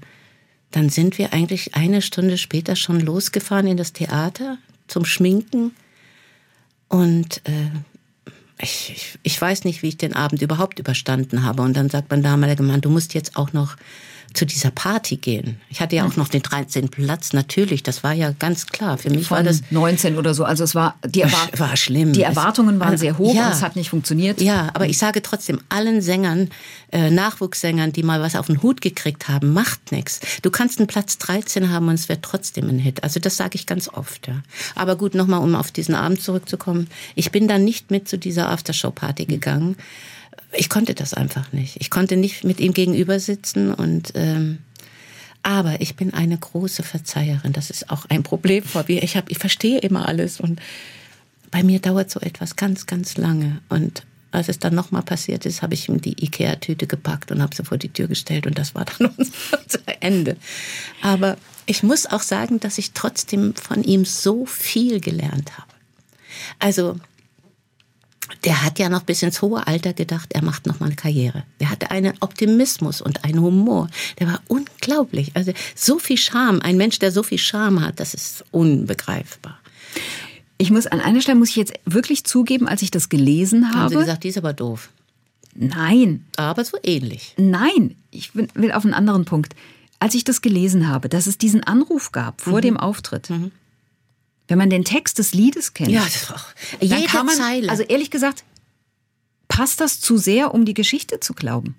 dann 0.72 0.88
sind 0.88 1.16
wir 1.16 1.32
eigentlich 1.32 1.76
eine 1.76 2.02
Stunde 2.02 2.38
später 2.38 2.74
schon 2.74 3.00
losgefahren 3.00 3.68
in 3.68 3.76
das 3.76 3.92
Theater 3.92 4.58
zum 4.88 5.04
Schminken. 5.04 5.72
Und 6.88 7.40
äh, 7.44 7.70
ich, 8.58 9.18
ich, 9.22 9.40
weiß 9.40 9.64
nicht, 9.64 9.82
wie 9.82 9.88
ich 9.88 9.98
den 9.98 10.14
Abend 10.14 10.40
überhaupt 10.40 10.78
überstanden 10.78 11.42
habe. 11.42 11.62
Und 11.62 11.76
dann 11.76 11.90
sagt 11.90 12.10
mein 12.10 12.22
damaliger 12.22 12.62
Mann, 12.62 12.80
du 12.80 12.90
musst 12.90 13.14
jetzt 13.14 13.36
auch 13.36 13.52
noch 13.52 13.76
zu 14.36 14.46
dieser 14.46 14.70
Party 14.70 15.16
gehen. 15.16 15.60
Ich 15.70 15.80
hatte 15.80 15.96
ja 15.96 16.06
auch 16.06 16.16
noch 16.16 16.28
den 16.28 16.42
13. 16.42 16.88
Platz, 16.88 17.32
natürlich, 17.32 17.82
das 17.82 18.04
war 18.04 18.12
ja 18.12 18.32
ganz 18.38 18.66
klar. 18.66 18.98
Für 18.98 19.10
mich 19.10 19.26
Von 19.28 19.38
war 19.38 19.44
das 19.44 19.62
19 19.70 20.16
oder 20.18 20.34
so. 20.34 20.44
Also 20.44 20.62
es 20.64 20.74
war 20.74 20.96
die, 21.04 21.22
Erwar 21.22 21.48
war 21.56 21.76
schlimm. 21.76 22.12
die 22.12 22.22
Erwartungen 22.22 22.78
waren 22.78 22.96
sehr 22.98 23.18
hoch 23.18 23.34
Ja. 23.34 23.46
und 23.46 23.52
es 23.52 23.62
hat 23.62 23.76
nicht 23.76 23.90
funktioniert. 23.90 24.40
Ja, 24.40 24.70
aber 24.74 24.86
ich 24.86 24.98
sage 24.98 25.22
trotzdem, 25.22 25.60
allen 25.68 26.02
Sängern, 26.02 26.50
äh, 26.92 27.10
Nachwuchssängern, 27.10 27.92
die 27.92 28.02
mal 28.02 28.20
was 28.20 28.36
auf 28.36 28.46
den 28.46 28.62
Hut 28.62 28.80
gekriegt 28.80 29.28
haben, 29.28 29.52
macht 29.52 29.90
nichts. 29.92 30.20
Du 30.42 30.50
kannst 30.50 30.78
einen 30.78 30.86
Platz 30.86 31.18
13 31.18 31.70
haben 31.70 31.88
und 31.88 31.94
es 31.94 32.08
wird 32.08 32.22
trotzdem 32.22 32.68
ein 32.68 32.78
Hit. 32.78 33.02
Also 33.02 33.18
das 33.20 33.36
sage 33.36 33.52
ich 33.54 33.66
ganz 33.66 33.88
oft. 33.88 34.28
Ja. 34.28 34.42
Aber 34.74 34.96
gut, 34.96 35.14
nochmal, 35.14 35.40
um 35.40 35.54
auf 35.54 35.70
diesen 35.72 35.94
Abend 35.94 36.20
zurückzukommen. 36.22 36.88
Ich 37.14 37.30
bin 37.32 37.48
dann 37.48 37.64
nicht 37.64 37.90
mit 37.90 38.08
zu 38.08 38.18
dieser 38.18 38.50
Aftershow-Party 38.50 39.24
gegangen. 39.26 39.76
Ich 40.52 40.68
konnte 40.68 40.94
das 40.94 41.14
einfach 41.14 41.52
nicht. 41.52 41.76
Ich 41.80 41.90
konnte 41.90 42.16
nicht 42.16 42.44
mit 42.44 42.60
ihm 42.60 42.72
gegenüber 42.72 43.20
sitzen 43.20 43.72
und 43.72 44.12
ähm, 44.14 44.58
aber 45.42 45.80
ich 45.80 45.94
bin 45.94 46.12
eine 46.12 46.36
große 46.36 46.82
Verzeiherin. 46.82 47.52
Das 47.52 47.70
ist 47.70 47.88
auch 47.88 48.06
ein 48.08 48.24
Problem 48.24 48.64
vor 48.64 48.84
mir. 48.88 49.04
Ich, 49.04 49.16
hab, 49.16 49.30
ich 49.30 49.38
verstehe 49.38 49.78
immer 49.78 50.08
alles 50.08 50.40
und 50.40 50.60
bei 51.52 51.62
mir 51.62 51.78
dauert 51.78 52.10
so 52.10 52.18
etwas 52.18 52.56
ganz, 52.56 52.86
ganz 52.86 53.16
lange. 53.16 53.60
Und 53.68 54.02
als 54.32 54.48
es 54.48 54.58
dann 54.58 54.74
nochmal 54.74 55.02
passiert 55.02 55.46
ist, 55.46 55.62
habe 55.62 55.74
ich 55.74 55.88
ihm 55.88 56.00
die 56.00 56.20
Ikea-Tüte 56.20 56.88
gepackt 56.88 57.30
und 57.30 57.42
habe 57.42 57.54
sie 57.54 57.64
vor 57.64 57.78
die 57.78 57.90
Tür 57.90 58.08
gestellt 58.08 58.48
und 58.48 58.58
das 58.58 58.74
war 58.74 58.86
dann 58.86 59.06
unser 59.16 59.80
Ende. 60.00 60.36
Aber 61.00 61.36
ich 61.66 61.84
muss 61.84 62.06
auch 62.06 62.22
sagen, 62.22 62.58
dass 62.58 62.76
ich 62.78 62.90
trotzdem 62.90 63.54
von 63.54 63.84
ihm 63.84 64.04
so 64.04 64.46
viel 64.46 65.00
gelernt 65.00 65.56
habe. 65.58 65.72
Also 66.58 66.98
der 68.44 68.62
hat 68.64 68.78
ja 68.78 68.88
noch 68.88 69.02
bis 69.02 69.22
ins 69.22 69.42
hohe 69.42 69.66
Alter 69.66 69.92
gedacht, 69.92 70.32
er 70.32 70.42
macht 70.42 70.66
noch 70.66 70.80
mal 70.80 70.86
eine 70.86 70.96
Karriere. 70.96 71.44
Der 71.60 71.70
hatte 71.70 71.90
einen 71.90 72.14
Optimismus 72.20 73.00
und 73.00 73.24
einen 73.24 73.40
Humor. 73.40 73.88
Der 74.18 74.26
war 74.28 74.40
unglaublich. 74.48 75.32
Also 75.34 75.52
so 75.74 75.98
viel 75.98 76.16
Charme. 76.18 76.60
Ein 76.62 76.76
Mensch, 76.76 76.98
der 76.98 77.12
so 77.12 77.22
viel 77.22 77.38
Charme 77.38 77.80
hat, 77.82 78.00
das 78.00 78.14
ist 78.14 78.44
unbegreifbar. 78.52 79.58
Ich 80.58 80.70
muss 80.70 80.86
an 80.86 81.00
einer 81.00 81.20
Stelle 81.20 81.38
muss 81.38 81.50
ich 81.50 81.56
jetzt 81.56 81.74
wirklich 81.84 82.24
zugeben, 82.24 82.66
als 82.68 82.82
ich 82.82 82.90
das 82.90 83.08
gelesen 83.08 83.68
Haben 83.74 83.88
Sie 83.90 83.94
habe. 83.94 84.04
gesagt, 84.04 84.24
die 84.24 84.28
ist 84.28 84.38
aber 84.38 84.52
doof. 84.52 84.88
nein, 85.54 86.24
Aber 86.36 86.64
so 86.64 86.78
ähnlich. 86.82 87.34
nein, 87.36 87.96
ich 88.10 88.34
will, 88.34 88.72
auf 88.72 88.84
einen 88.84 88.94
anderen 88.94 89.24
Punkt. 89.24 89.54
Als 89.98 90.14
ich 90.14 90.24
das 90.24 90.42
gelesen 90.42 90.88
habe, 90.88 91.08
dass 91.08 91.26
es 91.26 91.38
diesen 91.38 91.64
Anruf 91.64 92.12
gab 92.12 92.46
Mhm. 92.46 92.50
vor 92.50 92.60
dem 92.60 92.76
Auftritt. 92.76 93.28
Wenn 94.48 94.58
man 94.58 94.70
den 94.70 94.84
Text 94.84 95.18
des 95.18 95.34
Liedes 95.34 95.74
kennt, 95.74 95.90
Ja, 95.90 96.06
Jede 96.80 97.06
kann 97.06 97.26
man, 97.26 97.34
Zeile. 97.36 97.68
also 97.68 97.82
ehrlich 97.82 98.10
gesagt, 98.10 98.44
passt 99.48 99.80
das 99.80 100.00
zu 100.00 100.16
sehr, 100.16 100.54
um 100.54 100.64
die 100.64 100.74
Geschichte 100.74 101.20
zu 101.20 101.34
glauben? 101.34 101.74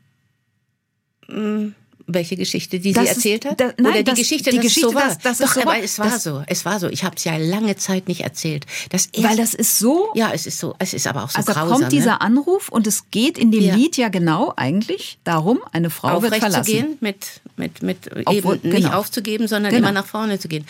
Welche 2.08 2.38
Geschichte, 2.38 2.80
die 2.80 2.93
Das 2.93 3.04
sie 3.04 3.10
erzählt 3.10 3.46
hat? 3.46 3.60
da- 3.60 3.74
nein, 3.78 3.86
Oder 3.91 3.98
die 3.98 4.04
das- 4.06 4.17
Geschichte, 4.20 4.50
die 4.50 4.60
Geschichte, 4.60 4.88
es 4.88 4.93
so 4.93 4.96
war. 4.96 5.15
dass 5.24 5.39
es 5.41 5.48
Doch, 5.48 5.54
so 5.56 5.62
aber 5.62 5.72
war. 5.72 5.80
es 5.84 6.00
war 6.00 6.10
Das- 6.10 6.24
so. 6.24 6.41
Es 6.48 6.63
war 6.65 6.80
so. 6.80 6.88
Ich 6.88 7.04
habe 7.04 7.15
es 7.17 7.24
ja 7.26 7.36
lange 7.38 7.76
Zeit 7.76 8.08
nicht 8.08 8.22
erzählt. 8.22 8.65
Das 8.89 9.10
Weil 9.15 9.26
erste- 9.26 9.41
das 9.41 9.54
ist 9.54 9.78
so. 9.80 10.10
ja, 10.15 10.32
es 10.34 10.48
ist 10.48 10.58
so. 10.60 10.74
Es 10.80 10.93
ist 10.93 11.06
aber 11.06 11.24
auch 11.26 11.30
so 11.30 11.38
also 11.39 11.52
grausam. 11.54 11.80
kommt 11.82 11.91
dieser 11.91 12.12
ne? 12.12 12.22
Anruf 12.22 12.70
und 12.70 12.88
es 12.88 13.12
geht 13.12 13.38
in 13.38 13.52
dem 13.52 13.63
Ja. 13.63 13.76
Lied 13.76 13.98
ja 13.98 14.08
genau 14.10 14.54
eigentlich 14.56 15.20
darum, 15.26 15.60
eine 15.74 15.89
Frau 15.89 16.22
wird 16.22 16.34
aufrecht 16.34 16.43
zu 16.46 16.50
verlassen. 16.52 16.72
gehen, 16.72 16.98
mit, 17.02 17.26
mit, 17.58 17.82
mit 17.84 17.98
Obwohl- 18.26 18.56
eben 18.56 18.70
nicht 18.70 18.84
genau. 18.86 18.98
aufzugeben, 18.98 19.48
sondern 19.48 19.74
Genau. 19.74 19.89
immer 19.89 19.91
nach 20.00 20.06
vorne 20.08 20.39
zu 20.39 20.48
gehen. 20.48 20.65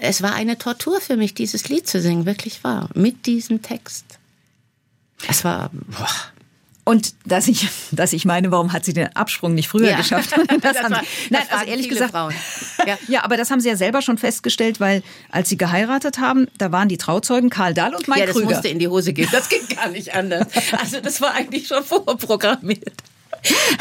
Es 0.00 0.22
war 0.22 0.34
eine 0.34 0.56
Tortur 0.56 1.00
für 1.00 1.16
mich, 1.16 1.34
dieses 1.34 1.68
Lied 1.68 1.88
zu 1.88 2.00
singen, 2.00 2.26
wirklich 2.26 2.62
wahr, 2.62 2.88
mit 2.94 3.26
diesem 3.26 3.60
Text. 3.62 4.04
Es 5.28 5.42
war, 5.44 5.70
boah. 5.72 6.08
Und 6.88 7.14
dass 7.26 7.48
ich, 7.48 7.66
dass 7.90 8.12
ich 8.12 8.24
meine, 8.24 8.52
warum 8.52 8.72
hat 8.72 8.84
sie 8.84 8.92
den 8.92 9.14
Absprung 9.16 9.54
nicht 9.54 9.68
früher 9.68 9.90
Ja. 9.90 9.96
geschafft? 9.96 10.30
Das 10.62 10.78
haben 10.78 10.92
war- 10.94 11.00
sie- 11.00 11.30
das 11.30 11.40
Nein, 11.40 11.42
also 11.50 11.64
ehrlich 11.66 11.88
gesagt, 11.88 12.12
Frauen. 12.12 12.32
Ja. 12.86 12.96
ja. 13.08 13.24
aber 13.24 13.36
das 13.36 13.50
haben 13.50 13.60
sie 13.60 13.68
ja 13.68 13.76
selber 13.76 14.02
schon 14.02 14.16
festgestellt, 14.18 14.78
weil 14.78 15.02
als 15.30 15.48
sie 15.48 15.56
geheiratet 15.56 16.18
haben, 16.18 16.46
da 16.58 16.70
waren 16.70 16.88
die 16.88 16.96
Trauzeugen 16.96 17.50
Karl 17.50 17.74
Dahl 17.74 17.94
und 17.94 18.06
Mike 18.06 18.20
ja, 18.20 18.26
das 18.26 18.36
Krüger. 18.36 18.50
musste 18.50 18.68
in 18.68 18.78
die 18.78 18.86
Hose 18.88 19.12
gehen. 19.12 19.28
Das 19.32 19.48
ging 19.48 19.66
gar 19.74 19.88
nicht 19.88 20.14
anders. 20.14 20.46
Also 20.80 21.00
das 21.00 21.20
war 21.20 21.34
eigentlich 21.34 21.66
schon 21.66 21.82
vorprogrammiert. 21.82 22.94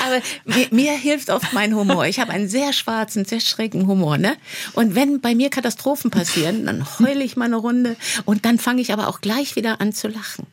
Aber 0.06 0.22
mir, 0.56 0.68
mir 0.72 0.92
hilft 0.94 1.30
oft 1.30 1.54
mein 1.54 1.76
Humor. 1.76 2.06
Ich 2.06 2.20
habe 2.20 2.32
einen 2.32 2.48
sehr 2.50 2.74
schwarzen, 2.74 3.26
sehr 3.26 3.40
schrägen 3.40 3.88
Humor. 3.88 4.18
Ne? 4.18 4.36
Und 4.74 4.96
wenn 4.96 5.22
bei 5.22 5.34
mir 5.36 5.50
Katastrophen 5.50 6.12
passieren, 6.12 6.66
dann 6.66 6.86
heule 7.00 7.24
ich 7.24 7.36
mal 7.36 7.46
eine 7.46 7.56
Runde 7.58 7.96
und 8.26 8.46
dann 8.46 8.60
fange 8.60 8.82
ich 8.82 8.92
aber 8.94 9.08
auch 9.08 9.22
gleich 9.22 9.56
wieder 9.56 9.80
an 9.82 9.94
zu 9.94 10.08
lachen. 10.08 10.46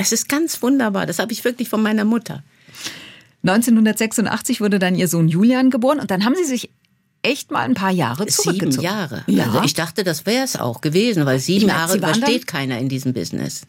Es 0.00 0.12
ist 0.12 0.28
ganz 0.28 0.62
wunderbar. 0.62 1.04
Das 1.06 1.18
habe 1.18 1.32
ich 1.32 1.44
wirklich 1.44 1.68
von 1.68 1.82
meiner 1.82 2.04
Mutter. 2.04 2.42
1986 3.44 4.60
wurde 4.60 4.78
dann 4.78 4.94
ihr 4.94 5.08
Sohn 5.08 5.28
Julian 5.28 5.70
geboren 5.70 6.00
und 6.00 6.10
dann 6.10 6.24
haben 6.24 6.34
sie 6.34 6.44
sich 6.44 6.70
echt 7.22 7.50
mal 7.50 7.60
ein 7.62 7.74
paar 7.74 7.90
Jahre 7.90 8.22
Sieben 8.24 8.32
zurückgezogen. 8.32 8.84
Jahre. 8.84 9.24
Ja. 9.26 9.46
Also 9.46 9.62
ich 9.64 9.74
dachte, 9.74 10.04
das 10.04 10.24
wäre 10.24 10.44
es 10.44 10.56
auch 10.56 10.80
gewesen, 10.80 11.26
weil 11.26 11.38
sieben 11.40 11.66
meine, 11.66 11.78
Jahre 11.78 11.96
übersteht 11.96 12.46
keiner 12.46 12.78
in 12.78 12.88
diesem 12.88 13.12
Business. 13.12 13.62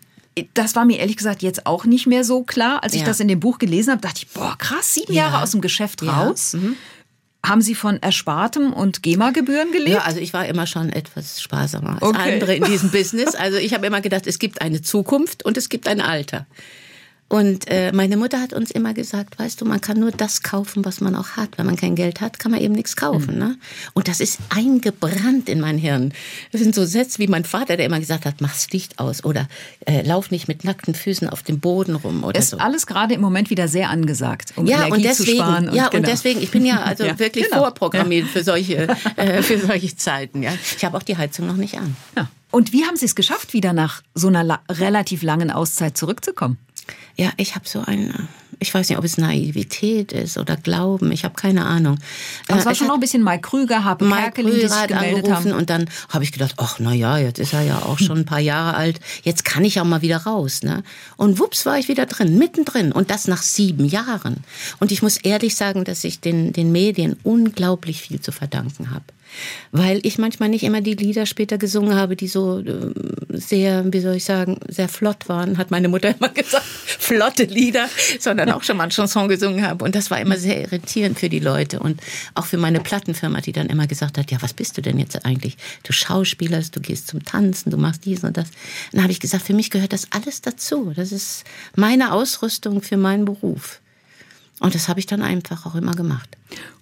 Das 0.53 0.75
war 0.75 0.85
mir 0.85 0.99
ehrlich 0.99 1.17
gesagt 1.17 1.41
jetzt 1.41 1.65
auch 1.65 1.85
nicht 1.85 2.05
mehr 2.07 2.23
so 2.23 2.43
klar. 2.43 2.83
Als 2.83 2.93
ich 2.93 3.01
Ja. 3.01 3.07
das 3.07 3.19
in 3.19 3.27
dem 3.27 3.39
Buch 3.39 3.57
gelesen 3.57 3.91
habe, 3.91 4.01
dachte 4.01 4.21
ich, 4.23 4.27
boah, 4.29 4.55
krass, 4.57 4.93
sieben 4.93 5.13
Ja. 5.13 5.23
Jahre 5.29 5.43
aus 5.43 5.51
dem 5.51 5.61
Geschäft 5.61 6.01
Ja. 6.03 6.33
Mhm. 6.53 6.75
Haben 7.45 7.62
Sie 7.62 7.73
von 7.73 8.02
Erspartem 8.02 8.73
und 8.73 9.02
GEMA-Gebühren 9.02 9.71
gelebt? 9.71 9.89
Ja, 9.91 9.99
also 10.02 10.19
ich 10.19 10.34
war 10.34 10.45
immer 10.45 10.67
schon 10.67 10.89
etwas 10.89 11.41
sparsamer 11.41 11.93
als 11.93 12.02
Okay. 12.02 12.34
andere 12.34 12.56
in 12.56 12.65
diesem 12.65 12.91
Business. 12.91 13.34
Also 13.34 13.58
ich 13.58 13.73
habe 13.73 13.88
immer 13.88 14.02
gedacht, 14.02 14.28
es 14.28 14.39
gibt 14.39 14.62
eine 14.62 14.82
Zukunft 14.82 15.45
und 15.45 15.56
es 15.58 15.69
gibt 15.69 15.88
ein 15.88 16.02
Alter. 16.02 16.45
Und 17.29 17.69
äh, 17.69 17.91
meine 17.91 18.17
Mutter 18.17 18.41
hat 18.41 18.53
uns 18.53 18.71
immer 18.71 18.95
gesagt, 18.95 19.37
weißt 19.37 19.61
du, 19.61 19.65
man 19.65 19.79
kann 19.81 19.99
nur 19.99 20.09
das 20.11 20.41
kaufen, 20.41 20.83
was 20.83 20.99
man 20.99 21.13
auch 21.15 21.37
hat. 21.37 21.57
Wenn 21.57 21.67
man 21.67 21.75
kein 21.75 21.93
Geld 21.93 22.21
hat, 22.21 22.39
kann 22.39 22.51
man 22.51 22.59
eben 22.59 22.73
nichts 22.73 22.95
kaufen. 22.95 23.37
Ne? 23.37 23.55
Und 23.93 24.07
das 24.07 24.19
ist 24.19 24.39
eingebrannt 24.49 25.47
in 25.47 25.59
mein 25.59 25.77
Hirn. 25.77 26.11
Das 26.51 26.59
sind 26.61 26.73
so 26.73 26.85
Sätze 26.85 27.19
wie 27.19 27.27
mein 27.27 27.45
Vater, 27.45 27.77
der 27.77 27.85
immer 27.85 27.99
gesagt 27.99 28.25
hat, 28.25 28.41
mach's 28.41 28.69
Licht 28.71 28.97
aus 28.97 29.23
oder 29.23 29.47
äh, 29.85 30.01
lauf 30.01 30.31
nicht 30.31 30.47
mit 30.47 30.63
nackten 30.63 30.95
Füßen 30.95 31.29
auf 31.29 31.43
dem 31.43 31.59
Boden 31.59 31.95
rum 31.95 32.23
oder 32.23 32.39
ist 32.39 32.49
so. 32.49 32.57
alles 32.57 32.87
gerade 32.87 33.13
im 33.13 33.21
Moment 33.21 33.51
wieder 33.51 33.67
sehr 33.67 33.91
angesagt, 33.91 34.53
um 34.55 34.65
Ja, 34.65 34.77
Energie 34.87 34.91
und 34.93 35.03
deswegen, 35.03 35.37
zu 35.37 35.43
sparen. 35.43 35.65
ja, 35.75 35.87
genau. 35.89 35.97
und 35.97 36.07
deswegen, 36.07 36.41
ich 36.41 36.49
bin 36.49 36.65
ja 36.65 36.81
also 36.81 37.03
Ja, 37.09 37.19
wirklich 37.19 37.45
genau. 37.45 37.59
vorprogrammiert 37.61 38.27
für 38.27 38.43
solche, 38.43 38.87
äh, 39.17 39.43
für 39.43 39.59
solche 39.59 39.95
Zeiten. 39.95 40.41
Ja. 40.41 40.51
Ich 40.77 40.83
habe 40.83 40.97
auch 40.97 41.03
die 41.03 41.15
Heizung 41.17 41.45
noch 41.45 41.57
nicht 41.57 41.77
an. 41.77 41.95
Ja. 42.17 42.27
Und 42.51 42.73
wie 42.73 42.83
haben 42.85 42.95
Sie 42.95 43.05
es 43.05 43.13
geschafft, 43.13 43.53
wieder 43.53 43.73
nach 43.73 44.01
so 44.15 44.27
einer 44.27 44.43
la 44.43 44.59
relativ 44.69 45.21
langen 45.21 45.51
Auszeit 45.51 45.95
zurückzukommen? 45.95 46.57
Ja, 47.15 47.32
ich 47.38 47.56
habe 47.56 47.67
so 47.67 47.82
eine, 47.82 48.13
ich 48.60 48.73
weiß 48.73 48.89
nicht, 48.89 48.97
ob 48.97 49.04
es 49.04 49.17
Naivität 49.17 50.12
ist 50.12 50.38
oder 50.38 50.56
Glauben, 50.58 51.12
ich 51.12 51.23
habe 51.23 51.36
keine 51.36 51.65
Ahnung. 51.65 51.97
Aber 52.47 52.60
es 52.60 52.65
war 52.65 52.71
Äh, 52.71 52.75
schon 52.75 52.88
noch 52.88 52.93
ein 52.95 52.99
bisschen 52.99 53.23
Mike 53.23 53.41
Krüger, 53.41 53.84
Habe 53.84 54.06
Mike 54.06 54.21
Kerkeling, 54.21 54.54
die 54.54 54.67
sich 54.67 54.88
gemeldet 54.88 55.25
angerufen 55.25 55.52
haben. 55.52 55.60
und 55.60 55.69
dann 55.69 55.89
habe 56.10 56.23
ich 56.23 56.32
gedacht, 56.32 56.56
ach 56.58 56.78
na 56.80 56.93
ja, 56.93 57.17
jetzt 57.17 57.39
ist 57.39 57.54
er 57.54 57.62
ja 57.62 57.80
auch 57.80 57.99
schon 57.99 58.19
ein 58.19 58.25
paar 58.25 58.39
Jahre 58.39 58.75
alt, 58.75 58.99
jetzt 59.23 59.43
kann 59.45 59.63
ich 59.65 59.80
auch 59.80 59.86
mal 59.86 60.02
wieder 60.02 60.17
raus, 60.17 60.63
ne? 60.63 60.84
Und 61.17 61.39
wups 61.39 61.65
war 61.65 61.78
ich 61.78 61.88
wieder 61.88 62.06
drin, 62.06 62.38
mittendrin 62.38 62.91
und 62.91 63.12
das 63.12 63.28
nach 63.28 63.41
sieben 63.41 63.86
Jahren. 63.86 64.38
Und 64.80 64.91
ich 64.91 65.02
muss 65.02 65.17
ehrlich 65.17 65.56
sagen, 65.56 65.84
dass 65.84 66.04
ich 66.04 66.19
den 66.21 66.54
den 66.54 66.71
Medien 66.71 67.17
unglaublich 67.23 68.02
viel 68.02 68.19
zu 68.21 68.32
verdanken 68.32 68.91
habe. 68.91 69.06
Weil 69.71 69.99
ich 70.03 70.17
manchmal 70.17 70.49
nicht 70.49 70.63
immer 70.63 70.81
die 70.81 70.95
Lieder 70.95 71.25
später 71.25 71.57
gesungen 71.57 71.95
habe, 71.95 72.15
die 72.15 72.27
so 72.27 72.59
äh, 72.59 72.93
sehr, 73.29 73.85
wie 73.91 73.99
soll 73.99 74.15
ich 74.15 74.25
sagen, 74.25 74.59
sehr 74.67 74.89
flott 74.89 75.29
waren, 75.29 75.57
hat 75.57 75.71
meine 75.71 75.87
Mutter 75.87 76.15
immer 76.19 76.29
gesagt, 76.29 76.65
flotte 76.65 77.43
Lieder, 77.43 77.87
sondern 78.19 78.51
auch 78.51 78.63
schon 78.63 78.77
mal 78.77 78.83
eine 78.83 78.91
Chanson 78.91 79.27
gesungen 79.27 79.65
habe. 79.65 79.85
Und 79.85 79.95
das 79.95 80.11
war 80.11 80.19
immer 80.19 80.37
sehr 80.37 80.61
irritierend 80.61 81.19
für 81.19 81.29
die 81.29 81.39
Leute 81.39 81.79
und 81.79 82.01
auch 82.35 82.45
für 82.45 82.57
meine 82.57 82.79
Plattenfirma, 82.79 83.41
die 83.41 83.51
dann 83.51 83.67
immer 83.67 83.87
gesagt 83.87 84.17
hat, 84.17 84.31
ja, 84.31 84.41
was 84.41 84.53
bist 84.53 84.77
du 84.77 84.81
denn 84.81 84.99
jetzt 84.99 85.25
eigentlich? 85.25 85.57
Du 85.83 85.93
schauspielerst, 85.93 86.75
du 86.75 86.81
gehst 86.81 87.07
zum 87.07 87.23
Tanzen, 87.23 87.71
du 87.71 87.77
machst 87.77 88.05
dies 88.05 88.23
und 88.23 88.37
das. 88.37 88.49
Dann 88.91 89.03
habe 89.03 89.11
ich 89.11 89.19
gesagt, 89.19 89.45
für 89.45 89.53
mich 89.53 89.69
gehört 89.69 89.93
das 89.93 90.07
alles 90.11 90.41
dazu. 90.41 90.93
Das 90.95 91.11
ist 91.11 91.43
meine 91.75 92.13
Ausrüstung 92.13 92.81
für 92.81 92.97
meinen 92.97 93.25
Beruf. 93.25 93.81
Und 94.59 94.75
das 94.75 94.87
habe 94.87 94.99
ich 94.99 95.05
dann 95.05 95.21
einfach 95.21 95.65
auch 95.65 95.75
immer 95.75 95.93
gemacht. 95.93 96.37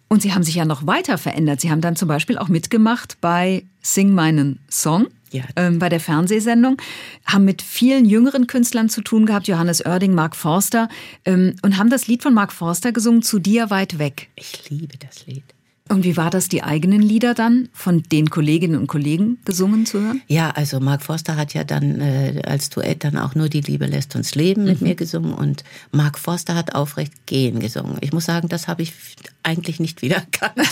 Und 0.10 0.22
Sie 0.22 0.34
haben 0.34 0.44
sich 0.44 0.56
ja 0.56 0.66
noch 0.66 0.88
weiter 0.88 1.18
verändert. 1.18 1.62
Sie 1.62 1.70
haben 1.70 1.82
dann 1.82 1.96
zum 1.96 2.08
Beispiel 2.08 2.38
auch 2.38 2.48
mitgemacht 2.48 3.18
bei 3.22 3.66
Sing 3.82 4.14
meinen 4.14 4.60
Song. 4.70 5.08
Ja. 5.32 5.44
Ähm, 5.58 5.78
bei 5.78 5.90
der 5.90 6.00
Fernsehsendung, 6.00 6.78
haben 7.26 7.44
mit 7.44 7.62
vielen 7.62 8.06
jüngeren 8.06 8.48
Künstlern 8.48 8.88
zu 8.88 9.02
tun 9.02 9.26
gehabt, 9.26 9.50
Johannes 9.50 9.86
Oerding, 9.86 10.16
Mark 10.16 10.38
Forster, 10.38 10.88
ähm, 11.26 11.58
und 11.64 11.78
haben 11.78 11.90
das 11.90 12.08
Lied 12.08 12.24
von 12.24 12.34
Mark 12.34 12.54
Forster 12.54 12.94
gesungen, 12.94 13.22
Zu 13.24 13.40
dir 13.40 13.70
weit 13.70 14.00
weg. 14.00 14.30
Ich 14.36 14.70
liebe 14.70 14.98
das 14.98 15.26
Lied. 15.26 15.44
Und 15.90 16.04
wie 16.04 16.18
war 16.18 16.30
das, 16.30 16.50
die 16.50 16.64
eigenen 16.64 17.02
Lieder 17.02 17.34
dann 17.34 17.70
von 17.74 18.04
den 18.04 18.30
Kolleginnen 18.30 18.80
und 18.80 18.88
Kollegen 18.88 19.40
gesungen 19.46 19.86
zu 19.86 20.02
hören? 20.02 20.22
Ja, 20.28 20.52
also 20.52 20.80
Mark 20.80 21.04
Forster 21.04 21.36
hat 21.36 21.54
ja 21.54 21.64
dann 21.64 22.02
äh, 22.02 22.42
als 22.46 22.70
Duett 22.70 23.04
dann 23.04 23.18
auch 23.18 23.36
nur 23.36 23.50
Die 23.50 23.62
Liebe 23.62 23.86
lässt 23.86 24.16
uns 24.16 24.36
leben 24.36 24.66
mit 24.66 24.82
mir 24.82 24.96
gesungen 24.96 25.34
und 25.34 25.64
Mark 25.92 26.20
Forster 26.20 26.56
hat 26.56 26.76
Aufrecht 26.76 27.14
gehen 27.26 27.60
gesungen. 27.60 27.98
Ich 28.02 28.12
muss 28.14 28.26
sagen, 28.26 28.50
das 28.50 28.68
habe 28.68 28.82
ich 28.82 28.94
eigentlich 29.44 29.80
nicht 29.80 30.02
wiedererkannt. 30.02 30.58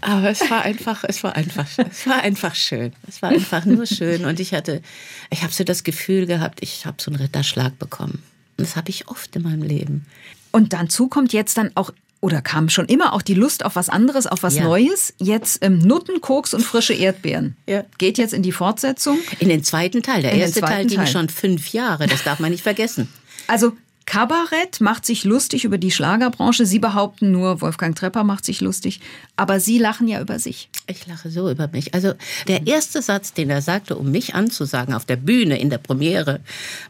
Aber 0.00 0.30
es 0.30 0.48
war 0.50 0.62
einfach, 0.62 1.04
es 1.04 1.22
war 1.22 1.36
einfach, 1.36 1.66
es 1.90 2.06
war 2.06 2.22
einfach 2.22 2.54
schön. 2.54 2.92
Es 3.08 3.22
war 3.22 3.30
einfach 3.30 3.64
nur 3.64 3.86
schön 3.86 4.24
und 4.24 4.40
ich 4.40 4.54
hatte, 4.54 4.82
ich 5.30 5.42
habe 5.42 5.52
so 5.52 5.64
das 5.64 5.84
Gefühl 5.84 6.26
gehabt, 6.26 6.60
ich 6.62 6.86
habe 6.86 6.96
so 7.00 7.10
einen 7.10 7.20
Ritterschlag 7.20 7.78
bekommen. 7.78 8.22
Und 8.56 8.66
das 8.66 8.76
habe 8.76 8.90
ich 8.90 9.08
oft 9.08 9.34
in 9.36 9.42
meinem 9.42 9.62
Leben. 9.62 10.06
Und 10.52 10.72
dazu 10.72 11.08
kommt 11.08 11.32
jetzt 11.32 11.56
dann 11.58 11.70
auch, 11.74 11.92
oder 12.20 12.42
kam 12.42 12.68
schon 12.68 12.86
immer 12.86 13.12
auch 13.14 13.22
die 13.22 13.34
Lust 13.34 13.64
auf 13.64 13.76
was 13.76 13.88
anderes, 13.88 14.26
auf 14.26 14.42
was 14.42 14.56
Ja. 14.56 14.64
Neues. 14.64 15.14
Jetzt 15.18 15.64
ähm, 15.64 15.78
Nutten, 15.78 16.20
Koks 16.20 16.52
und 16.54 16.62
frische 16.62 16.92
Erdbeeren. 16.92 17.56
Ja. 17.66 17.84
Geht 17.98 18.18
jetzt 18.18 18.34
in 18.34 18.42
die 18.42 18.52
Fortsetzung. 18.52 19.18
In 19.38 19.48
den 19.48 19.64
zweiten 19.64 20.02
Teil. 20.02 20.22
Der 20.22 20.32
In 20.32 20.40
erste 20.40 20.60
Teil 20.60 20.86
ging 20.86 20.98
Teil. 20.98 21.06
schon 21.06 21.28
fünf 21.28 21.72
Jahre, 21.72 22.06
das 22.06 22.22
darf 22.24 22.38
man 22.40 22.50
nicht 22.50 22.62
vergessen. 22.62 23.08
Also 23.46 23.72
Kabarett 24.06 24.80
macht 24.80 25.06
sich 25.06 25.22
lustig 25.22 25.64
über 25.64 25.78
die 25.78 25.92
Schlagerbranche. 25.92 26.66
Sie 26.66 26.80
behaupten 26.80 27.30
nur, 27.30 27.60
Wolfgang 27.60 27.94
Trepper 27.94 28.24
macht 28.24 28.44
sich 28.44 28.60
lustig. 28.60 29.00
Aber 29.36 29.60
Sie 29.60 29.78
lachen 29.78 30.08
ja 30.08 30.20
über 30.20 30.40
sich. 30.40 30.68
Ich 30.88 31.06
lache 31.06 31.30
so 31.30 31.48
über 31.48 31.68
mich. 31.68 31.94
Also 31.94 32.14
der 32.48 32.66
erste 32.66 33.02
Satz, 33.02 33.32
den 33.34 33.50
er 33.50 33.62
sagte, 33.62 33.96
um 33.96 34.10
mich 34.10 34.34
anzusagen 34.34 34.94
auf 34.94 35.04
der 35.04 35.14
Bühne 35.16 35.60
in 35.60 35.70
der 35.70 35.78
Premiere, 35.78 36.40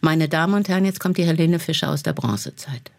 meine 0.01 0.29
Damen 0.31 0.55
und 0.55 0.69
Herren, 0.71 0.87
jetzt 0.87 0.99
kommt 0.99 1.19
die 1.19 1.25
Helene 1.25 1.59
Fischer 1.59 1.91
aus 1.91 2.03
der 2.03 2.15
Bronzezeit. 2.15 2.91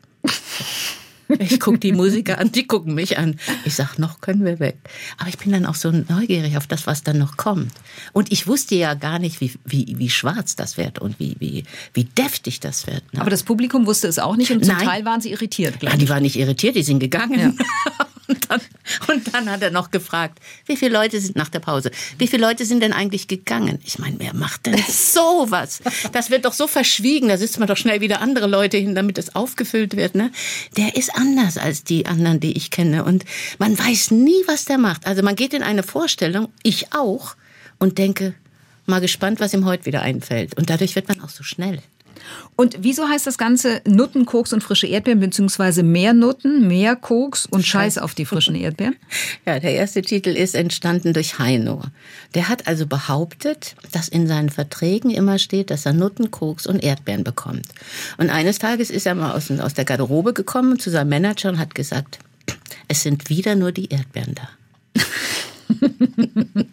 Ich 1.40 1.60
gucke 1.60 1.78
die 1.78 1.92
Musiker 1.92 2.40
an, 2.40 2.52
die 2.52 2.68
gucken 2.68 2.94
mich 2.94 3.18
an. 3.18 3.40
Ich 3.66 3.76
sag, 3.76 3.98
noch 3.98 4.22
können 4.22 4.44
wir 4.44 4.60
weg. 4.60 4.78
Aber 5.18 5.30
ich 5.30 5.38
bin 5.38 5.52
dann 5.52 5.66
auch 5.66 5.76
so 5.76 5.92
neugierig 5.92 6.58
auf 6.58 6.68
das, 6.68 6.88
was 6.88 7.04
dann 7.04 7.18
noch 7.18 7.38
kommt. 7.38 7.72
Und 8.14 8.32
ich 8.32 8.48
wusste 8.48 8.76
ja 8.76 8.94
gar 8.96 9.20
nicht, 9.20 9.42
wie, 9.42 9.54
wie, 9.66 9.96
wie 9.98 10.10
schwarz 10.10 10.56
das 10.56 10.78
wird 10.78 11.00
und 11.00 11.20
wie, 11.20 11.36
wie, 11.40 11.64
wie 11.94 12.04
deftig 12.04 12.60
das 12.60 12.88
wird. 12.88 13.14
Ne? 13.14 13.22
Aber 13.22 13.30
das 13.30 13.44
Publikum 13.44 13.86
wusste 13.86 14.08
es 14.08 14.20
auch 14.20 14.36
nicht 14.36 14.52
und 14.52 14.66
zum 14.66 14.76
Nein. 14.76 14.86
Teil 14.86 15.06
waren 15.06 15.22
sie 15.22 15.32
irritiert, 15.32 15.82
Ja, 15.82 15.96
die 15.96 16.10
waren 16.10 16.24
nicht 16.24 16.38
irritiert, 16.38 16.76
die 16.76 16.84
sind 16.84 17.00
gegangen. 17.00 17.58
Und, 18.32 18.50
dann, 18.50 18.62
und 19.10 19.34
dann 19.34 19.50
hat 19.50 19.62
er 19.62 19.72
noch 19.72 19.92
gefragt, 19.92 20.40
wie 20.66 20.78
viele 20.78 20.94
Leute 20.94 21.20
sind 21.20 21.36
nach 21.36 21.50
der 21.50 21.60
Pause, 21.60 21.92
wie 22.18 22.28
viele 22.28 22.48
Leute 22.48 22.66
sind 22.66 22.82
denn 22.82 22.94
eigentlich 22.94 23.28
gegangen? 23.28 23.80
Ich 23.84 24.00
meine, 24.00 24.20
wer 24.20 24.34
macht 24.34 24.68
denn 24.68 24.82
sowas? 24.88 25.82
Das 26.14 26.30
wird 26.30 26.46
doch 26.46 26.54
so 26.54 26.68
verschwiegen, 26.68 27.28
da 27.28 27.38
sitzt 27.38 27.60
man 27.60 27.68
doch 27.68 27.76
schnell 27.76 28.00
wieder 28.00 28.22
andere 28.22 28.48
Leute 28.48 28.78
hin, 28.78 28.96
damit 28.96 29.18
es 29.18 29.36
aufgefüllt 29.36 29.98
wird. 29.98 30.16
Ne? 30.16 30.32
Der 30.78 30.96
ist 30.96 31.14
anders 31.14 31.58
als 31.58 31.84
die 31.84 32.06
anderen, 32.06 32.40
die 32.40 32.54
ich 32.54 32.72
kenne. 32.72 33.04
Und 33.04 33.26
man 33.60 33.78
weiß 33.78 34.12
nie, 34.12 34.44
was 34.48 34.64
der 34.64 34.78
macht. 34.78 35.06
Also 35.06 35.24
man 35.24 35.36
geht 35.36 35.54
in 35.54 35.64
eine 35.64 35.84
Vorstellung, 35.84 36.48
ich 36.64 36.94
auch, 36.94 37.36
und 37.80 37.98
denke, 37.98 38.36
mal 38.86 39.02
gespannt, 39.02 39.40
was 39.40 39.54
ihm 39.54 39.66
heute 39.66 39.86
wieder 39.86 40.02
einfällt. 40.04 40.58
Und 40.58 40.70
dadurch 40.70 40.96
wird 40.96 41.08
man 41.08 41.20
auch 41.22 41.30
so 41.30 41.44
schnell. 41.44 41.82
Und 42.56 42.78
wieso 42.82 43.08
heißt 43.08 43.26
das 43.26 43.38
Ganze 43.38 43.82
Nutten, 43.86 44.26
Koks 44.26 44.54
und 44.54 44.64
frische 44.64 44.88
Erdbeeren, 44.88 45.20
beziehungsweise 45.20 45.84
mehr 45.84 46.14
Nutten, 46.14 46.68
mehr 46.68 46.96
Koks 46.96 47.46
und 47.46 47.66
Scheiß 47.66 47.98
auf 47.98 48.14
die 48.14 48.26
frischen 48.26 48.56
Erdbeeren? 48.56 48.96
Ja, 49.46 49.60
der 49.60 49.74
erste 49.74 50.02
Titel 50.02 50.30
ist 50.30 50.56
entstanden 50.56 51.14
durch 51.14 51.40
Heino. 51.40 51.82
Der 52.36 52.48
hat 52.48 52.68
also 52.68 52.86
behauptet, 52.86 53.76
dass 53.92 54.08
in 54.08 54.28
seinen 54.28 54.50
Verträgen 54.50 55.10
immer 55.10 55.40
steht, 55.40 55.72
dass 55.72 55.86
er 55.86 55.94
Nutten, 55.94 56.30
Koks 56.32 56.68
und 56.68 56.84
Erdbeeren 56.84 57.24
bekommt. 57.24 57.66
Und 58.18 58.30
eines 58.30 58.60
Tages 58.60 58.90
ist 58.90 59.08
er 59.08 59.16
mal 59.16 59.32
aus, 59.32 59.50
aus 59.50 59.74
der 59.74 59.86
Garderobe 59.86 60.34
gekommen 60.34 60.80
zu 60.80 60.90
seinem 60.92 61.10
Manager 61.10 61.50
und 61.50 61.60
hat 61.60 61.74
gesagt, 61.74 62.20
es 62.88 63.02
sind 63.04 63.30
wieder 63.30 63.56
nur 63.56 63.72
die 63.72 63.90
Erdbeeren 63.90 64.36
da. 64.36 64.50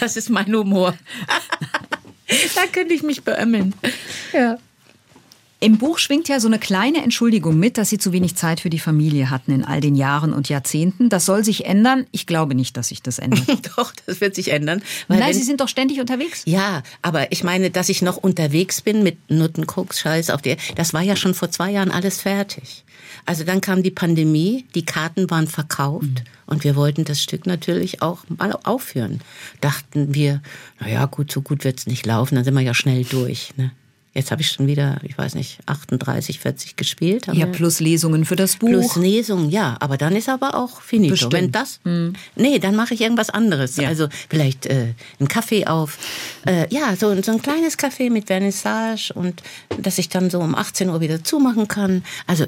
Das 0.00 0.16
ist 0.16 0.30
mein 0.30 0.54
Humor. 0.54 0.94
Da 2.54 2.66
könnte 2.72 2.94
ich 2.94 3.02
mich 3.02 3.22
beömmeln. 3.22 3.74
Ja. 4.32 4.58
Im 5.58 5.78
Buch 5.78 5.98
schwingt 5.98 6.28
ja 6.28 6.38
so 6.38 6.48
eine 6.48 6.58
kleine 6.58 7.02
Entschuldigung 7.02 7.58
mit, 7.58 7.78
dass 7.78 7.88
Sie 7.88 7.96
zu 7.96 8.12
wenig 8.12 8.36
Zeit 8.36 8.60
für 8.60 8.68
die 8.68 8.78
Familie 8.78 9.30
hatten 9.30 9.52
in 9.52 9.64
all 9.64 9.80
den 9.80 9.94
Jahren 9.94 10.34
und 10.34 10.50
Jahrzehnten. 10.50 11.08
Das 11.08 11.24
soll 11.24 11.44
sich 11.44 11.64
ändern. 11.64 12.04
Ich 12.12 12.26
glaube 12.26 12.54
nicht, 12.54 12.76
dass 12.76 12.88
sich 12.88 13.00
das 13.02 13.18
ändert. 13.18 13.46
Doch, 13.78 13.94
das 14.04 14.20
wird 14.20 14.34
sich 14.34 14.52
ändern. 14.52 14.82
Weil 15.08 15.18
Nein, 15.18 15.28
wenn- 15.28 15.34
Sie 15.34 15.42
sind 15.44 15.60
doch 15.62 15.68
ständig 15.68 15.98
unterwegs. 15.98 16.42
Ja, 16.44 16.82
aber 17.00 17.32
ich 17.32 17.42
meine, 17.42 17.70
dass 17.70 17.88
ich 17.88 18.02
noch 18.02 18.18
unterwegs 18.18 18.82
bin 18.82 19.02
mit 19.02 19.30
Nuttenkoks, 19.30 20.00
Scheiß 20.00 20.28
auf 20.28 20.42
der, 20.42 20.58
das 20.74 20.92
war 20.92 21.00
ja 21.02 21.16
schon 21.16 21.32
vor 21.32 21.50
zwei 21.50 21.70
Jahren 21.70 21.90
alles 21.90 22.20
fertig. 22.20 22.84
Also 23.24 23.42
dann 23.44 23.62
kam 23.62 23.82
die 23.82 23.90
Pandemie, 23.90 24.66
die 24.74 24.84
Karten 24.84 25.30
waren 25.30 25.48
verkauft 25.48 26.22
und 26.44 26.64
wir 26.64 26.76
wollten 26.76 27.04
das 27.04 27.22
Stück 27.22 27.46
natürlich 27.46 28.02
auch 28.02 28.24
mal 28.28 28.52
aufführen. 28.64 29.20
Dachten 29.62 30.14
wir, 30.14 30.42
na 30.80 30.88
ja, 30.88 31.06
gut, 31.06 31.32
so 31.32 31.40
gut 31.40 31.64
wird's 31.64 31.86
nicht 31.86 32.04
laufen, 32.04 32.34
dann 32.34 32.44
sind 32.44 32.54
wir 32.54 32.60
ja 32.60 32.74
schnell 32.74 33.04
durch. 33.04 33.52
Ne? 33.56 33.72
Jetzt 34.16 34.30
habe 34.30 34.40
ich 34.40 34.50
schon 34.50 34.66
wieder, 34.66 34.98
ich 35.02 35.18
weiß 35.18 35.34
nicht, 35.34 35.58
38, 35.66 36.40
40 36.40 36.76
gespielt. 36.76 37.26
Ja, 37.34 37.44
plus 37.44 37.80
Lesungen 37.80 38.24
für 38.24 38.34
das 38.34 38.56
Buch. 38.56 38.68
Plus 38.70 38.96
Lesung, 38.96 39.50
ja, 39.50 39.76
aber 39.78 39.98
dann 39.98 40.16
ist 40.16 40.30
aber 40.30 40.54
auch 40.54 40.80
finito. 40.80 41.12
Bestimmt. 41.12 41.32
Wenn 41.34 41.52
das, 41.52 41.80
nee, 42.34 42.58
dann 42.58 42.74
mache 42.76 42.94
ich 42.94 43.02
irgendwas 43.02 43.28
anderes. 43.28 43.76
Ja. 43.76 43.88
Also 43.88 44.08
vielleicht 44.30 44.64
äh, 44.64 44.94
einen 45.20 45.28
Kaffee 45.28 45.66
auf, 45.66 45.98
äh, 46.46 46.66
ja, 46.74 46.96
so, 46.96 47.20
so 47.20 47.32
ein 47.32 47.42
kleines 47.42 47.78
Café 47.78 48.10
mit 48.10 48.28
Vernissage 48.28 49.12
und 49.12 49.42
dass 49.82 49.98
ich 49.98 50.08
dann 50.08 50.30
so 50.30 50.40
um 50.40 50.54
18 50.54 50.88
Uhr 50.88 51.02
wieder 51.02 51.22
zumachen 51.22 51.68
kann. 51.68 52.02
Also 52.26 52.46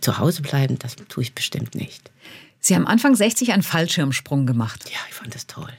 zu 0.00 0.18
Hause 0.18 0.42
bleiben, 0.42 0.78
das 0.78 0.94
tue 1.08 1.24
ich 1.24 1.34
bestimmt 1.34 1.74
nicht. 1.74 2.12
Sie 2.60 2.76
haben 2.76 2.86
Anfang 2.86 3.16
60 3.16 3.52
einen 3.52 3.64
Fallschirmsprung 3.64 4.46
gemacht. 4.46 4.84
Ja, 4.88 4.98
ich 5.08 5.16
fand 5.16 5.34
das 5.34 5.48
toll. 5.48 5.72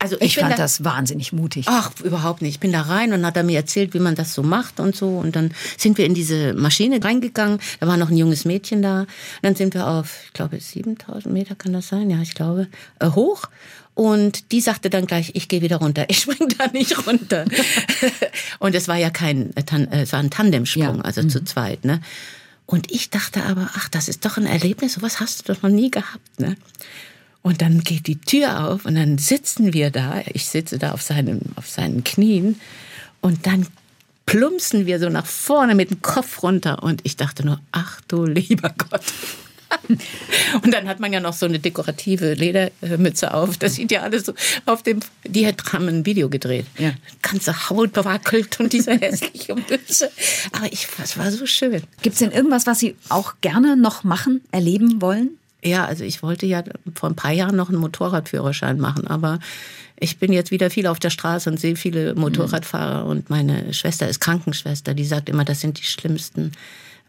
Also 0.00 0.16
Ich, 0.20 0.36
bin 0.36 0.42
fand 0.44 0.52
da- 0.58 0.62
das 0.62 0.84
wahnsinnig 0.84 1.32
mutig. 1.32 1.66
Ach, 1.68 1.90
überhaupt 2.04 2.40
nicht. 2.40 2.54
Ich 2.54 2.60
bin 2.60 2.70
da 2.72 2.82
rein 2.82 3.12
und 3.12 3.26
hat 3.26 3.36
er 3.36 3.42
mir 3.42 3.56
erzählt, 3.56 3.94
wie 3.94 3.98
man 3.98 4.14
das 4.14 4.32
so 4.32 4.44
macht 4.44 4.78
und 4.78 4.94
so. 4.94 5.08
Und 5.18 5.34
dann 5.34 5.52
sind 5.76 5.98
wir 5.98 6.06
in 6.06 6.14
diese 6.14 6.54
Maschine 6.54 7.02
reingegangen. 7.02 7.58
Da 7.80 7.88
war 7.88 7.96
noch 7.96 8.08
ein 8.10 8.16
junges 8.16 8.44
Mädchen 8.44 8.80
da. 8.80 9.00
Und 9.00 9.08
dann 9.42 9.56
sind 9.56 9.74
wir 9.74 9.88
auf, 9.88 10.20
ich 10.26 10.32
glaube, 10.34 10.60
7000 10.60 11.32
Meter 11.34 11.56
kann 11.56 11.72
das 11.72 11.88
sein? 11.88 12.10
Ja, 12.10 12.22
ich 12.22 12.34
glaube, 12.34 12.68
äh, 13.00 13.08
hoch. 13.10 13.46
Und 13.94 14.52
die 14.52 14.60
sagte 14.60 14.88
dann 14.88 15.06
gleich, 15.08 15.32
ich 15.34 15.48
gehe 15.48 15.62
wieder 15.62 15.78
runter. 15.78 16.06
Ich 16.10 16.20
spring 16.20 16.48
da 16.56 16.68
nicht 16.68 17.04
runter. 17.04 17.44
und 18.60 18.76
es 18.76 18.86
war 18.86 18.96
ja 18.96 19.10
kein, 19.10 19.50
äh, 19.56 19.64
äh, 19.90 20.02
es 20.02 20.12
war 20.12 20.20
ein 20.20 20.30
Tandemsprung, 20.30 20.98
Ja. 20.98 21.02
also 21.02 21.24
zu 21.24 21.42
zweit, 21.44 21.84
ne? 21.84 22.00
Und 22.66 22.92
ich 22.92 23.10
dachte 23.10 23.42
aber, 23.44 23.70
ach, 23.74 23.88
das 23.88 24.08
ist 24.08 24.24
doch 24.26 24.36
ein 24.36 24.46
Erlebnis, 24.46 24.92
sowas 24.92 25.18
hast 25.20 25.48
du 25.48 25.54
doch 25.54 25.62
noch 25.62 25.70
nie 25.70 25.90
gehabt, 25.90 26.38
ne? 26.38 26.54
Und 27.48 27.62
dann 27.62 27.80
geht 27.80 28.06
die 28.08 28.20
Tür 28.20 28.68
auf 28.68 28.84
und 28.84 28.94
dann 28.96 29.16
sitzen 29.16 29.72
wir 29.72 29.90
da. 29.90 30.20
Ich 30.34 30.44
sitze 30.44 30.76
da 30.78 30.92
auf 30.92 31.00
seinen, 31.00 31.40
auf 31.56 31.66
seinen 31.66 32.04
Knien 32.04 32.60
und 33.22 33.46
dann 33.46 33.66
plumpsen 34.26 34.84
wir 34.84 34.98
so 35.00 35.08
nach 35.08 35.24
vorne 35.24 35.74
mit 35.74 35.88
dem 35.90 36.02
Kopf 36.02 36.42
runter 36.42 36.82
und 36.82 37.00
ich 37.04 37.16
dachte 37.16 37.46
nur, 37.46 37.58
ach 37.72 38.02
du 38.06 38.26
lieber 38.26 38.74
Gott. 38.76 39.00
Und 40.62 40.72
dann 40.72 40.88
hat 40.88 40.98
man 40.98 41.12
ja 41.12 41.20
noch 41.20 41.34
so 41.34 41.44
eine 41.44 41.58
dekorative 41.58 42.32
Ledermütze 42.34 43.34
auf. 43.34 43.58
Das 43.58 43.74
sieht 43.74 43.92
ja 43.92 44.00
alles 44.02 44.24
so 44.24 44.32
auf 44.64 44.82
dem. 44.82 45.00
Die 45.26 45.46
hat- 45.46 45.72
haben 45.74 45.88
ein 45.88 46.06
Video 46.06 46.28
gedreht. 46.30 46.64
Ja. 46.78 46.92
Ganze 47.20 47.68
Haut 47.68 47.92
bewackelt 47.92 48.58
und 48.60 48.72
diese 48.72 48.92
hässliche 49.00 49.54
Mütze. 49.54 50.10
Aber 50.52 50.72
ich, 50.72 50.88
das 50.98 51.16
war 51.18 51.30
so 51.30 51.44
schön. 51.46 51.82
Gibt 52.02 52.14
es 52.14 52.18
denn 52.20 52.30
irgendwas, 52.32 52.66
was 52.66 52.78
Sie 52.78 52.96
auch 53.10 53.34
gerne 53.42 53.76
noch 53.76 54.04
machen, 54.04 54.40
erleben 54.52 55.00
wollen? 55.02 55.37
Ja, 55.64 55.86
also 55.86 56.04
ich 56.04 56.22
wollte 56.22 56.46
ja 56.46 56.62
vor 56.94 57.08
ein 57.08 57.16
paar 57.16 57.32
Jahren 57.32 57.56
noch 57.56 57.68
einen 57.68 57.78
Motorradführerschein 57.78 58.78
machen, 58.78 59.08
aber 59.08 59.40
ich 59.98 60.18
bin 60.18 60.32
jetzt 60.32 60.52
wieder 60.52 60.70
viel 60.70 60.86
auf 60.86 61.00
der 61.00 61.10
Straße 61.10 61.50
und 61.50 61.58
sehe 61.58 61.74
viele 61.74 62.14
Motorradfahrer 62.14 63.04
und 63.04 63.30
meine 63.30 63.74
Schwester 63.74 64.08
ist 64.08 64.20
Krankenschwester, 64.20 64.94
die 64.94 65.04
sagt 65.04 65.28
immer, 65.28 65.44
das 65.44 65.60
sind 65.60 65.78
die 65.80 65.84
schlimmsten 65.84 66.52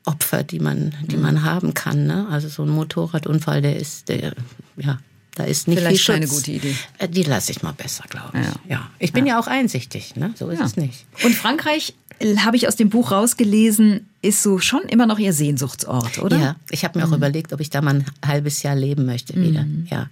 Opfer, 0.05 0.43
die 0.43 0.59
man, 0.59 0.95
die 1.03 1.17
man 1.17 1.43
haben 1.43 1.75
kann. 1.75 2.07
Ne? 2.07 2.27
Also 2.31 2.47
so 2.47 2.63
ein 2.63 2.69
Motorradunfall, 2.69 3.61
der 3.61 3.75
ist, 3.75 4.09
der, 4.09 4.33
ja, 4.77 4.97
da 5.36 5.43
ist 5.43 5.67
nicht 5.67 5.80
Vielleicht 5.80 6.03
viel 6.05 6.15
keine 6.15 6.27
gute 6.27 6.51
Idee. 6.51 6.75
Äh, 6.97 7.07
Die 7.07 7.23
lasse 7.23 7.51
ich 7.51 7.61
mal 7.61 7.71
besser, 7.71 8.03
glaube 8.09 8.39
ich. 8.39 8.45
Ja. 8.45 8.53
Ja. 8.77 8.89
Ich 8.99 9.13
bin 9.13 9.25
ja, 9.25 9.39
auch 9.39 9.47
einsichtig, 9.47 10.15
ne? 10.15 10.34
so 10.36 10.49
ist 10.49 10.61
es 10.61 10.75
nicht. 10.75 11.05
Und 11.23 11.34
Frankreich, 11.34 11.93
äh, 12.19 12.38
habe 12.38 12.57
ich 12.57 12.67
aus 12.67 12.75
dem 12.75 12.89
Buch 12.89 13.11
rausgelesen, 13.11 14.07
ist 14.21 14.43
so 14.43 14.59
schon 14.59 14.82
immer 14.84 15.05
noch 15.05 15.19
Ihr 15.19 15.34
Sehnsuchtsort, 15.34 16.19
oder? 16.19 16.38
Ja, 16.38 16.55
ich 16.69 16.84
habe 16.84 16.99
mir 16.99 17.05
auch 17.05 17.11
überlegt, 17.13 17.53
ob 17.53 17.61
ich 17.61 17.69
da 17.69 17.82
mal 17.82 17.95
ein 17.95 18.05
halbes 18.25 18.63
Jahr 18.63 18.75
leben 18.75 19.05
möchte 19.05 19.36
wieder. 19.36 19.65
Ja. 19.89 20.09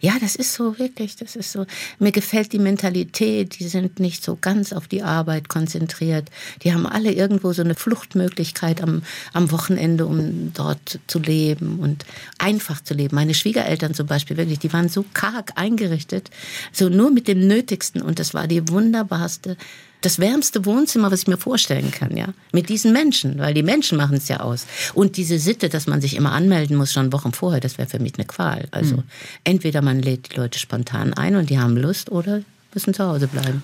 Ja, 0.00 0.14
das 0.20 0.36
ist 0.36 0.54
so 0.54 0.78
wirklich, 0.78 1.16
das 1.16 1.36
ist 1.36 1.52
so. 1.52 1.66
Mir 1.98 2.12
gefällt 2.12 2.52
die 2.52 2.58
Mentalität, 2.58 3.58
die 3.58 3.68
sind 3.68 4.00
nicht 4.00 4.24
so 4.24 4.36
ganz 4.40 4.72
auf 4.72 4.88
die 4.88 5.02
Arbeit 5.02 5.48
konzentriert. 5.48 6.30
Die 6.62 6.72
haben 6.72 6.86
alle 6.86 7.12
irgendwo 7.12 7.52
so 7.52 7.62
eine 7.62 7.74
Fluchtmöglichkeit 7.74 8.82
am, 8.82 9.02
am 9.32 9.50
Wochenende, 9.50 10.06
um 10.06 10.52
dort 10.54 11.00
zu 11.06 11.18
leben 11.18 11.78
und 11.78 12.04
einfach 12.38 12.82
zu 12.82 12.94
leben. 12.94 13.14
Meine 13.14 13.34
Schwiegereltern 13.34 13.94
zum 13.94 14.06
Beispiel, 14.06 14.36
wirklich, 14.36 14.58
die 14.58 14.72
waren 14.72 14.88
so 14.88 15.04
karg 15.14 15.52
eingerichtet, 15.56 16.30
so 16.72 16.88
nur 16.88 17.10
mit 17.10 17.28
dem 17.28 17.46
Nötigsten 17.46 18.02
und 18.02 18.18
das 18.18 18.34
war 18.34 18.46
die 18.46 18.68
wunderbarste 18.68 19.56
das 20.02 20.18
wärmste 20.18 20.64
Wohnzimmer, 20.66 21.10
was 21.10 21.22
ich 21.22 21.28
mir 21.28 21.38
vorstellen 21.38 21.90
kann, 21.90 22.16
ja. 22.16 22.28
Mit 22.52 22.68
diesen 22.68 22.92
Menschen, 22.92 23.38
weil 23.38 23.54
die 23.54 23.62
Menschen 23.62 23.96
machen 23.96 24.16
es 24.16 24.28
ja 24.28 24.40
aus. 24.40 24.66
Und 24.94 25.16
diese 25.16 25.38
Sitte, 25.38 25.68
dass 25.68 25.86
man 25.86 26.00
sich 26.00 26.14
immer 26.14 26.32
anmelden 26.32 26.76
muss, 26.76 26.92
schon 26.92 27.12
Wochen 27.12 27.32
vorher, 27.32 27.60
das 27.60 27.78
wäre 27.78 27.88
für 27.88 27.98
mich 27.98 28.14
eine 28.16 28.26
Qual. 28.26 28.68
Also 28.70 29.02
entweder 29.44 29.80
man 29.80 30.00
lädt 30.00 30.32
die 30.32 30.36
Leute 30.36 30.58
spontan 30.58 31.14
ein 31.14 31.36
und 31.36 31.50
die 31.50 31.58
haben 31.58 31.76
Lust 31.76 32.10
oder 32.10 32.42
müssen 32.74 32.94
zu 32.94 33.04
Hause 33.04 33.28
bleiben. 33.28 33.62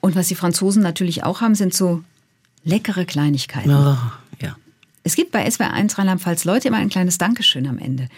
Und 0.00 0.16
was 0.16 0.28
die 0.28 0.34
Franzosen 0.34 0.82
natürlich 0.82 1.24
auch 1.24 1.40
haben, 1.40 1.54
sind 1.54 1.74
so 1.74 2.02
leckere 2.64 3.04
Kleinigkeiten. 3.04 3.70
Oh, 3.70 3.96
ja. 4.40 4.56
Es 5.02 5.16
gibt 5.16 5.32
bei 5.32 5.46
SWR1 5.46 5.98
Rheinland-Pfalz 5.98 6.44
Leute 6.44 6.68
immer 6.68 6.76
ein 6.78 6.88
kleines 6.88 7.18
Dankeschön 7.18 7.66
am 7.66 7.78
Ende. 7.78 8.08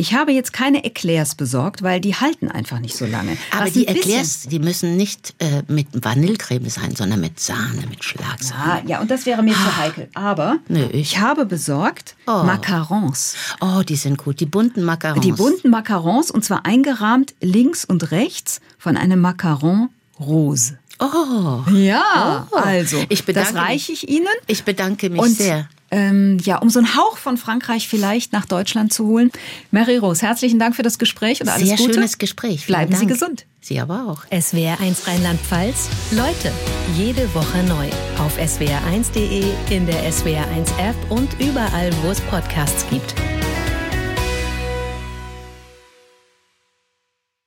Ich 0.00 0.14
habe 0.14 0.30
jetzt 0.32 0.52
keine 0.52 0.84
Eclairs 0.84 1.34
besorgt, 1.34 1.82
weil 1.82 2.00
die 2.00 2.14
halten 2.14 2.48
einfach 2.48 2.78
nicht 2.78 2.96
so 2.96 3.04
lange. 3.04 3.36
Aber 3.50 3.66
Was 3.66 3.72
die 3.72 3.88
Eclairs, 3.88 4.42
die 4.44 4.60
müssen 4.60 4.96
nicht 4.96 5.34
äh, 5.40 5.62
mit 5.66 5.88
Vanillecreme 5.92 6.70
sein, 6.70 6.94
sondern 6.94 7.20
mit 7.20 7.40
Sahne, 7.40 7.82
mit 7.90 8.04
Schlagsahne. 8.04 8.72
Ah, 8.74 8.82
ja, 8.86 9.00
und 9.00 9.10
das 9.10 9.26
wäre 9.26 9.42
mir 9.42 9.54
zu 9.54 9.76
heikel. 9.76 10.08
Aber 10.14 10.58
Nö, 10.68 10.84
ich- 10.92 11.00
ich 11.14 11.18
habe 11.18 11.44
besorgt 11.46 12.14
Oh. 12.28 12.44
Macarons. 12.44 13.34
Oh, 13.60 13.82
die 13.82 13.96
sind 13.96 14.18
gut. 14.18 14.38
Die 14.38 14.46
bunten 14.46 14.84
Macarons. 14.84 15.20
Die 15.24 15.32
bunten 15.32 15.68
Macarons 15.70 16.30
und 16.30 16.44
zwar 16.44 16.64
eingerahmt 16.64 17.34
links 17.40 17.84
und 17.84 18.12
rechts 18.12 18.60
von 18.78 18.96
einem 18.96 19.20
Macaron 19.20 19.88
rose. 20.20 20.78
Oh, 21.00 21.62
Ja, 21.72 22.46
Oh. 22.52 22.56
also 22.56 23.04
Ich 23.08 23.24
bedanke 23.24 23.52
das 23.52 23.62
reiche 23.62 23.92
ich 23.92 24.08
Ihnen. 24.08 24.26
ich 24.46 24.62
bedanke 24.64 25.10
mich 25.10 25.20
Und 25.20 25.36
sehr. 25.36 25.68
Ähm, 25.90 26.38
ja, 26.42 26.58
um 26.58 26.70
so 26.70 26.78
einen 26.78 26.96
Hauch 26.96 27.16
von 27.18 27.36
Frankreich 27.36 27.88
vielleicht 27.88 28.32
nach 28.32 28.44
Deutschland 28.46 28.92
zu 28.92 29.06
holen. 29.06 29.30
Mary 29.70 29.96
Rose, 29.96 30.26
herzlichen 30.26 30.58
Dank 30.58 30.76
für 30.76 30.82
das 30.82 30.98
Gespräch 30.98 31.40
und 31.40 31.48
alles 31.48 31.66
Sehr 31.68 31.76
Gute. 31.76 31.94
schönes 31.94 32.18
Gespräch. 32.18 32.64
Vielen 32.66 32.76
Bleiben 32.78 32.92
Sie 32.94 33.06
Dank. 33.06 33.10
gesund. 33.10 33.46
Sie 33.60 33.80
aber 33.80 34.06
auch. 34.08 34.24
SWR1 34.32 35.06
Rheinland-Pfalz. 35.06 35.88
Leute, 36.12 36.52
jede 36.96 37.32
Woche 37.34 37.62
neu. 37.64 37.86
Auf 38.18 38.38
swr1.de, 38.38 39.44
in 39.70 39.86
der 39.86 40.10
SWR1 40.10 40.68
App 40.78 40.96
und 41.10 41.28
überall, 41.40 41.90
wo 42.02 42.10
es 42.10 42.20
Podcasts 42.22 42.86
gibt. 42.90 43.14